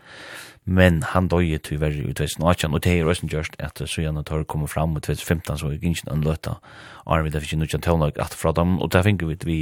men 0.64 1.02
han 1.02 1.26
døye 1.32 1.58
tyverri 1.58 2.04
i 2.06 2.14
2018, 2.14 2.74
og 2.74 2.84
det 2.86 2.92
er 2.94 3.08
også 3.10 3.30
gjørst 3.32 3.56
at 3.60 3.82
Sujana 3.90 4.22
Torre 4.22 4.46
kom 4.46 4.68
fram 4.70 4.94
i 4.98 5.02
2015, 5.02 5.58
så 5.58 5.72
gikk 5.74 5.88
ikke 5.90 6.12
en 6.14 6.26
løta, 6.26 6.60
og 7.06 7.26
vi 7.26 7.34
det 7.34 7.42
fikk 7.42 7.56
ikke 7.56 7.62
noe 7.64 7.82
tøvnlag 7.88 8.20
at 8.22 8.36
fra 8.38 8.54
dem, 8.54 8.78
og 8.78 8.92
det 8.94 9.04
finner 9.08 9.32
vi 9.32 9.38
vi 9.46 9.60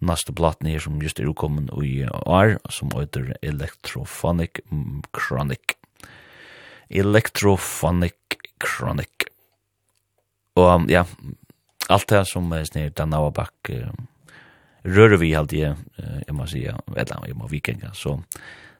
neste 0.00 0.32
platen 0.32 0.70
her 0.70 0.80
som 0.80 1.02
just 1.02 1.20
er 1.20 1.28
ukommen 1.28 1.68
i 1.84 2.06
år, 2.08 2.56
som 2.70 2.90
heter 2.94 3.34
Electrophonic 3.42 4.62
Chronic. 5.12 5.76
Electrophonic 6.88 8.38
Chronic. 8.64 9.28
Og 10.56 10.88
ja, 10.90 11.04
alt 11.88 12.08
det 12.08 12.24
som 12.30 12.48
er 12.52 12.64
snitt, 12.64 12.96
den 12.96 13.14
av 13.14 13.28
uh, 13.36 13.90
rör 14.88 15.16
vi 15.16 15.34
allt 15.34 15.50
det 15.50 15.76
jag 16.26 16.34
måste 16.34 16.52
säga 16.52 16.80
vet 16.86 17.10
jag 17.10 17.36
må 17.36 17.46
vikenga 17.46 17.92
så 17.94 18.22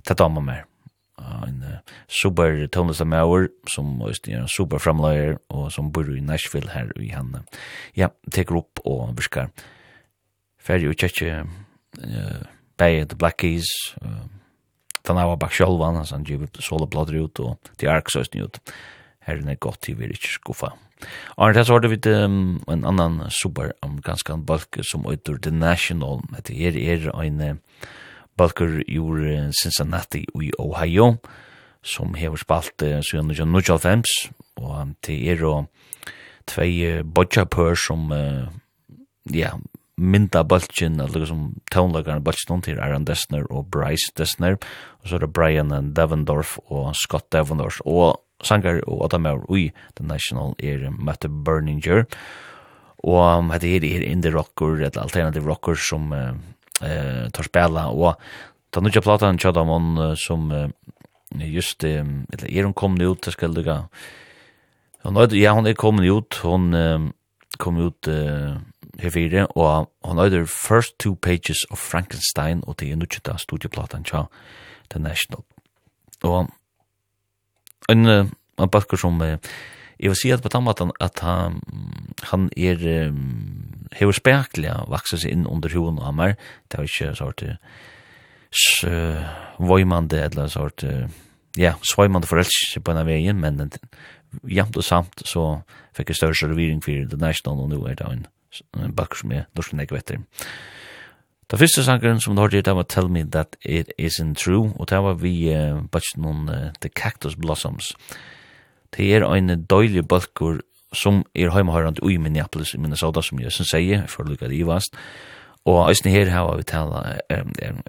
ta 0.02 0.14
ta 0.14 0.28
med 0.28 0.42
mer 0.42 0.64
en 1.46 1.64
super 2.08 2.66
tonus 2.66 3.00
av 3.00 3.48
som 3.66 3.86
måste 3.86 4.32
en 4.32 4.48
super 4.48 4.78
framlayer 4.78 5.38
och 5.46 5.72
som 5.72 5.90
bor 5.90 6.16
i 6.16 6.20
Nashville 6.20 6.70
här 6.70 7.02
i 7.02 7.08
han 7.08 7.42
ja 7.94 8.10
tar 8.30 8.56
upp 8.56 8.78
och 8.78 9.18
viskar 9.18 9.50
färdig 10.60 10.88
och 10.88 11.00
tjecka 11.00 11.46
eh 12.02 12.42
Bay 12.76 13.06
the 13.06 13.16
Black 13.16 13.40
Keys 13.40 13.66
den 15.02 15.16
här 15.16 15.26
var 15.26 15.36
bak 15.36 15.52
självan 15.52 16.06
han 16.10 16.24
ger 16.24 16.48
solo 16.60 16.86
blad 16.86 17.10
ut 17.10 17.38
och 17.38 17.60
till 17.76 17.88
Ark 17.88 18.10
så 18.10 18.20
ut 18.20 18.60
här 19.28 19.36
är 19.36 19.42
det 19.42 19.60
gott 19.60 19.80
till 19.80 19.96
vi 19.96 20.14
skuffa. 20.14 20.72
Arne, 21.36 21.54
det 21.54 21.66
så 21.66 21.76
har 21.76 21.80
du 21.80 21.88
vidt 21.88 22.06
um, 22.06 22.58
en 22.70 22.84
annan 22.84 23.30
superamerikansk 23.30 24.30
balk 24.46 24.80
som 24.82 25.06
øyder 25.06 25.38
The 25.42 25.50
National. 25.50 26.20
Det 26.46 26.56
er 26.58 26.78
er 26.78 27.10
en 27.22 27.60
balker 28.36 28.82
i 28.88 29.52
Cincinnati 29.62 30.24
i 30.42 30.50
Ohio, 30.58 31.16
som 31.82 32.14
hever 32.14 32.36
spalt 32.36 32.82
uh, 32.82 33.00
siden 33.00 33.30
1995, 33.30 34.30
og 34.56 34.94
det 35.06 35.28
er 35.28 35.44
og 35.44 35.66
tvei 36.46 37.02
bodja 37.02 37.44
pør 37.44 37.74
som 37.74 38.10
uh, 38.12 38.48
ja, 39.34 39.52
mynda 39.98 40.44
balkin, 40.44 41.00
eller 41.00 41.26
som 41.26 41.54
tånlagarna 41.72 42.20
balkin 42.24 42.62
til 42.62 42.78
Aaron 42.80 43.04
Dessner 43.04 43.46
og 43.50 43.70
Bryce 43.70 44.12
Dessner, 44.18 44.56
og 45.02 45.08
så 45.08 45.16
er 45.16 45.26
det 45.26 45.32
Brian 45.32 45.92
Devendorf 45.94 46.58
og 46.66 46.94
Scott 46.96 47.32
Devendorf, 47.32 47.80
og 47.84 48.20
sangar 48.44 48.80
og 48.86 49.04
Adamaur 49.06 49.44
ui 49.50 49.70
The 49.96 50.06
National 50.06 50.54
er 50.58 50.90
Matt 50.90 51.26
Berninger. 51.28 52.04
Og 53.06 53.50
hette 53.52 53.70
her 53.70 53.84
er 53.86 54.06
indie 54.06 54.32
rocker 54.34 54.78
eller 54.78 55.02
alternativ 55.02 55.46
rocker 55.46 55.78
som 55.78 56.12
uh, 56.12 56.32
uh, 56.82 57.28
tar 57.30 57.46
spela 57.46 57.88
og 57.94 58.18
ta 58.74 58.82
nukja 58.82 59.02
platan 59.04 59.38
tjada 59.38 59.62
uh, 59.62 60.14
som 60.18 60.50
uh, 60.50 60.68
just 61.38 61.84
uh, 61.84 62.02
eller 62.32 62.48
er 62.50 62.64
hun 62.64 62.74
kommet 62.74 63.06
ut 63.06 63.22
det 63.22 63.32
skal 63.32 63.54
lukka. 63.54 63.88
ja 65.32 65.52
hun 65.54 65.66
er 65.66 65.74
kommet 65.74 66.10
ut 66.10 66.34
hun 66.42 66.74
uh, 66.74 67.10
kom 67.58 67.76
ut 67.76 68.08
uh, 68.08 68.58
herfire 68.98 69.46
og 69.54 69.88
hun 70.04 70.18
er 70.18 70.44
first 70.46 70.98
two 70.98 71.14
pages 71.14 71.64
of 71.70 71.78
Frankenstein 71.78 72.62
og 72.66 72.80
det 72.80 72.90
er 72.90 72.96
nukja 72.96 73.38
studieplatan 73.38 74.04
tja 74.04 74.26
The 74.90 74.98
National. 74.98 75.44
Og 76.22 76.48
en 77.88 78.30
en 78.58 78.70
bakker 78.74 78.98
som 78.98 79.20
jeg 79.98 80.12
vil 80.12 80.18
si 80.18 80.30
at 80.34 80.42
på 80.42 80.50
den 80.52 80.66
måten 80.66 80.92
at 81.02 81.20
han, 81.26 81.60
han 82.30 82.48
er 82.56 82.82
um, 83.10 83.88
hever 83.98 84.14
spekelig 84.14 84.74
vaksa 84.90 85.18
seg 85.18 85.34
inn 85.34 85.46
under 85.50 85.72
hoen 85.74 85.98
av 85.98 86.14
meg. 86.14 86.36
Det 86.70 86.78
er 86.78 86.86
ikke 86.86 87.14
sort 87.18 87.42
uh, 87.42 89.26
voimande 89.58 90.22
eller 90.22 90.50
sort 90.52 90.86
uh, 90.86 91.06
ja, 91.58 91.74
svøymande 91.82 92.30
forelskelse 92.30 92.82
på 92.82 92.94
denne 92.94 93.06
veien 93.08 93.40
men 93.42 93.72
jamt 94.46 94.76
og 94.78 94.86
samt 94.86 95.24
så 95.26 95.62
fikk 95.96 96.12
jeg 96.12 96.20
større 96.20 96.38
servering 96.38 96.82
for 96.84 97.08
The 97.10 97.18
National 97.18 97.64
og 97.64 97.72
nå 97.72 97.82
er 97.88 97.98
det 97.98 98.06
en 98.06 98.26
en 98.78 98.94
bakker 98.96 99.20
som 99.20 99.32
er 99.36 99.48
norsk 99.56 99.74
nekvetter 99.76 100.22
Da 101.48 101.56
første 101.56 101.80
sangeren 101.80 102.18
som 102.20 102.34
du 102.36 102.42
hørte, 102.42 102.60
det 102.60 102.74
var 102.76 102.84
Tell 102.84 103.06
Me 103.08 103.22
That 103.24 103.56
It 103.64 103.88
Isn't 103.96 104.34
True, 104.36 104.74
og 104.76 104.90
det 104.90 104.98
var 105.00 105.14
vi 105.16 105.48
uh, 105.48 105.80
bare 105.88 106.20
noen 106.20 106.42
uh, 106.52 106.66
The 106.82 106.90
Cactus 106.92 107.38
Blossoms. 107.40 107.94
Det 108.92 109.06
er 109.16 109.24
en 109.24 109.64
døylig 109.64 110.04
balkur 110.08 110.60
som 110.92 111.22
er 111.34 111.48
heimahørende 111.52 112.04
i 112.04 112.18
Minneapolis 112.20 112.74
i 112.74 112.80
Minnesota, 112.80 113.22
som 113.24 113.40
jeg 113.40 113.52
synes 113.52 113.72
sier, 113.72 114.04
for 114.12 114.24
å 114.24 114.28
lukke 114.28 114.48
det 114.48 114.60
i 114.60 114.68
vast. 114.68 114.92
Og 115.64 115.88
æsne 115.88 116.12
her 116.12 116.28
har 116.34 116.52
vi 116.56 116.68
tala, 116.68 117.16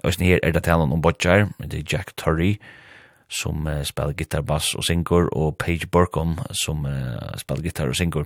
æsne 0.08 0.24
her 0.24 0.40
er 0.42 0.56
det 0.56 0.64
tala 0.64 0.88
om 0.88 1.04
Bodger, 1.04 1.50
det 1.60 1.82
er 1.82 1.92
Jack 1.92 2.16
Turry, 2.16 2.54
som 3.28 3.68
uh, 3.68 3.82
spiller 3.84 4.16
gitar, 4.16 4.40
bass 4.40 4.72
og 4.72 4.88
synger, 4.88 5.28
og 5.36 5.58
Paige 5.60 5.86
Burkham, 5.92 6.38
som 6.64 6.88
uh, 6.88 7.28
spiller 7.36 7.68
gitar 7.68 7.92
og 7.92 8.00
synger 8.00 8.24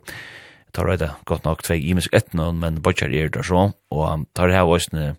tar 0.74 0.90
det 0.98 1.10
godt 1.24 1.44
nok 1.44 1.62
tvei 1.62 1.78
imisk 1.90 2.12
etnån, 2.12 2.59
men 2.60 2.82
bodjar 2.82 3.12
er 3.14 3.28
det 3.28 3.44
så, 3.46 3.70
og 3.90 4.26
tar 4.34 4.51
det 4.51 4.56
her 4.56 4.68
også 4.68 5.14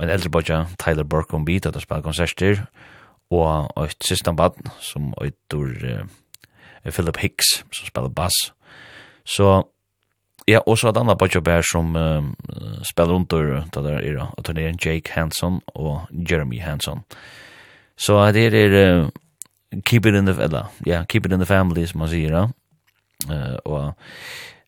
en 0.00 0.10
eldre 0.10 0.30
bodja, 0.30 0.64
Tyler 0.80 1.04
Burkham 1.04 1.44
beat, 1.44 1.66
at 1.66 1.74
han 1.74 1.84
spiller 1.84 2.02
konserter, 2.02 2.64
og 3.30 3.70
et 3.84 3.96
system 4.04 4.36
bad, 4.36 4.58
som 4.80 5.12
eitur 5.22 5.70
uh, 5.84 6.90
Philip 6.90 7.16
Hicks, 7.16 7.64
som 7.72 7.86
spiller 7.86 8.08
bass. 8.08 8.34
Så, 9.24 9.62
ja, 10.48 10.60
og 10.66 10.78
så 10.78 10.88
er 10.88 10.92
det 10.92 11.00
andre 11.00 11.16
bodja 11.16 11.40
bær 11.40 11.64
som 11.66 11.96
uh, 11.96 12.24
spiller 12.84 13.14
under, 13.14 13.64
da 13.74 13.82
der 13.82 13.98
er 13.98 14.26
og 14.26 14.44
turneren 14.44 14.78
Jake 14.84 15.12
Hanson 15.14 15.60
og 15.74 16.06
Jeremy 16.30 16.60
Hanson. 16.60 17.04
Så 17.96 18.32
det 18.32 18.54
er 18.54 19.02
uh, 19.02 19.08
Keep 19.86 20.06
it 20.06 20.14
in 20.14 20.26
the, 20.26 20.42
eller, 20.42 20.70
ja, 20.86 20.92
yeah, 20.92 21.06
Keep 21.06 21.26
it 21.26 21.32
in 21.32 21.38
the 21.38 21.46
family, 21.46 21.86
som 21.86 21.98
man 21.98 22.08
sier, 22.08 22.30
ja, 22.30 22.46
uh, 23.30 23.56
og 23.64 23.94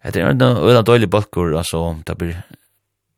Det 0.06 0.22
er 0.22 0.30
en 0.30 0.42
øyla 0.42 0.82
døylig 0.86 1.10
balkur, 1.10 1.56
altså, 1.58 1.96
det 2.06 2.18
blir, 2.18 2.36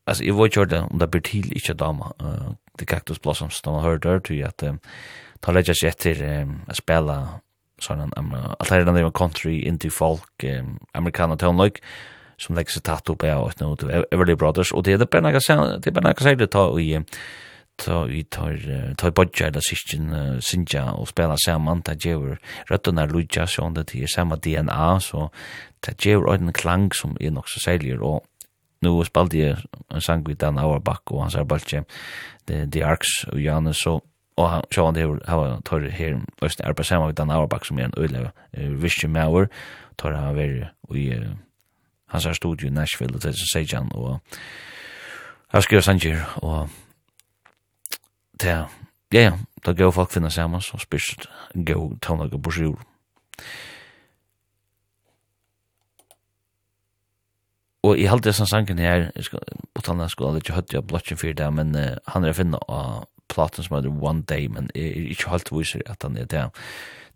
altså, 0.06 0.24
jeg 0.24 0.36
var 0.36 0.48
kjørt 0.48 0.72
om 0.72 0.98
det 0.98 1.10
blir 1.10 1.24
til 1.26 1.50
ikke 1.56 1.74
dama, 1.76 2.12
uh, 2.22 2.54
det 2.78 2.88
Cactus 2.88 3.18
Blossoms, 3.18 3.60
da 3.60 3.74
man 3.74 3.84
hører 3.84 3.98
dør, 3.98 4.22
tog 4.24 4.40
at 4.46 4.64
um, 4.64 4.78
ta 5.44 5.52
leggja 5.52 5.74
seg 5.76 5.92
etter 5.92 6.22
um, 6.42 6.54
å 6.64 6.76
spela 6.78 7.18
sånn, 7.84 8.08
um, 8.16 8.32
alt 8.34 8.72
her 8.72 8.86
er 8.86 8.88
den 8.88 9.10
country, 9.12 9.58
indie 9.68 9.92
folk, 9.92 10.30
um, 10.44 10.78
amerikana 10.94 11.36
toneløyk, 11.36 11.82
som 12.38 12.56
legger 12.56 12.78
seg 12.78 12.86
tatt 12.86 13.10
opp 13.12 13.26
av, 13.26 13.50
og 13.50 13.82
det 13.82 13.92
er 13.98 14.08
veldig 14.16 14.38
brothers, 14.38 14.72
og 14.72 14.86
det 14.86 14.96
er 14.96 15.04
bare 15.04 15.26
nekka 15.26 15.44
seg, 15.44 15.64
det 15.82 15.90
er 15.90 15.98
bare 15.98 16.08
nekka 16.08 16.24
seg, 16.24 16.40
det 16.40 16.48
er 16.48 16.56
bare 16.56 16.72
nekka 16.72 17.12
seg, 17.12 17.28
ta 17.78 18.02
vi 18.08 18.24
tar 18.24 18.58
tar 18.98 19.12
bodja 19.14 19.48
eller 19.48 19.62
sitjen 19.64 20.40
sinja 20.42 20.84
og 20.92 21.08
spela 21.08 21.36
saman. 21.38 21.82
Ta 21.82 21.94
gjevur 21.94 22.38
røttuna 22.70 23.06
lutja 23.06 23.46
sjón 23.46 23.74
det 23.74 23.94
er 23.94 24.10
sama 24.10 24.36
DNA 24.36 24.98
så 25.00 25.28
ta 25.80 25.92
gjevur 25.92 26.32
ein 26.32 26.52
klang 26.52 26.90
som 26.94 27.16
er 27.20 27.30
nok 27.30 27.48
så 27.48 27.62
seilig 27.62 28.00
og 28.00 28.24
nu 28.82 29.04
spaldi 29.04 29.42
jeg 29.42 29.56
en 29.90 30.00
sang 30.00 30.26
vi 30.26 30.34
Dan 30.34 30.58
Auerbach 30.58 31.02
og 31.10 31.22
hans 31.22 31.34
er 31.34 31.84
The, 32.46 32.66
The 32.66 32.84
Arcs 32.84 33.24
og 33.32 33.42
Janus 33.42 33.82
so 33.82 34.00
og 34.36 34.50
han 34.50 34.62
sjón 34.70 34.94
det 34.94 35.06
hava 35.26 35.60
tar 35.64 35.88
her 35.90 36.20
østne 36.42 36.66
er 36.66 36.72
på 36.72 36.82
sama 36.82 37.08
við 37.08 37.14
Dan 37.14 37.30
Auerbach 37.30 37.66
som 37.66 37.78
er 37.78 37.84
en 37.84 37.98
øyla 37.98 38.30
vision 38.54 39.12
mauer 39.12 39.48
tar 39.96 40.14
han 40.14 40.36
ver 40.36 40.70
i 40.94 41.12
hans 42.06 42.26
er 42.26 42.32
studio 42.32 42.68
i 42.68 42.70
Nashville 42.70 43.14
og 43.14 43.22
det 43.22 43.34
er 43.34 43.46
Sejan 43.52 43.90
og 43.94 44.20
Jeg 45.52 45.62
skriver 45.62 45.80
Sanger, 45.80 46.24
og 46.36 46.68
ja, 48.44 48.66
ja, 49.14 49.32
da 49.64 49.72
gav 49.72 49.92
folk 49.92 50.12
finna 50.12 50.30
saman, 50.30 50.60
så 50.60 50.78
spyrst 50.78 51.28
gav 51.54 51.98
tånaga 52.04 52.38
på 52.38 52.52
sjur. 52.54 52.78
Og 57.86 57.98
i 57.98 58.08
halde 58.10 58.26
dessa 58.26 58.46
sangen 58.46 58.80
her, 58.82 59.08
utan 59.78 60.02
skulle 60.10 60.32
aldri 60.32 60.42
ikke 60.42 60.56
høyt 60.58 60.74
jeg 60.74 60.86
blotchen 60.86 61.20
fyrir 61.20 61.36
det, 61.38 61.48
men 61.54 61.76
uh, 61.78 61.94
han 62.12 62.26
er 62.26 62.36
finna 62.36 62.58
av 62.68 63.06
platen 63.30 63.64
som 63.64 63.76
heter 63.76 63.92
One 64.02 64.24
Day, 64.28 64.48
men 64.50 64.70
jeg 64.74 64.88
er 64.88 65.12
ikke 65.14 65.30
helt 65.30 65.52
viser 65.52 65.84
at 65.86 66.02
han 66.02 66.16
er 66.18 66.26
det. 66.26 66.48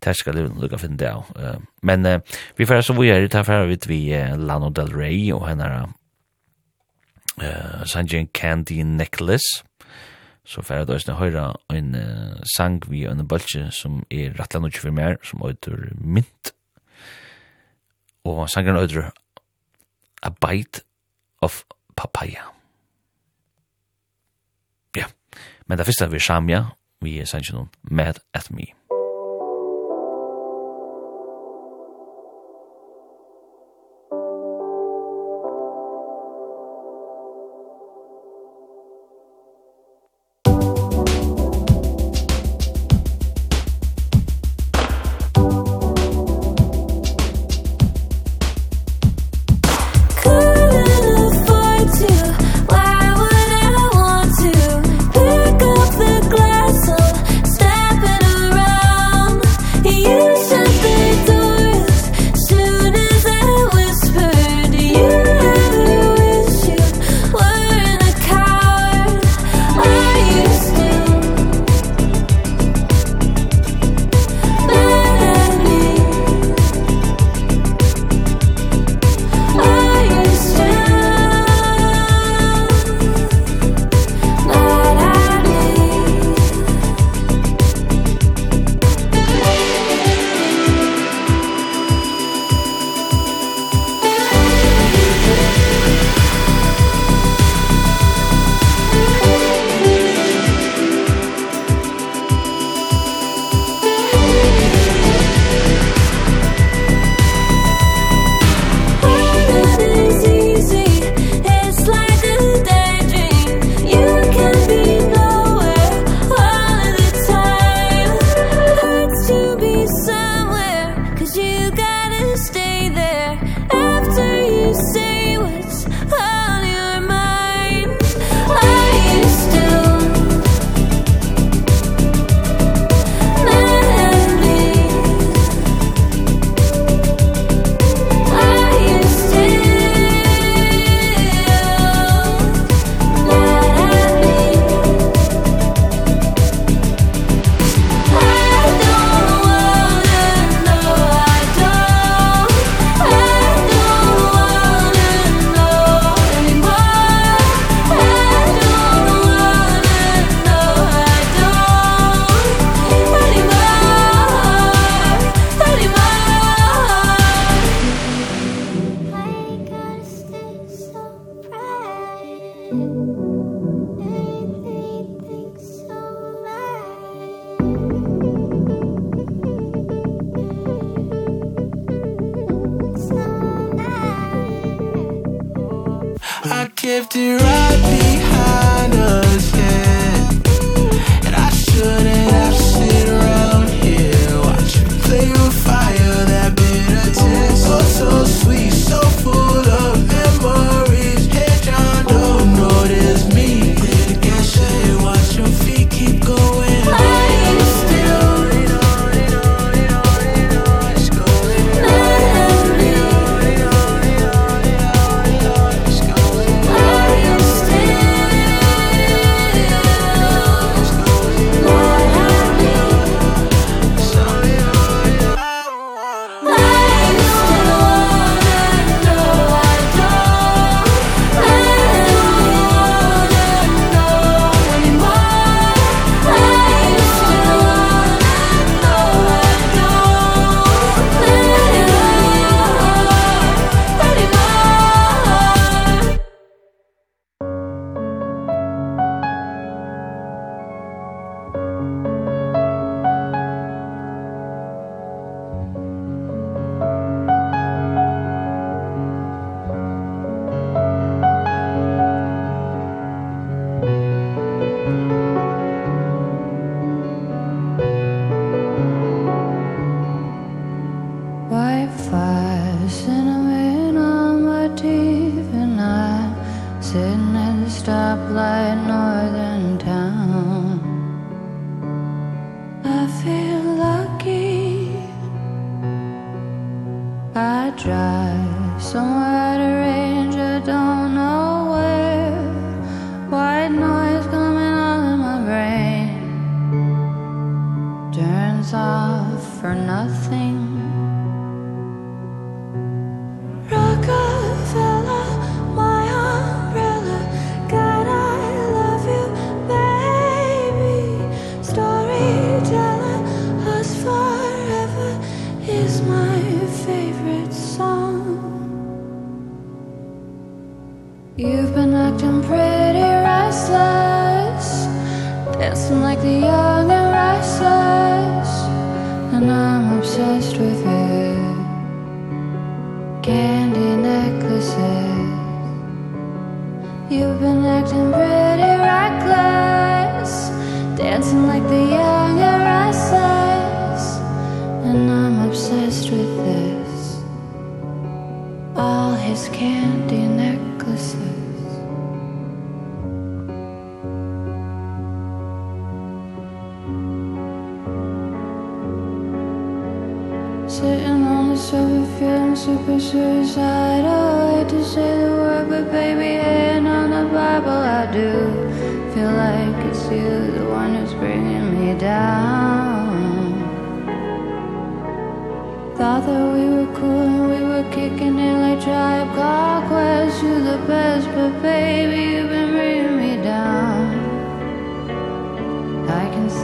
Det 0.03 0.15
skal 0.15 0.37
jeg 0.37 0.51
lukka 0.59 0.79
finne 0.79 0.97
det 0.99 1.09
av. 1.11 1.29
Uh, 1.35 1.59
Men 1.81 2.05
uh, 2.05 2.19
vi 2.57 2.65
fyrir 2.65 2.81
så 2.81 2.95
vi 2.95 3.11
er 3.11 3.23
i 3.23 3.31
tafra 3.31 3.65
vidt 3.67 3.87
vi 3.89 4.13
uh, 4.15 4.37
Lano 4.39 4.69
Del 4.69 4.91
Rey 4.95 5.31
og 5.35 5.47
henne 5.47 5.67
er 5.67 5.85
uh, 7.43 7.85
Sanjin 7.85 8.31
Candy 8.33 8.81
Necklace. 8.83 9.63
Uh, 9.63 10.12
så 10.45 10.61
får 10.61 10.75
jeg 10.75 10.87
da 10.87 10.93
også 10.93 11.15
høyra 11.15 11.43
en 11.71 11.95
uh, 11.95 12.41
sang 12.55 12.81
vi 12.91 13.05
en 13.07 13.27
bolche 13.27 13.69
som 13.71 14.01
er 14.11 14.35
rettelig 14.39 14.61
nok 14.65 14.79
for 14.81 14.91
mer 14.91 15.15
som 15.23 15.43
outur 15.43 15.87
mint. 15.95 16.51
Og 18.27 18.49
sangen 18.51 18.79
outur 18.79 19.11
A 20.23 20.29
Bite 20.29 20.83
of 21.41 21.63
Papaya. 21.95 22.51
Ja, 24.95 25.05
men 25.67 25.77
det 25.77 25.85
første 25.85 26.05
er 26.05 26.09
vi 26.09 26.19
samja, 26.19 26.63
vi 27.01 27.17
er 27.19 27.25
sangen 27.25 27.69
Mad 27.83 28.19
At 28.33 28.51
Me. 28.51 28.71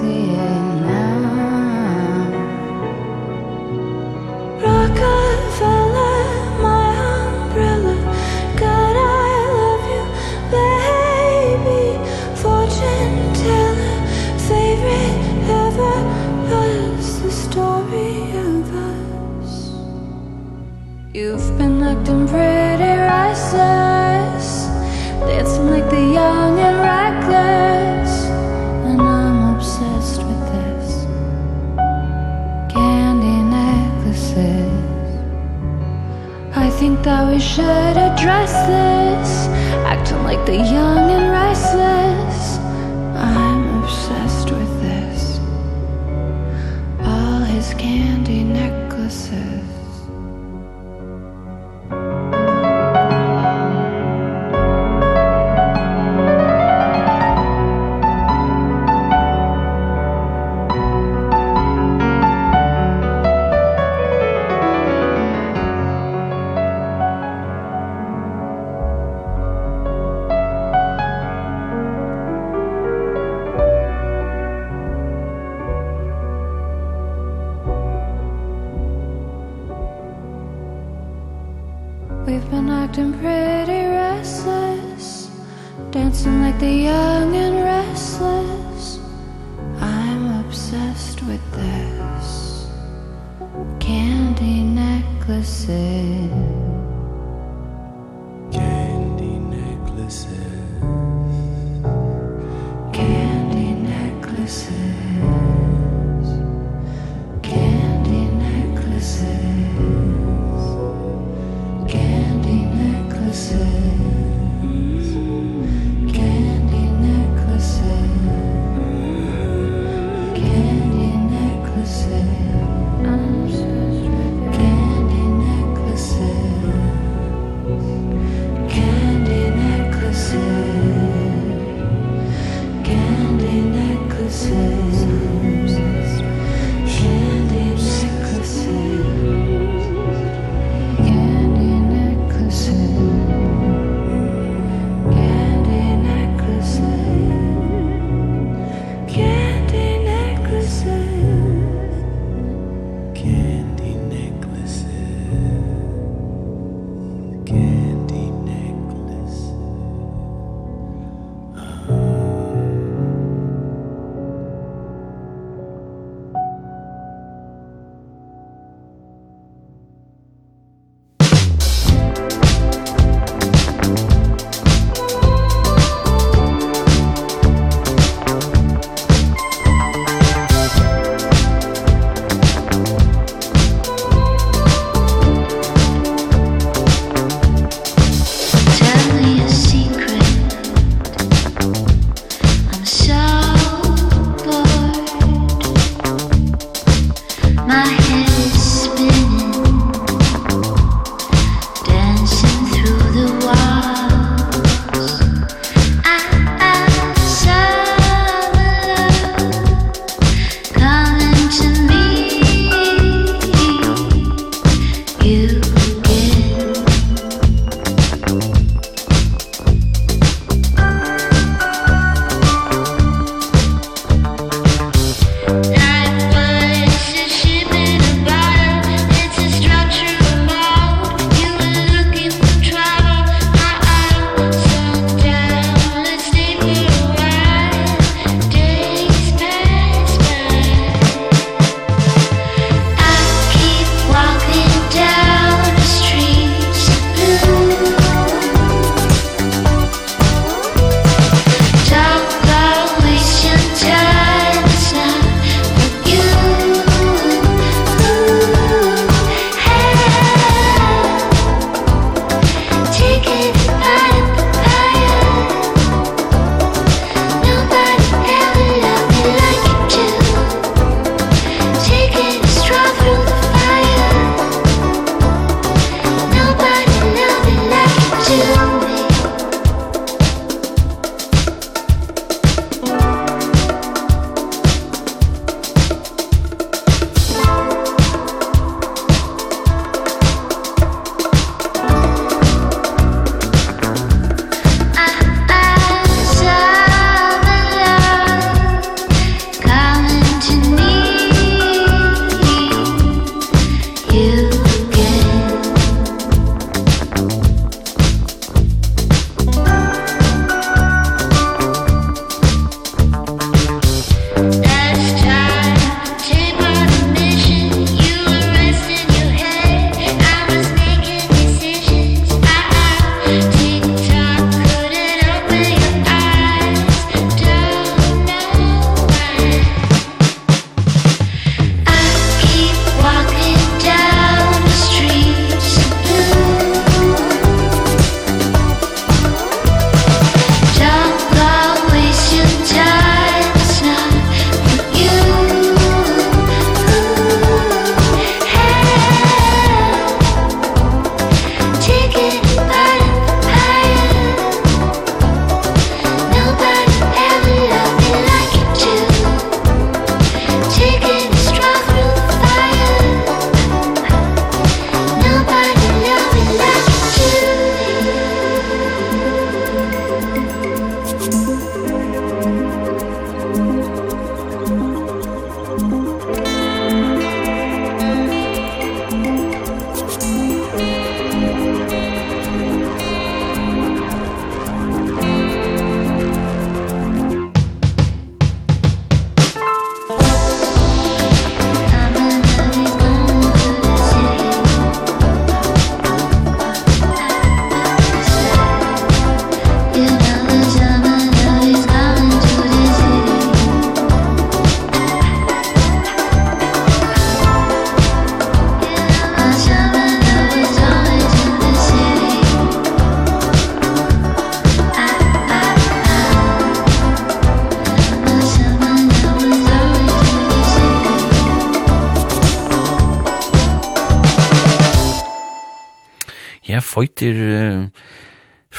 the 0.01 0.68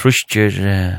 fruskjer 0.00 0.58
uh, 0.64 0.98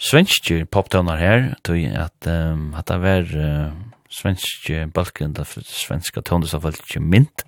svenskjer 0.00 0.66
poptonar 0.66 1.20
her, 1.22 1.48
tog 1.62 1.78
at 1.94 2.28
um, 2.30 2.72
at 2.74 2.88
det 2.90 3.00
var 3.02 3.34
uh, 3.38 3.72
svenskje 4.10 4.88
balken, 4.94 5.32
det 5.32 5.46
svenska 5.46 6.20
ikke 6.20 7.00
mynt, 7.00 7.44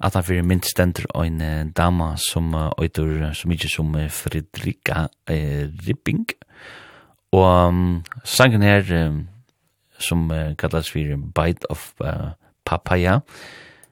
at 0.00 0.14
han 0.14 0.24
fyrir 0.24 0.42
mynt 0.42 0.66
stendur 0.66 1.06
ein 1.14 1.40
uh, 1.40 1.64
dama 1.76 2.16
som 2.16 2.54
uh, 2.54 2.70
oitur, 2.78 3.32
som 3.34 3.50
ikkje 3.50 3.70
som 3.70 3.94
uh, 3.94 4.08
Fredrika 4.10 5.08
uh, 5.30 5.70
Ripping, 5.86 6.26
og 7.32 7.68
um, 7.68 8.04
sangen 8.24 8.62
her, 8.62 8.82
um, 9.06 9.28
som 9.98 10.30
uh, 10.30 10.54
kallas 10.58 10.90
fyrir 10.90 11.16
Bite 11.16 11.70
of 11.70 11.94
uh, 12.00 12.34
Papaya, 12.64 13.20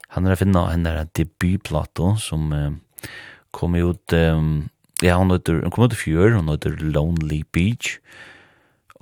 han 0.09 0.27
er 0.27 0.33
a 0.33 0.37
finna 0.37 0.67
henne 0.69 1.07
debutplato 1.15 2.17
som 2.19 2.53
uh, 2.53 2.73
kom 3.53 3.75
ut 3.75 4.13
um, 4.13 4.69
Ja, 5.03 5.17
hun 5.19 5.35
heter, 5.35 5.63
hun 5.65 5.75
kom 5.75 5.89
ut 5.89 5.97
i 5.97 5.99
fjør, 5.99 6.37
hun 6.39 6.53
heter 6.53 6.77
Lonely 6.79 7.43
Beach. 7.53 7.97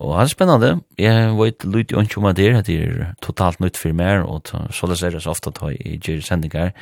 Og 0.00 0.14
han 0.16 0.24
er 0.24 0.32
spennende. 0.32 0.72
Jeg 0.96 1.36
vet 1.36 1.64
litt 1.68 1.92
jo 1.92 2.00
ikke 2.00 2.22
om 2.22 2.30
det 2.32 2.46
er, 2.48 2.62
det 2.64 2.76
er 2.80 3.14
totalt 3.20 3.60
nytt 3.60 3.76
for 3.76 3.92
meg, 3.92 4.24
og 4.24 4.48
så 4.72 4.88
det 4.88 4.96
ser 4.96 5.12
jeg 5.12 5.26
så 5.26 5.34
ofte 5.34 5.52
at 5.52 5.60
jeg 5.74 6.00
gjør 6.00 6.22
sendinger, 6.24 6.72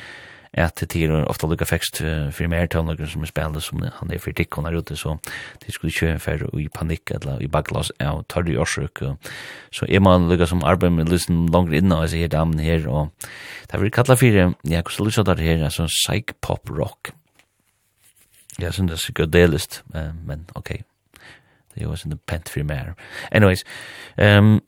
at 0.55 0.81
det 0.81 1.03
er 1.03 1.27
ofte 1.29 1.45
lukka 1.45 1.67
fekst 1.67 1.99
for 1.99 2.49
meg 2.49 2.71
til 2.71 2.87
noen 2.87 3.11
som 3.11 3.21
er 3.21 3.29
spennende, 3.29 3.61
som 3.61 3.83
han 3.83 4.13
er 4.15 4.23
for 4.23 4.33
tikk, 4.33 4.55
her 4.63 4.79
ute, 4.79 4.95
så 4.97 5.17
det 5.61 5.75
skulle 5.75 5.91
ikke 5.91 6.15
være 6.23 6.49
i 6.63 6.69
panikk, 6.73 7.11
eller 7.19 7.43
i 7.43 7.51
bakglas, 7.51 7.91
ja, 7.99 8.15
og 8.15 8.25
tar 8.31 8.47
det 8.47 8.55
i 8.55 8.57
årsøk. 8.63 9.03
Så 9.75 9.85
er 9.85 9.99
man 9.99 10.29
lukka 10.31 10.47
som 10.49 10.63
arbeid 10.63 10.95
med 10.95 11.11
lysen 11.11 11.45
langt 11.51 11.75
inne, 11.75 11.99
og 11.99 12.07
jeg 12.07 12.15
sier 12.15 12.31
damen 12.31 12.63
her, 12.63 12.87
og 12.87 13.11
det 13.67 13.75
er 13.75 13.83
vel 13.83 13.93
kalla 13.93 14.15
for, 14.15 14.41
ja, 14.63 14.81
hvordan 14.81 15.11
lyser 15.11 15.27
det 15.27 15.41
her, 15.43 15.67
altså, 15.67 15.91
psych-pop-rock, 15.91 17.13
Jag 18.59 18.73
syns 18.73 19.11
det 19.17 19.35
er 19.35 19.47
är 19.47 20.07
uh, 20.07 20.13
men 20.25 20.45
ok, 20.55 20.69
Det 21.75 21.83
er 21.83 21.85
jo 21.85 21.95
sånn 21.95 22.19
pent 22.27 22.49
for 22.49 22.63
mer. 22.63 22.95
Anyways, 23.31 23.63
um, 24.17 24.61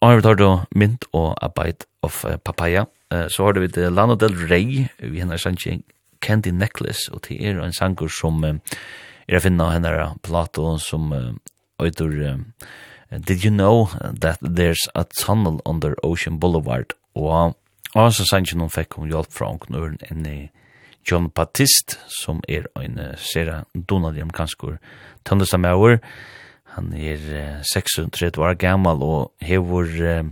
Og 0.00 0.08
har 0.10 0.16
vi 0.16 0.22
tar 0.22 0.34
da 0.34 0.64
mynt 0.76 1.04
og 1.12 1.38
a 1.42 1.48
bite 1.48 1.86
of 2.02 2.24
papaya. 2.44 2.84
uh, 3.10 3.28
Så 3.28 3.44
har 3.44 3.60
vi 3.60 3.66
det 3.66 3.92
Lana 3.92 4.14
Del 4.14 4.34
Rey, 4.50 4.88
vi 5.00 5.18
hennar 5.18 5.36
sannsyn 5.36 5.82
Candy 6.20 6.50
Necklace, 6.50 7.12
og 7.12 7.20
det 7.28 7.40
er 7.40 7.60
en 7.60 7.72
sanger 7.72 8.08
som 8.08 8.44
uh, 8.44 8.54
er 9.28 9.38
å 9.38 9.40
finne 9.40 9.70
henne 9.72 10.14
plato 10.22 10.78
som 10.78 11.12
uh, 11.12 11.32
øyder 11.80 12.34
uh, 12.34 12.38
Did 13.10 13.44
you 13.44 13.50
know 13.50 13.88
that 14.20 14.38
there's 14.40 14.88
a 14.94 15.04
tunnel 15.04 15.60
under 15.64 15.94
Ocean 16.02 16.40
Boulevard? 16.40 16.92
Og 17.14 17.54
uh, 17.96 18.10
så 18.10 18.24
sannsyn 18.24 18.60
hun 18.60 18.70
fikk 18.70 18.94
hun 18.98 19.08
hjelp 19.08 19.32
fra 19.32 19.48
hun 19.48 19.58
knurren 19.58 19.98
enn 20.10 20.26
i 20.26 20.38
John 21.10 21.30
Baptist, 21.30 21.98
som 22.08 22.40
er 22.48 22.66
en 22.80 22.98
sera 23.16 23.64
donald 23.74 24.18
amerikanskur 24.18 24.78
tøndestamauer. 25.24 25.98
Han 26.76 26.92
er 26.92 27.62
36 27.72 28.38
år 28.42 28.54
gammal 28.58 29.02
og 29.02 29.32
hevur 29.40 29.86
uh, 29.86 30.24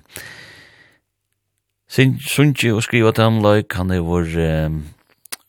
sin 1.92 2.16
sunji 2.24 2.72
og 2.72 2.82
skriva 2.82 3.12
til 3.12 3.24
ham 3.24 3.42
like, 3.44 3.76
han 3.76 3.90
hevur 3.92 4.26
uh, 4.26 4.80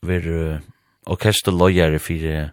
ver 0.04 0.28
uh, 0.28 0.60
orkesterløyere 1.06 1.98
for 1.98 2.50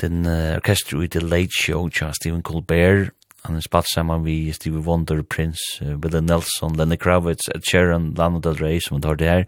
den 0.00 0.26
uh, 0.26 0.56
orkester 0.56 1.02
i 1.02 1.08
The 1.08 1.20
Late 1.20 1.56
Show, 1.62 1.88
tja, 1.88 2.12
Stephen 2.12 2.42
Colbert, 2.42 3.10
han 3.44 3.56
er 3.56 3.64
spalt 3.64 3.88
saman 3.88 4.24
vi 4.26 4.52
Stevie 4.52 4.84
Wonder, 4.84 5.22
Prince, 5.22 5.80
uh, 5.82 5.96
Billy 5.96 6.20
Nelson, 6.20 6.76
Lenny 6.76 6.96
Kravitz, 6.96 7.48
Ed 7.54 7.64
Sheeran, 7.64 8.12
Lana 8.18 8.40
Del 8.40 8.58
Rey, 8.60 8.80
som 8.80 8.98
han 8.98 9.02
tar 9.02 9.18
det 9.18 9.28
her, 9.28 9.44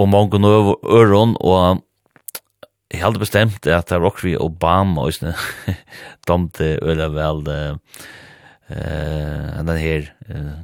og 0.00 0.08
mange 0.08 0.40
nøv 0.40 0.78
øron, 0.88 1.36
og 1.40 1.82
jeg 2.90 3.02
hadde 3.04 3.22
bestemt 3.22 3.66
at 3.66 3.90
det 3.90 4.00
var 4.00 4.10
også 4.10 4.26
vi 4.26 4.36
Obama, 4.40 5.04
og 5.04 5.14
sånn, 5.14 5.36
domte 6.28 6.72
øyla 6.80 7.10
vel 7.12 7.44
eh, 7.52 7.76
uh, 8.70 9.60
den 9.66 9.78
her 9.78 10.08
uh, 10.30 10.56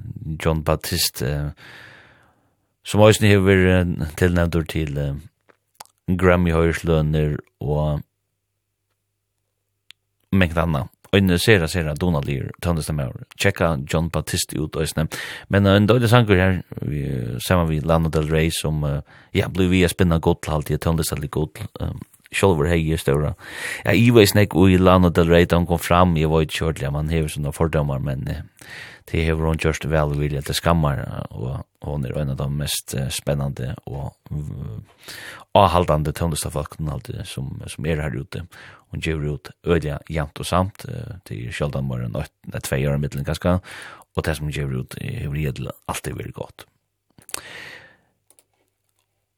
John 0.43 0.65
Baptiste, 0.67 1.29
uh, 1.29 1.51
som 2.87 3.05
også 3.05 3.23
ni 3.23 3.35
hever 3.35 3.63
uh, 3.85 4.09
tilnevnt 4.19 4.59
til 4.73 4.99
uh, 4.99 5.15
Grammy-høyerslønner 6.11 7.37
og 7.61 8.03
mengt 10.33 10.59
annet 10.59 10.91
en 11.13 11.39
sera 11.39 11.69
sera 11.69 11.95
Donald 11.95 12.27
Lear 12.27 12.51
tøndast 12.63 12.89
donalir 12.89 13.09
over. 13.09 13.25
checka 13.39 13.77
John 13.93 14.11
Baptiste 14.11 14.59
ut 14.59 14.77
og 14.77 14.89
snæm 14.89 15.09
men 15.49 15.67
en 15.67 15.87
dårlig 15.87 16.09
sanger 16.09 16.37
her 16.37 16.63
vi 16.83 17.39
sama 17.47 17.65
vi 17.65 17.81
Lana 17.81 18.09
Del 18.09 18.29
Rey 18.29 18.51
som 18.51 18.85
uh, 18.85 19.01
ja 19.35 19.49
blue 19.49 19.69
vi 19.69 19.89
spinna 19.89 20.19
godt 20.19 20.43
til 20.43 20.53
alt 20.53 20.67
tøndast 20.67 20.83
tandestammer 20.83 21.29
godt 21.29 21.67
um, 21.81 22.01
Sjolver 22.33 22.67
hei 22.67 22.81
just 22.83 23.09
over. 23.09 23.37
Ja, 23.85 23.93
i 23.95 24.11
veis 24.11 24.35
nek 24.35 24.55
ui 24.59 24.77
Lana 24.79 25.13
del 25.15 25.31
Rey, 25.31 25.47
han 25.51 25.67
kom 25.67 25.79
fram, 25.79 26.17
jeg 26.19 26.31
var 26.31 26.43
ikke 26.43 26.59
kjørtelig, 26.59 26.93
man 26.93 27.13
hever 27.13 27.31
sånne 27.31 27.53
fordommer, 27.55 28.03
men 28.03 28.27
uh, 28.27 28.67
det 29.13 29.23
hever 29.29 29.47
hun 29.47 29.61
kjørst 29.63 29.87
vel 29.91 30.17
vilja 30.19 30.43
til 30.43 30.59
skammar, 30.59 31.05
og 31.31 31.63
hon 31.87 32.05
er 32.05 32.17
en 32.19 32.35
av 32.35 32.41
de 32.41 32.49
mest 32.51 32.97
uh, 32.99 33.07
spennande 33.15 33.77
og 33.87 34.11
avhaldande 35.59 36.13
tøndestavfalkene 36.17 36.93
alltid 36.93 37.23
som, 37.29 37.51
som 37.67 37.87
er 37.87 38.03
her 38.05 38.17
ute 38.17 38.47
og 38.93 39.03
gjør 39.03 39.29
ut 39.35 39.51
ødja 39.67 39.99
jant 40.13 40.41
og 40.41 40.47
samt 40.47 40.87
til 41.29 41.53
sjøldan 41.55 41.89
morgen 41.89 42.17
og 42.17 42.29
tvei 42.63 42.85
år 42.87 42.99
i 42.99 43.03
middelen 43.03 43.27
ganske 43.27 43.59
og 44.17 44.25
det 44.25 44.37
som 44.39 44.53
gjør 44.53 44.83
ut 44.83 44.99
er 45.03 45.29
redel 45.33 45.71
alltid 45.91 46.17
veldig 46.17 46.37
godt 46.37 46.67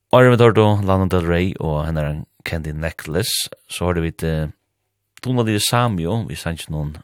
Og 0.08 0.30
vi 0.30 0.36
tar 0.36 0.52
då 0.52 0.80
Lana 0.84 1.04
Del 1.06 1.26
Rey 1.26 1.52
og 1.60 1.84
henne 1.84 2.00
er 2.00 2.10
en 2.10 2.26
Candy 2.44 2.72
Necklace. 2.72 3.50
Så 3.68 3.84
har 3.84 3.94
det 3.94 4.04
vitt 4.06 4.22
eh, 4.24 4.48
Tona 5.20 5.44
Lille 5.44 5.60
Samio. 5.60 6.22
Vi 6.24 6.34
sanns 6.34 6.70
noen 6.72 6.94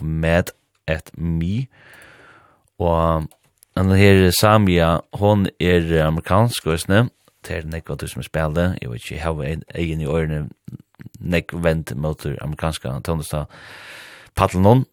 med 0.00 0.48
et 0.88 1.10
mi 1.12 1.66
og 2.80 3.28
denne 3.76 3.98
her 4.00 4.30
Samia. 4.32 5.02
Hon 5.20 5.44
er 5.60 5.84
amerikansk 6.06 6.66
og 6.72 6.80
det 7.44 7.56
er 7.56 7.68
nekva 7.68 7.96
du 8.00 8.06
som 8.08 8.22
spiller, 8.22 8.78
jeg 8.80 8.90
vet 8.90 9.02
ikke, 9.02 9.14
jeg 9.14 9.24
har 9.24 9.62
egen 9.74 10.00
i 10.00 10.08
årene 10.10 10.48
nek 11.20 11.52
vent 11.52 11.94
mot 11.96 12.26
amerikanska 12.26 12.92
tonesta 13.04 13.44
Patlon 14.34 14.84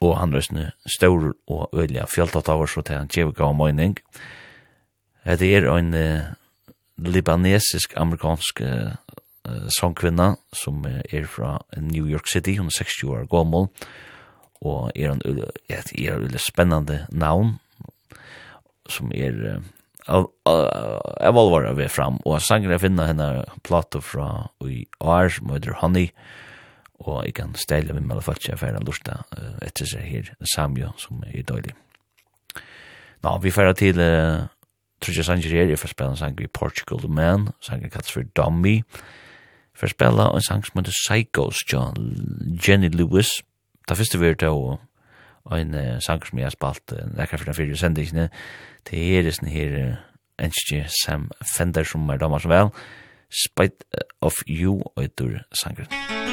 og 0.00 0.16
han 0.20 0.34
røsne 0.34 0.72
stor 0.86 1.32
og 1.50 1.72
ølige 1.74 2.06
fjalltatt 2.12 2.50
av 2.52 2.62
oss 2.62 2.76
og 2.78 2.86
til 2.86 3.00
han 3.00 3.10
kjever 3.10 3.34
gav 3.34 3.54
møyning. 3.58 3.96
Det 5.26 5.48
er 5.50 5.66
en 5.72 5.94
uh, 5.94 6.28
libanesisk 6.96 7.96
amerikansk 7.98 8.62
uh, 8.62 8.94
sangkvinna 9.74 10.36
som 10.54 10.84
er 10.86 11.26
fra 11.26 11.56
New 11.76 12.06
York 12.06 12.30
City, 12.30 12.56
hun 12.58 12.70
er 12.70 12.78
60 12.78 13.02
år 13.08 13.26
gammel 13.32 13.68
og 14.58 14.90
er 14.94 15.12
en, 15.12 15.22
et, 15.70 15.92
er 15.94 16.18
en 16.18 16.38
spennende 16.42 17.04
navn 17.10 17.58
som 18.88 19.10
er 19.14 19.34
uh, 19.58 19.66
jeg 20.08 21.34
valgvar 21.36 21.68
av 21.68 21.78
ved 21.78 21.90
fram, 21.92 22.18
og 22.24 22.40
sanger 22.44 22.72
jeg 22.74 22.82
finner 22.86 23.10
henne 23.10 23.28
plato 23.66 24.00
fra 24.04 24.48
i 24.64 24.86
år, 25.00 25.28
som 25.36 25.52
heter 25.52 25.76
Honey, 25.82 26.08
og 27.04 27.20
jeg 27.26 27.36
kan 27.38 27.52
stelle 27.58 27.94
med 27.94 28.08
meg 28.08 28.24
folk 28.26 28.42
jeg 28.48 28.58
færre 28.58 28.80
lusta 28.82 29.20
etter 29.64 29.86
seg 29.86 30.06
her, 30.08 30.32
Samjo, 30.54 30.94
som 30.98 31.20
er 31.28 31.44
døylig. 31.46 31.76
Nå, 33.22 33.34
vi 33.42 33.52
færre 33.54 33.74
til 33.74 34.00
uh, 34.00 34.48
Trudja 35.02 35.22
Sanger 35.26 35.54
her, 35.54 35.70
jeg 35.70 35.78
får 35.78 35.92
spille 35.92 36.14
en 36.14 36.20
sanger 36.20 36.46
i 36.46 36.52
Portugal 36.52 37.02
The 37.02 37.10
Man, 37.12 37.48
sanger 37.60 37.90
kalles 37.92 38.12
for 38.14 38.26
Dummy, 38.36 38.80
jeg 38.82 39.82
får 39.82 39.94
spille 39.94 40.26
en 40.26 40.42
sang 40.46 40.64
som 40.66 40.80
heter 40.80 40.96
Psychos, 41.04 41.62
John, 41.72 42.58
Jenny 42.66 42.90
Lewis, 42.94 43.42
da 43.88 43.96
første 43.98 44.18
vi 44.18 44.32
er 44.32 44.38
til 44.38 44.56
å 44.56 44.78
en 45.56 45.74
uh, 45.74 45.96
sang 46.04 46.22
som 46.26 46.38
jeg 46.38 46.48
har 46.48 46.56
spalt 46.56 46.92
uh, 46.92 47.04
rekker 47.18 47.40
for 47.40 47.50
den 47.50 47.58
fyrir 47.58 47.80
sendingene 47.80 48.28
til 48.88 49.00
her 49.00 49.28
er 49.28 49.36
sånn 49.36 49.52
her 49.52 49.76
uh, 49.80 49.98
enskje 50.38 50.84
Sam 51.00 51.30
Fender 51.56 51.88
som 51.88 52.08
er 52.12 52.20
damer 52.20 52.44
som 52.44 52.54
vel. 52.54 52.72
Spite 53.28 54.04
of 54.24 54.40
You 54.48 54.80
og 54.94 55.04
etter 55.04 55.42
sangren 55.56 55.88
Musikk 55.92 56.27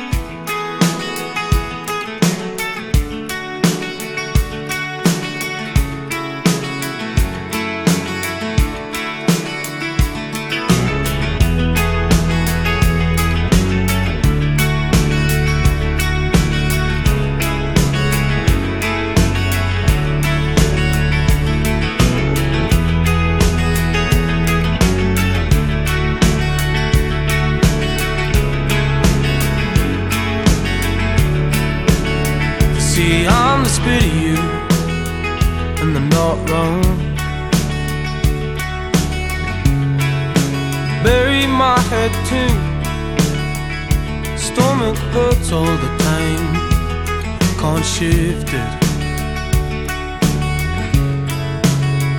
shifted 47.96 48.72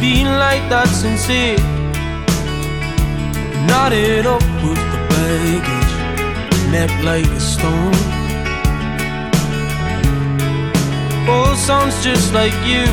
Being 0.00 0.30
like 0.44 0.64
that 0.70 0.88
sincere 0.88 1.58
Knotted 3.66 4.24
up 4.24 4.46
with 4.64 4.82
the 4.92 5.00
baggage 5.10 5.94
Napped 6.72 7.04
like 7.04 7.26
a 7.26 7.40
stone 7.40 7.92
Oh, 11.28 11.54
sounds 11.56 12.04
just 12.04 12.32
like 12.32 12.54
you. 12.64 12.86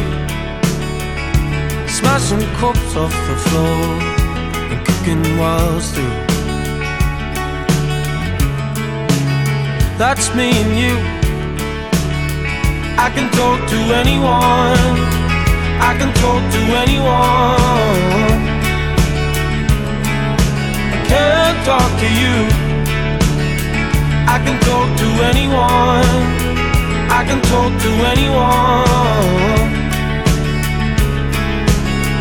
Smashing 1.87 2.41
cups 2.57 2.95
off 2.95 3.13
the 3.27 3.37
floor. 3.45 3.85
And 4.71 4.85
cooking 4.87 5.37
walls 5.37 5.91
through. 5.91 6.17
That's 9.99 10.33
me 10.33 10.49
and 10.49 10.79
you. 10.79 11.22
I 12.97 13.09
can 13.09 13.29
talk 13.31 13.59
to 13.69 13.79
anyone. 14.01 14.95
I 15.89 15.95
can 15.97 16.13
talk 16.21 16.41
to 16.55 16.61
anyone. 16.83 18.39
I 20.93 20.99
can't 21.07 21.59
talk 21.65 21.91
to 22.01 22.07
you. 22.21 22.35
I 24.33 24.37
can 24.45 24.57
talk 24.61 24.89
to 25.01 25.07
anyone. 25.31 26.43
I 27.19 27.23
can 27.27 27.41
talk 27.51 27.71
to 27.85 27.91
anyone. 28.13 29.69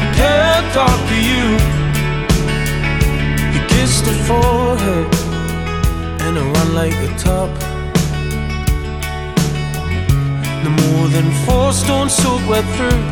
I 0.03 0.07
can't 0.21 0.67
talk 0.75 0.99
to 1.11 1.17
you. 1.31 1.45
You 3.55 3.61
kissed 3.69 4.07
her 4.07 4.19
forehead 4.29 5.07
And 6.23 6.39
I 6.39 6.43
run 6.55 6.75
like 6.75 6.95
a 6.95 7.19
top. 7.19 7.62
than 11.13 11.31
four 11.45 11.73
stones 11.75 12.15
soaked 12.15 12.47
wet 12.49 12.65
through. 12.77 13.05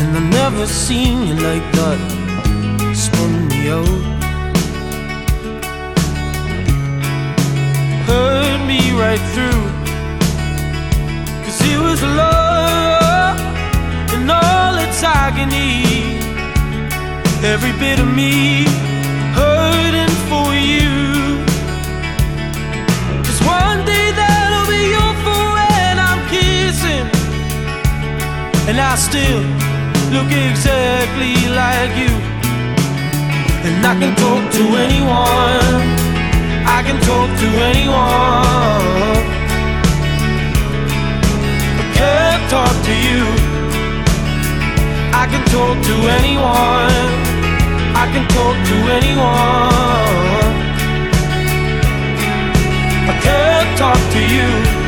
And 0.00 0.16
I've 0.16 0.30
never 0.42 0.66
seen 0.66 1.26
you 1.28 1.34
like 1.34 1.66
that. 1.78 1.98
Spun 3.04 3.48
me 3.48 3.68
out. 3.68 4.02
Hurt 8.08 8.60
me 8.66 8.80
right 9.04 9.22
through. 9.34 9.62
Cause 11.44 11.58
it 11.72 11.78
was 11.78 12.02
love 12.02 13.38
And 14.14 14.28
all 14.28 14.74
its 14.84 15.00
agony. 15.02 16.18
Every 17.44 17.72
bit 17.78 18.00
of 18.00 18.08
me. 18.12 18.81
And 28.72 28.80
I 28.80 28.96
still 28.96 29.42
look 30.16 30.32
exactly 30.32 31.36
like 31.60 31.92
you. 31.94 32.08
And 33.68 33.84
I 33.84 33.92
can 34.00 34.16
talk 34.16 34.50
to 34.50 34.64
anyone. 34.80 35.76
I 36.64 36.80
can 36.80 36.98
talk 37.04 37.28
to 37.42 37.48
anyone. 37.68 38.00
I 41.80 41.86
can't 41.92 42.44
talk 42.48 42.74
to 42.88 42.94
you. 43.08 43.22
I 45.20 45.24
can 45.28 45.44
talk 45.52 45.76
to 45.88 45.94
anyone. 46.16 47.10
I 48.02 48.08
can 48.10 48.24
talk 48.32 48.56
to 48.70 48.76
anyone. 48.96 50.48
I 53.04 53.14
can't 53.20 53.78
talk 53.78 54.00
to 54.14 54.20
you. 54.34 54.81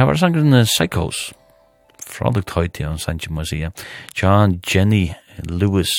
her 0.00 0.06
var 0.08 0.16
sangren 0.16 0.64
Psychos, 0.64 1.32
fra 2.08 2.30
Lukt 2.32 2.54
Høytian, 2.56 2.96
sannsyn 2.96 3.34
må 3.36 3.42
sige, 3.44 3.68
tja 4.16 4.46
Jenny 4.64 5.10
Lewis, 5.44 5.92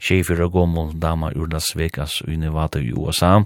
sjefer 0.00 0.40
og 0.46 0.54
gommel 0.54 0.94
dama 1.02 1.28
ur 1.36 1.50
Las 1.52 1.74
Vegas 1.76 2.22
i 2.24 2.38
Nevada 2.40 2.80
i 2.80 2.94
USA, 2.96 3.42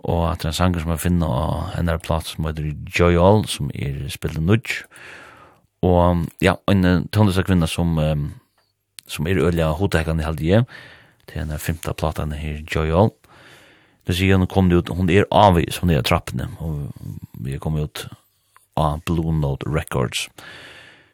og 0.00 0.22
at 0.30 0.46
en 0.48 0.56
sanger 0.56 0.80
som 0.80 0.94
jeg 0.94 1.02
finner 1.02 1.28
av 1.36 1.74
henne 1.74 1.98
er 1.98 2.22
som 2.24 2.48
heter 2.48 2.70
Joy 2.96 3.18
All, 3.20 3.44
som 3.44 3.68
er 3.74 4.08
spillet 4.08 4.40
nudge, 4.40 4.88
og 5.84 6.24
ja, 6.40 6.56
en 6.68 7.08
tøndesa 7.12 7.44
kvinna 7.44 7.68
som, 7.68 7.98
um, 7.98 8.32
som 9.06 9.26
er 9.26 9.36
ølja 9.36 9.68
hotekan 9.76 10.20
i 10.20 10.24
halvdige, 10.24 10.64
til 11.28 11.42
henne 11.42 11.54
er 11.54 11.60
femta 11.60 11.92
platan 11.92 12.32
her 12.32 12.64
Joy 12.64 12.88
All, 12.88 13.12
Det 14.08 14.16
sier 14.16 14.40
hun 14.40 14.48
kom 14.50 14.72
ut, 14.72 14.88
hun 14.88 15.10
er 15.12 15.28
avvis, 15.30 15.76
hun 15.84 15.90
er 15.90 16.00
trappene, 16.02 16.48
og 16.58 16.88
vi 17.44 17.58
kom 17.60 17.76
ut 17.76 18.08
av 18.80 19.04
Blue 19.06 19.32
Note 19.36 19.68
Records. 19.68 20.28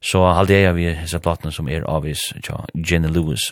Så 0.07 0.23
halde 0.23 0.55
jeg 0.55 0.75
vi 0.77 0.91
hessa 0.95 1.21
platene 1.23 1.53
som 1.55 1.69
er 1.73 1.87
avvis 1.89 2.29
tja 2.45 2.63
Jenny 2.75 3.11
Lewis. 3.11 3.51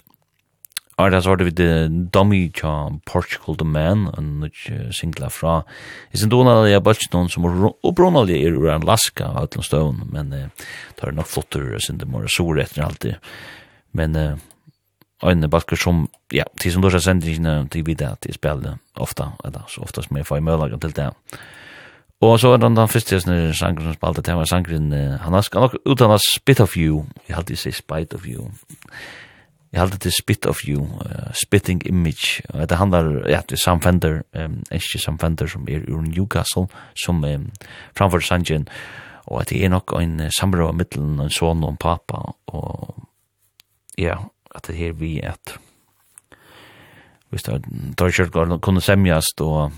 Og 0.94 1.10
da 1.10 1.18
svarte 1.24 1.46
vi 1.48 1.54
det 1.58 1.90
Dummy 2.14 2.44
tja 2.54 2.70
Portugal 3.10 3.56
The 3.58 3.66
Man, 3.66 4.06
en 4.14 4.28
nødt 4.44 4.60
singla 4.94 5.30
fra. 5.32 5.62
Jeg 6.12 6.20
synes 6.20 6.30
noen 6.30 6.50
av 6.52 6.62
de 6.62 6.76
er 6.76 6.84
bare 6.84 7.10
noen 7.10 7.32
som 7.32 7.48
opprånelig 7.48 8.38
er 8.38 8.54
ur 8.54 8.70
Alaska 8.76 9.32
av 9.32 9.40
Atlant 9.42 9.66
Stone, 9.66 10.06
men 10.14 10.30
eh, 10.32 10.68
det 10.94 11.08
er 11.08 11.16
nok 11.16 11.30
flottere, 11.32 11.72
jeg 11.74 11.88
synes 11.88 12.04
det 12.04 12.10
må 12.12 12.22
være 12.22 12.36
sore 12.36 12.62
etter 12.62 12.86
alltid. 12.86 13.34
Men 13.98 14.14
eh, 14.20 14.46
øyne 15.26 15.50
balker 15.50 15.80
som, 15.80 16.06
ja, 16.30 16.46
de 16.62 16.70
som 16.70 16.84
då 16.84 16.94
er 16.94 17.02
sendingene, 17.02 17.64
de 17.74 17.82
vet 17.82 18.06
at 18.06 18.22
de 18.22 18.36
spiller 18.36 18.78
ofta, 18.94 19.32
eller 19.42 19.66
så 19.74 19.82
ofta 19.82 20.06
som 20.06 20.16
jeg 20.16 20.30
får 20.30 20.38
i 20.38 20.46
mølagen 20.46 20.84
til 20.84 20.94
det. 20.94 21.10
Ja 21.10 21.42
Og 22.22 22.38
så 22.40 22.54
er 22.54 22.62
den 22.62 22.76
den 22.76 22.88
første 22.88 23.18
sånne 23.20 23.52
sangren 23.56 23.90
som 23.90 23.96
spalte 23.96 24.22
tema 24.22 24.46
sangren, 24.46 24.92
han 24.92 25.34
har 25.34 25.48
nok 25.52 25.76
utan 25.84 26.10
av 26.14 26.22
Spit 26.22 26.60
of 26.60 26.76
You, 26.76 27.04
jeg 27.28 27.36
halte 27.36 27.56
jeg 27.56 27.74
Spite 27.74 28.14
of 28.16 28.26
You, 28.26 28.48
jeg 29.74 29.80
halte 29.80 29.98
til 29.98 30.12
Spit 30.14 30.46
of 30.46 30.60
You, 30.68 30.84
uh, 31.02 31.32
Spitting 31.34 31.82
Image, 31.86 32.42
og 32.48 32.68
det 32.70 32.78
handlar, 32.78 33.28
ja, 33.28 33.40
det 33.48 33.58
er 33.58 33.62
Sam 33.64 33.80
Fender, 33.82 34.22
um, 34.38 34.60
enskje 34.70 35.00
Sam 35.02 35.18
Fender 35.18 35.50
som 35.50 35.66
er 35.68 35.82
ur 35.90 36.00
Newcastle, 36.00 36.68
som 37.04 37.24
um, 37.24 37.50
framfor 37.98 38.22
sangren, 38.22 38.68
og 39.26 39.48
det 39.50 39.64
er 39.64 39.72
nok 39.74 39.96
en 39.98 40.30
samrøy 40.30 40.68
av 40.68 40.78
middelen, 40.78 41.18
en 41.20 41.30
son 41.30 41.64
og 41.64 41.74
en 41.74 41.80
papa, 41.82 42.22
og 42.46 43.08
ja, 43.98 44.20
at 44.54 44.68
det 44.68 44.76
her 44.76 44.92
vi 44.92 45.18
et, 45.18 45.56
hvis 47.30 47.42
det 47.42 47.54
er, 47.54 47.66
det 47.98 48.60
kunne 48.62 48.80
semjast, 48.80 49.40
og 49.40 49.72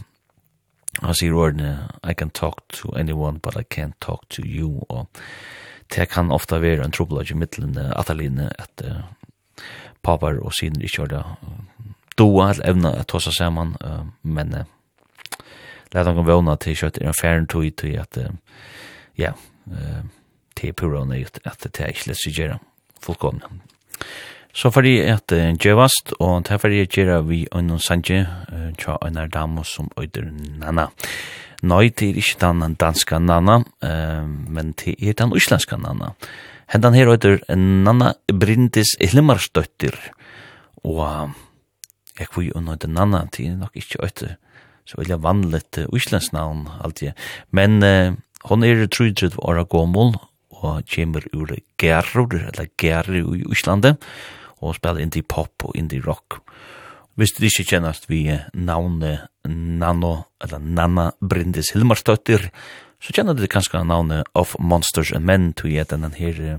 Han 1.02 1.16
sier 1.16 1.34
ordene, 1.36 1.88
I 2.04 2.14
can 2.14 2.30
talk 2.30 2.62
to 2.80 2.92
anyone, 2.96 3.38
but 3.42 3.56
I 3.56 3.64
can't 3.64 3.96
talk 4.00 4.28
to 4.28 4.42
you. 4.42 4.86
Og 4.88 5.06
det 5.94 6.08
kan 6.08 6.30
ofta 6.30 6.58
være 6.58 6.84
en 6.84 6.92
trobladje 6.92 7.34
i 7.34 7.38
middelen, 7.38 7.76
ataline, 7.96 8.50
at 8.58 8.84
uh, 8.84 9.02
papar 10.02 10.40
og 10.40 10.54
siner 10.56 10.82
ikke 10.82 11.02
gjør 11.02 11.12
det 11.12 11.22
doa 12.16 12.50
eller 12.50 12.70
evna 12.70 12.94
at 13.00 13.10
ta 13.12 13.20
seg 13.20 13.36
saman, 13.36 13.76
uh, 13.84 14.06
men 14.22 14.54
uh, 14.54 14.64
leit 15.92 16.08
han 16.08 16.26
vana 16.26 16.56
til 16.56 16.78
kjøtt 16.80 17.00
er 17.02 17.10
en 17.10 17.18
færen 17.18 17.46
tog 17.46 17.68
til 17.76 17.98
at, 18.00 18.18
ja, 19.18 19.34
uh, 19.70 20.02
til 20.56 20.72
pura 20.72 21.04
og 21.04 21.12
nøyt 21.12 21.42
at 21.44 21.60
det 21.68 21.76
er 21.76 21.92
ikke 21.92 22.10
lett 22.10 22.22
sikkert 22.22 22.40
gjøre 22.40 22.58
fullkomne. 23.04 23.52
Så 24.56 24.70
fordi 24.72 24.94
jeg 24.96 25.18
at 25.18 25.32
djevast, 25.60 26.14
og 26.16 26.46
det 26.46 26.54
er 26.54 26.60
fordi 26.62 26.78
jeg 26.78 26.88
gjøre 26.88 27.24
vi 27.28 27.42
øyne 27.52 27.76
sanje, 27.78 28.22
tja 28.80 28.94
øyne 29.04 29.26
damo 29.28 29.62
som 29.68 29.90
øyder 30.00 30.30
Nana. 30.62 30.86
Nei, 31.62 31.90
det 31.92 32.08
er 32.08 32.20
ikke 32.22 32.38
den 32.40 32.76
danske 32.80 33.18
Nana, 33.20 33.58
men 34.48 34.72
det 34.80 34.94
er 34.96 35.12
den 35.12 35.34
uslenske 35.36 35.76
Nana. 35.76 36.14
Hentan 36.72 36.96
her 36.96 37.12
øyder 37.12 37.36
Nana 37.54 38.14
Brindis 38.32 38.96
Hilmarstøtter, 39.00 39.92
og 40.84 41.32
jeg 42.18 42.32
kvi 42.32 42.48
øyne 42.56 42.78
øyder 42.78 42.88
Nana, 42.88 43.26
det 43.36 43.46
er 43.46 43.60
nok 43.60 43.76
ikke 43.76 44.00
øyder, 44.08 44.36
så 44.86 45.02
øyder 45.04 45.20
vanligt 45.20 45.84
uslensk 45.92 46.32
navn 46.32 46.68
alltid. 46.84 47.12
Men 47.50 47.82
uh, 47.82 48.16
hon 48.48 48.64
er 48.64 48.86
33 48.86 49.36
år 49.36 49.64
gommel, 49.68 50.16
og 50.50 50.82
kommer 50.88 51.20
ur 51.34 51.52
Gerrur, 51.78 52.32
eller 52.32 52.72
Gerrur 52.78 53.36
i 53.36 53.44
Íslandi, 53.52 53.92
og 54.66 54.76
spiller 54.78 55.04
indie 55.04 55.22
pop 55.26 55.64
og 55.64 55.76
indie 55.78 56.02
rock. 56.04 56.40
Hvis 57.16 57.32
du 57.32 57.46
ikke 57.46 57.64
kjennast 57.70 58.10
vi 58.10 58.26
navnet 58.52 59.30
Nano, 59.48 60.26
eller 60.42 60.60
Nana 60.60 61.10
Brindis 61.20 61.72
Hilmarstøtter, 61.72 62.50
så 63.00 63.14
kjenner 63.14 63.36
du 63.36 63.46
kanskje 63.48 63.84
navnet 63.84 64.28
Of 64.34 64.56
Monsters 64.58 65.12
and 65.16 65.24
Men, 65.24 65.52
tog 65.56 65.72
jeg 65.72 65.88
denne 65.88 66.10
her 66.16 66.58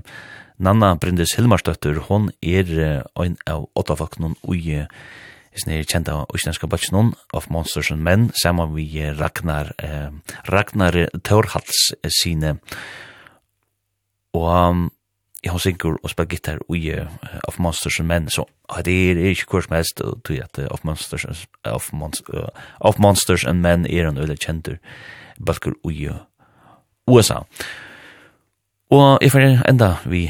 Nanna 0.58 0.96
Brindis 0.98 1.36
Hilmarstøtter, 1.38 2.00
hon 2.08 2.32
er 2.42 3.04
ein 3.14 3.36
av 3.46 3.68
åtta 3.78 3.94
folkene 3.98 4.34
ui 4.42 4.80
sin 5.58 5.72
er 5.74 6.10
av 6.12 6.26
uslenska 6.34 6.68
bøtjen 6.70 7.12
of 7.34 7.48
Monsters 7.50 7.90
and 7.94 8.02
Men, 8.02 8.28
saman 8.42 8.74
vi 8.74 8.86
Ragnar, 9.18 9.72
eh, 9.78 10.10
Ragnar 10.46 11.08
Tørhals 11.22 11.92
sine. 12.20 12.58
Og 14.34 14.46
um, 14.46 14.90
jeg 15.48 15.54
har 15.54 15.62
synkur 15.64 15.94
og 16.04 16.10
spiller 16.12 16.28
gitar 16.28 16.58
i 16.76 16.90
Of 17.48 17.58
Monsters 17.58 18.00
and 18.00 18.08
Men, 18.08 18.26
så 18.28 18.44
det 18.84 18.96
er 19.10 19.30
ikke 19.30 19.46
hvor 19.48 19.62
som 19.64 19.76
helst, 19.76 20.00
og 20.00 20.20
tog 20.24 20.36
at 20.36 20.58
Of 20.70 20.84
Monsters, 20.84 21.46
of 21.64 21.88
Monsters, 21.92 22.50
of 22.80 22.98
Monsters 22.98 23.44
and 23.44 23.62
Men 23.62 23.86
er 23.86 24.08
en 24.08 24.18
øyelig 24.18 24.38
kjentur, 24.44 24.76
balker 25.46 25.72
uh, 25.84 26.16
USA. 27.06 27.40
Og 28.90 29.18
jeg 29.22 29.32
får 29.32 29.40
enda 29.68 29.94
vi 30.04 30.26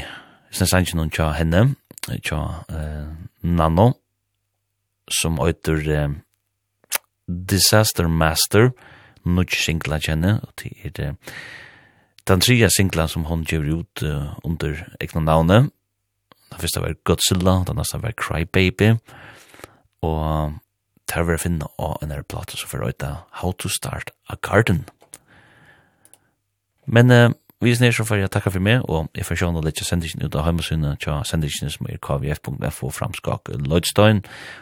snakker 0.51 0.95
noen 0.95 1.11
tja 1.11 1.33
henne, 1.35 1.75
tja 2.23 2.39
eh, 2.71 3.11
Nano, 3.43 3.91
som 5.11 5.39
øyter 5.43 5.83
uh, 5.83 6.15
Disaster 7.27 8.07
Master, 8.07 8.71
nudge 9.25 9.59
singla 9.59 9.99
kjenne, 9.99 10.39
og 10.43 10.63
det 10.63 10.71
er 10.95 11.15
Den 12.29 12.43
tredje 12.45 12.67
singlen 12.69 13.09
som 13.09 13.25
hon 13.25 13.41
gjør 13.49 13.79
ut 13.79 14.01
uh, 14.05 14.35
under 14.45 14.83
egna 15.01 15.23
navnet. 15.25 15.71
Den 16.51 16.61
første 16.61 16.81
var 16.83 16.97
Godzilla, 17.07 17.55
den 17.65 17.79
neste 17.81 17.97
var 18.03 18.13
Crybaby. 18.21 18.91
Og 20.05 20.59
tar 21.09 21.25
vi 21.25 21.33
å 21.33 21.41
finne 21.41 21.69
av 21.81 21.97
en 22.03 22.13
her 22.13 22.21
plate 22.21 22.59
som 22.59 22.69
får 22.69 22.85
øyta 22.91 23.09
How 23.41 23.55
to 23.57 23.71
Start 23.73 24.13
a 24.29 24.37
Garden. 24.45 24.83
Men 26.85 27.09
uh, 27.09 27.33
Vi 27.61 27.71
er 27.71 27.91
så 27.91 28.05
får 28.07 28.15
jeg 28.15 28.31
takka 28.31 28.53
for 28.55 28.63
meg, 28.63 28.85
og 28.87 29.09
jeg 29.11 29.25
får 29.27 29.35
sjåne 29.41 29.59
litt 29.65 29.81
sendisjen 29.83 30.21
ut 30.23 30.35
av 30.39 30.45
heimasynet 30.45 31.01
til 31.03 31.17
sendisjen 31.27 31.67
som 31.73 31.89
er 31.91 31.99
kvf.fo 31.99 32.87
framskak 32.95 33.51
Lødstein, 33.51 34.21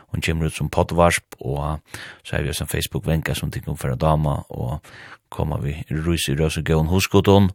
hun 0.09 0.25
kommer 0.25 0.49
ut 0.49 0.57
som 0.57 0.71
podvarsp, 0.73 1.37
og 1.37 1.77
så 2.25 2.35
er 2.39 2.41
vi 2.41 2.49
også 2.49 2.65
en 2.65 2.71
Facebook-venka 2.71 3.35
som 3.37 3.51
tenker 3.53 3.69
om 3.69 3.77
for 3.77 3.93
en 3.93 4.01
dama, 4.01 4.39
og 4.49 4.81
koma 5.29 5.61
vi 5.61 5.75
rus 5.91 6.25
i 6.25 6.33
røs 6.41 6.57
og 6.57 6.65
gøen 6.65 6.89
hoskodon. 6.89 7.51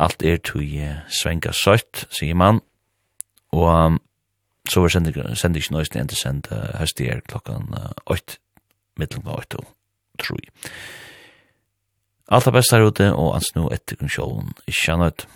Alt 0.00 0.24
er 0.24 0.40
tog 0.40 0.72
svenka 1.12 1.52
søtt, 1.52 2.06
sier 2.08 2.34
man, 2.34 2.62
og 3.52 3.68
um, 3.68 4.00
så 4.68 4.80
var 4.80 4.88
er 4.88 5.34
sendingen 5.36 5.76
også 5.76 6.00
enda 6.00 6.16
sendt 6.16 6.48
høstig 6.80 7.12
er 7.12 7.20
klokken 7.28 7.76
8, 8.06 8.40
middelen 8.96 9.28
av 9.28 9.44
8 9.44 9.60
og 9.60 9.68
3. 10.24 10.40
Alt 12.28 12.44
det 12.44 12.52
beste 12.52 12.76
her 12.76 12.82
ute, 12.82 13.06
og 13.14 13.36
ans 13.38 13.52
nå 13.54 13.68
etter 13.70 14.00
kjølen. 14.10 14.50
Ikke 14.66 14.96
nødt. 14.98 15.26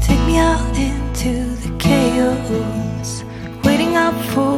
Take 0.00 0.22
me 0.26 0.38
out 0.40 0.78
into 0.78 1.32
the 1.64 1.72
chaos 1.78 3.24
Waiting 3.64 3.96
up 3.96 4.14
for 4.32 4.56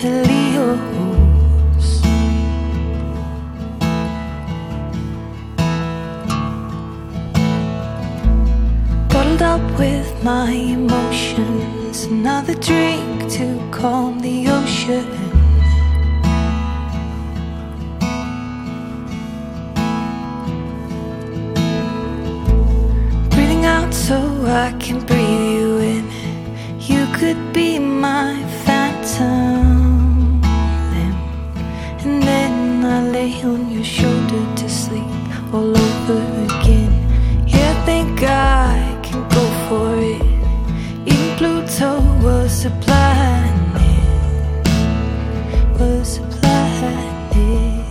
Helios 0.00 1.88
Bottled 9.08 9.42
up 9.42 9.78
with 9.78 10.22
my 10.22 10.52
emotions 10.52 11.75
another 12.04 12.54
drink 12.54 13.30
to 13.30 13.58
calm 13.70 14.20
the 14.20 14.48
ocean. 14.48 15.06
Breathing 23.30 23.64
out 23.64 23.94
so 23.94 24.18
I 24.46 24.76
can 24.78 24.98
breathe 25.06 25.46
you 25.56 25.78
in. 25.78 26.04
You 26.80 27.06
could 27.16 27.52
be 27.52 27.78
my 27.78 28.34
phantom. 28.64 30.40
Limb 30.92 31.16
And 32.04 32.22
then 32.22 32.84
I 32.84 33.08
lay 33.08 33.42
on 33.42 33.70
your 33.70 33.84
shoulder 33.84 34.44
to 34.56 34.68
sleep 34.68 35.54
all 35.54 35.70
over 35.70 36.20
again. 36.44 36.92
Yeah, 37.46 37.72
I 37.72 37.84
think 37.86 38.22
I 38.22 39.00
can 39.02 39.26
go 39.28 39.44
for 39.68 39.94
it 39.94 39.95
soul 41.78 42.00
was 42.22 42.64
a 42.64 42.68
it 42.68 42.72
was 45.78 46.10
a 46.16 46.22
it 47.36 47.84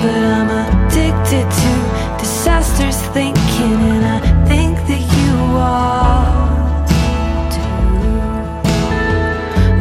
but 0.00 0.18
I'm 0.36 0.50
addicted 0.62 1.46
to 1.62 1.72
disasters 2.20 2.98
thinking 3.16 3.78
and 3.92 4.04
I 4.06 4.18
think 4.46 4.74
that 4.88 5.02
you 5.18 5.32
are 5.58 6.86
too. 7.54 7.78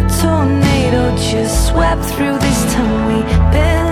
A 0.01 0.07
tornado 0.19 1.03
just 1.31 1.55
swept 1.67 2.03
through 2.05 2.37
this 2.39 2.59
town 2.73 2.97
we 3.07 3.19
barely 3.53 3.86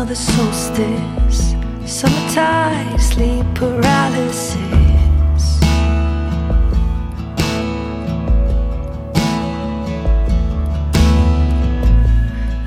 another 0.00 0.14
solstice. 0.14 1.54
Summertime 1.84 2.98
sleep 2.98 3.44
paralysis. 3.54 4.56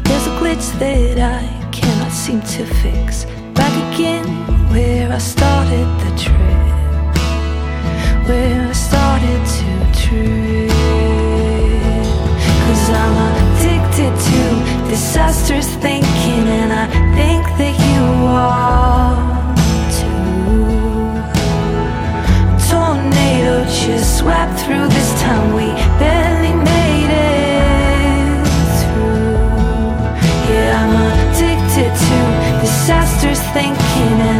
There's 0.03 0.27
a 0.27 0.33
glitch 0.37 0.67
that 0.77 1.17
I 1.17 1.71
cannot 1.71 2.11
seem 2.11 2.41
to 2.41 2.65
fix. 2.81 3.25
Back 3.55 3.73
again 3.95 4.27
where 4.71 5.11
I 5.11 5.17
started 5.17 5.87
the 6.03 6.11
trip. 6.23 7.17
Where 8.27 8.67
I 8.67 8.73
started 8.73 9.41
to 9.57 9.67
trip. 10.01 10.69
Cause 12.65 12.89
I'm 13.01 13.15
addicted 13.25 14.13
to 14.29 14.62
disastrous 14.93 15.69
thinking 15.81 16.45
and 16.61 16.71
I 16.71 16.85
think 17.17 17.43
that 17.57 17.75
you 17.89 18.03
are 18.29 19.17
too. 19.97 20.53
Tornado 22.69 23.55
just 23.65 24.19
swept 24.19 24.53
through 24.59 24.87
this 24.95 25.09
town. 25.19 25.55
We 25.55 25.65
barely 25.97 26.53
made 26.73 27.09
it 27.09 28.45
through. 28.77 29.33
Yeah, 30.53 30.81
I'm 30.81 30.93
addicted 31.09 31.91
to 32.05 32.17
disastrous 32.61 33.41
thinking 33.57 34.17
and 34.29 34.32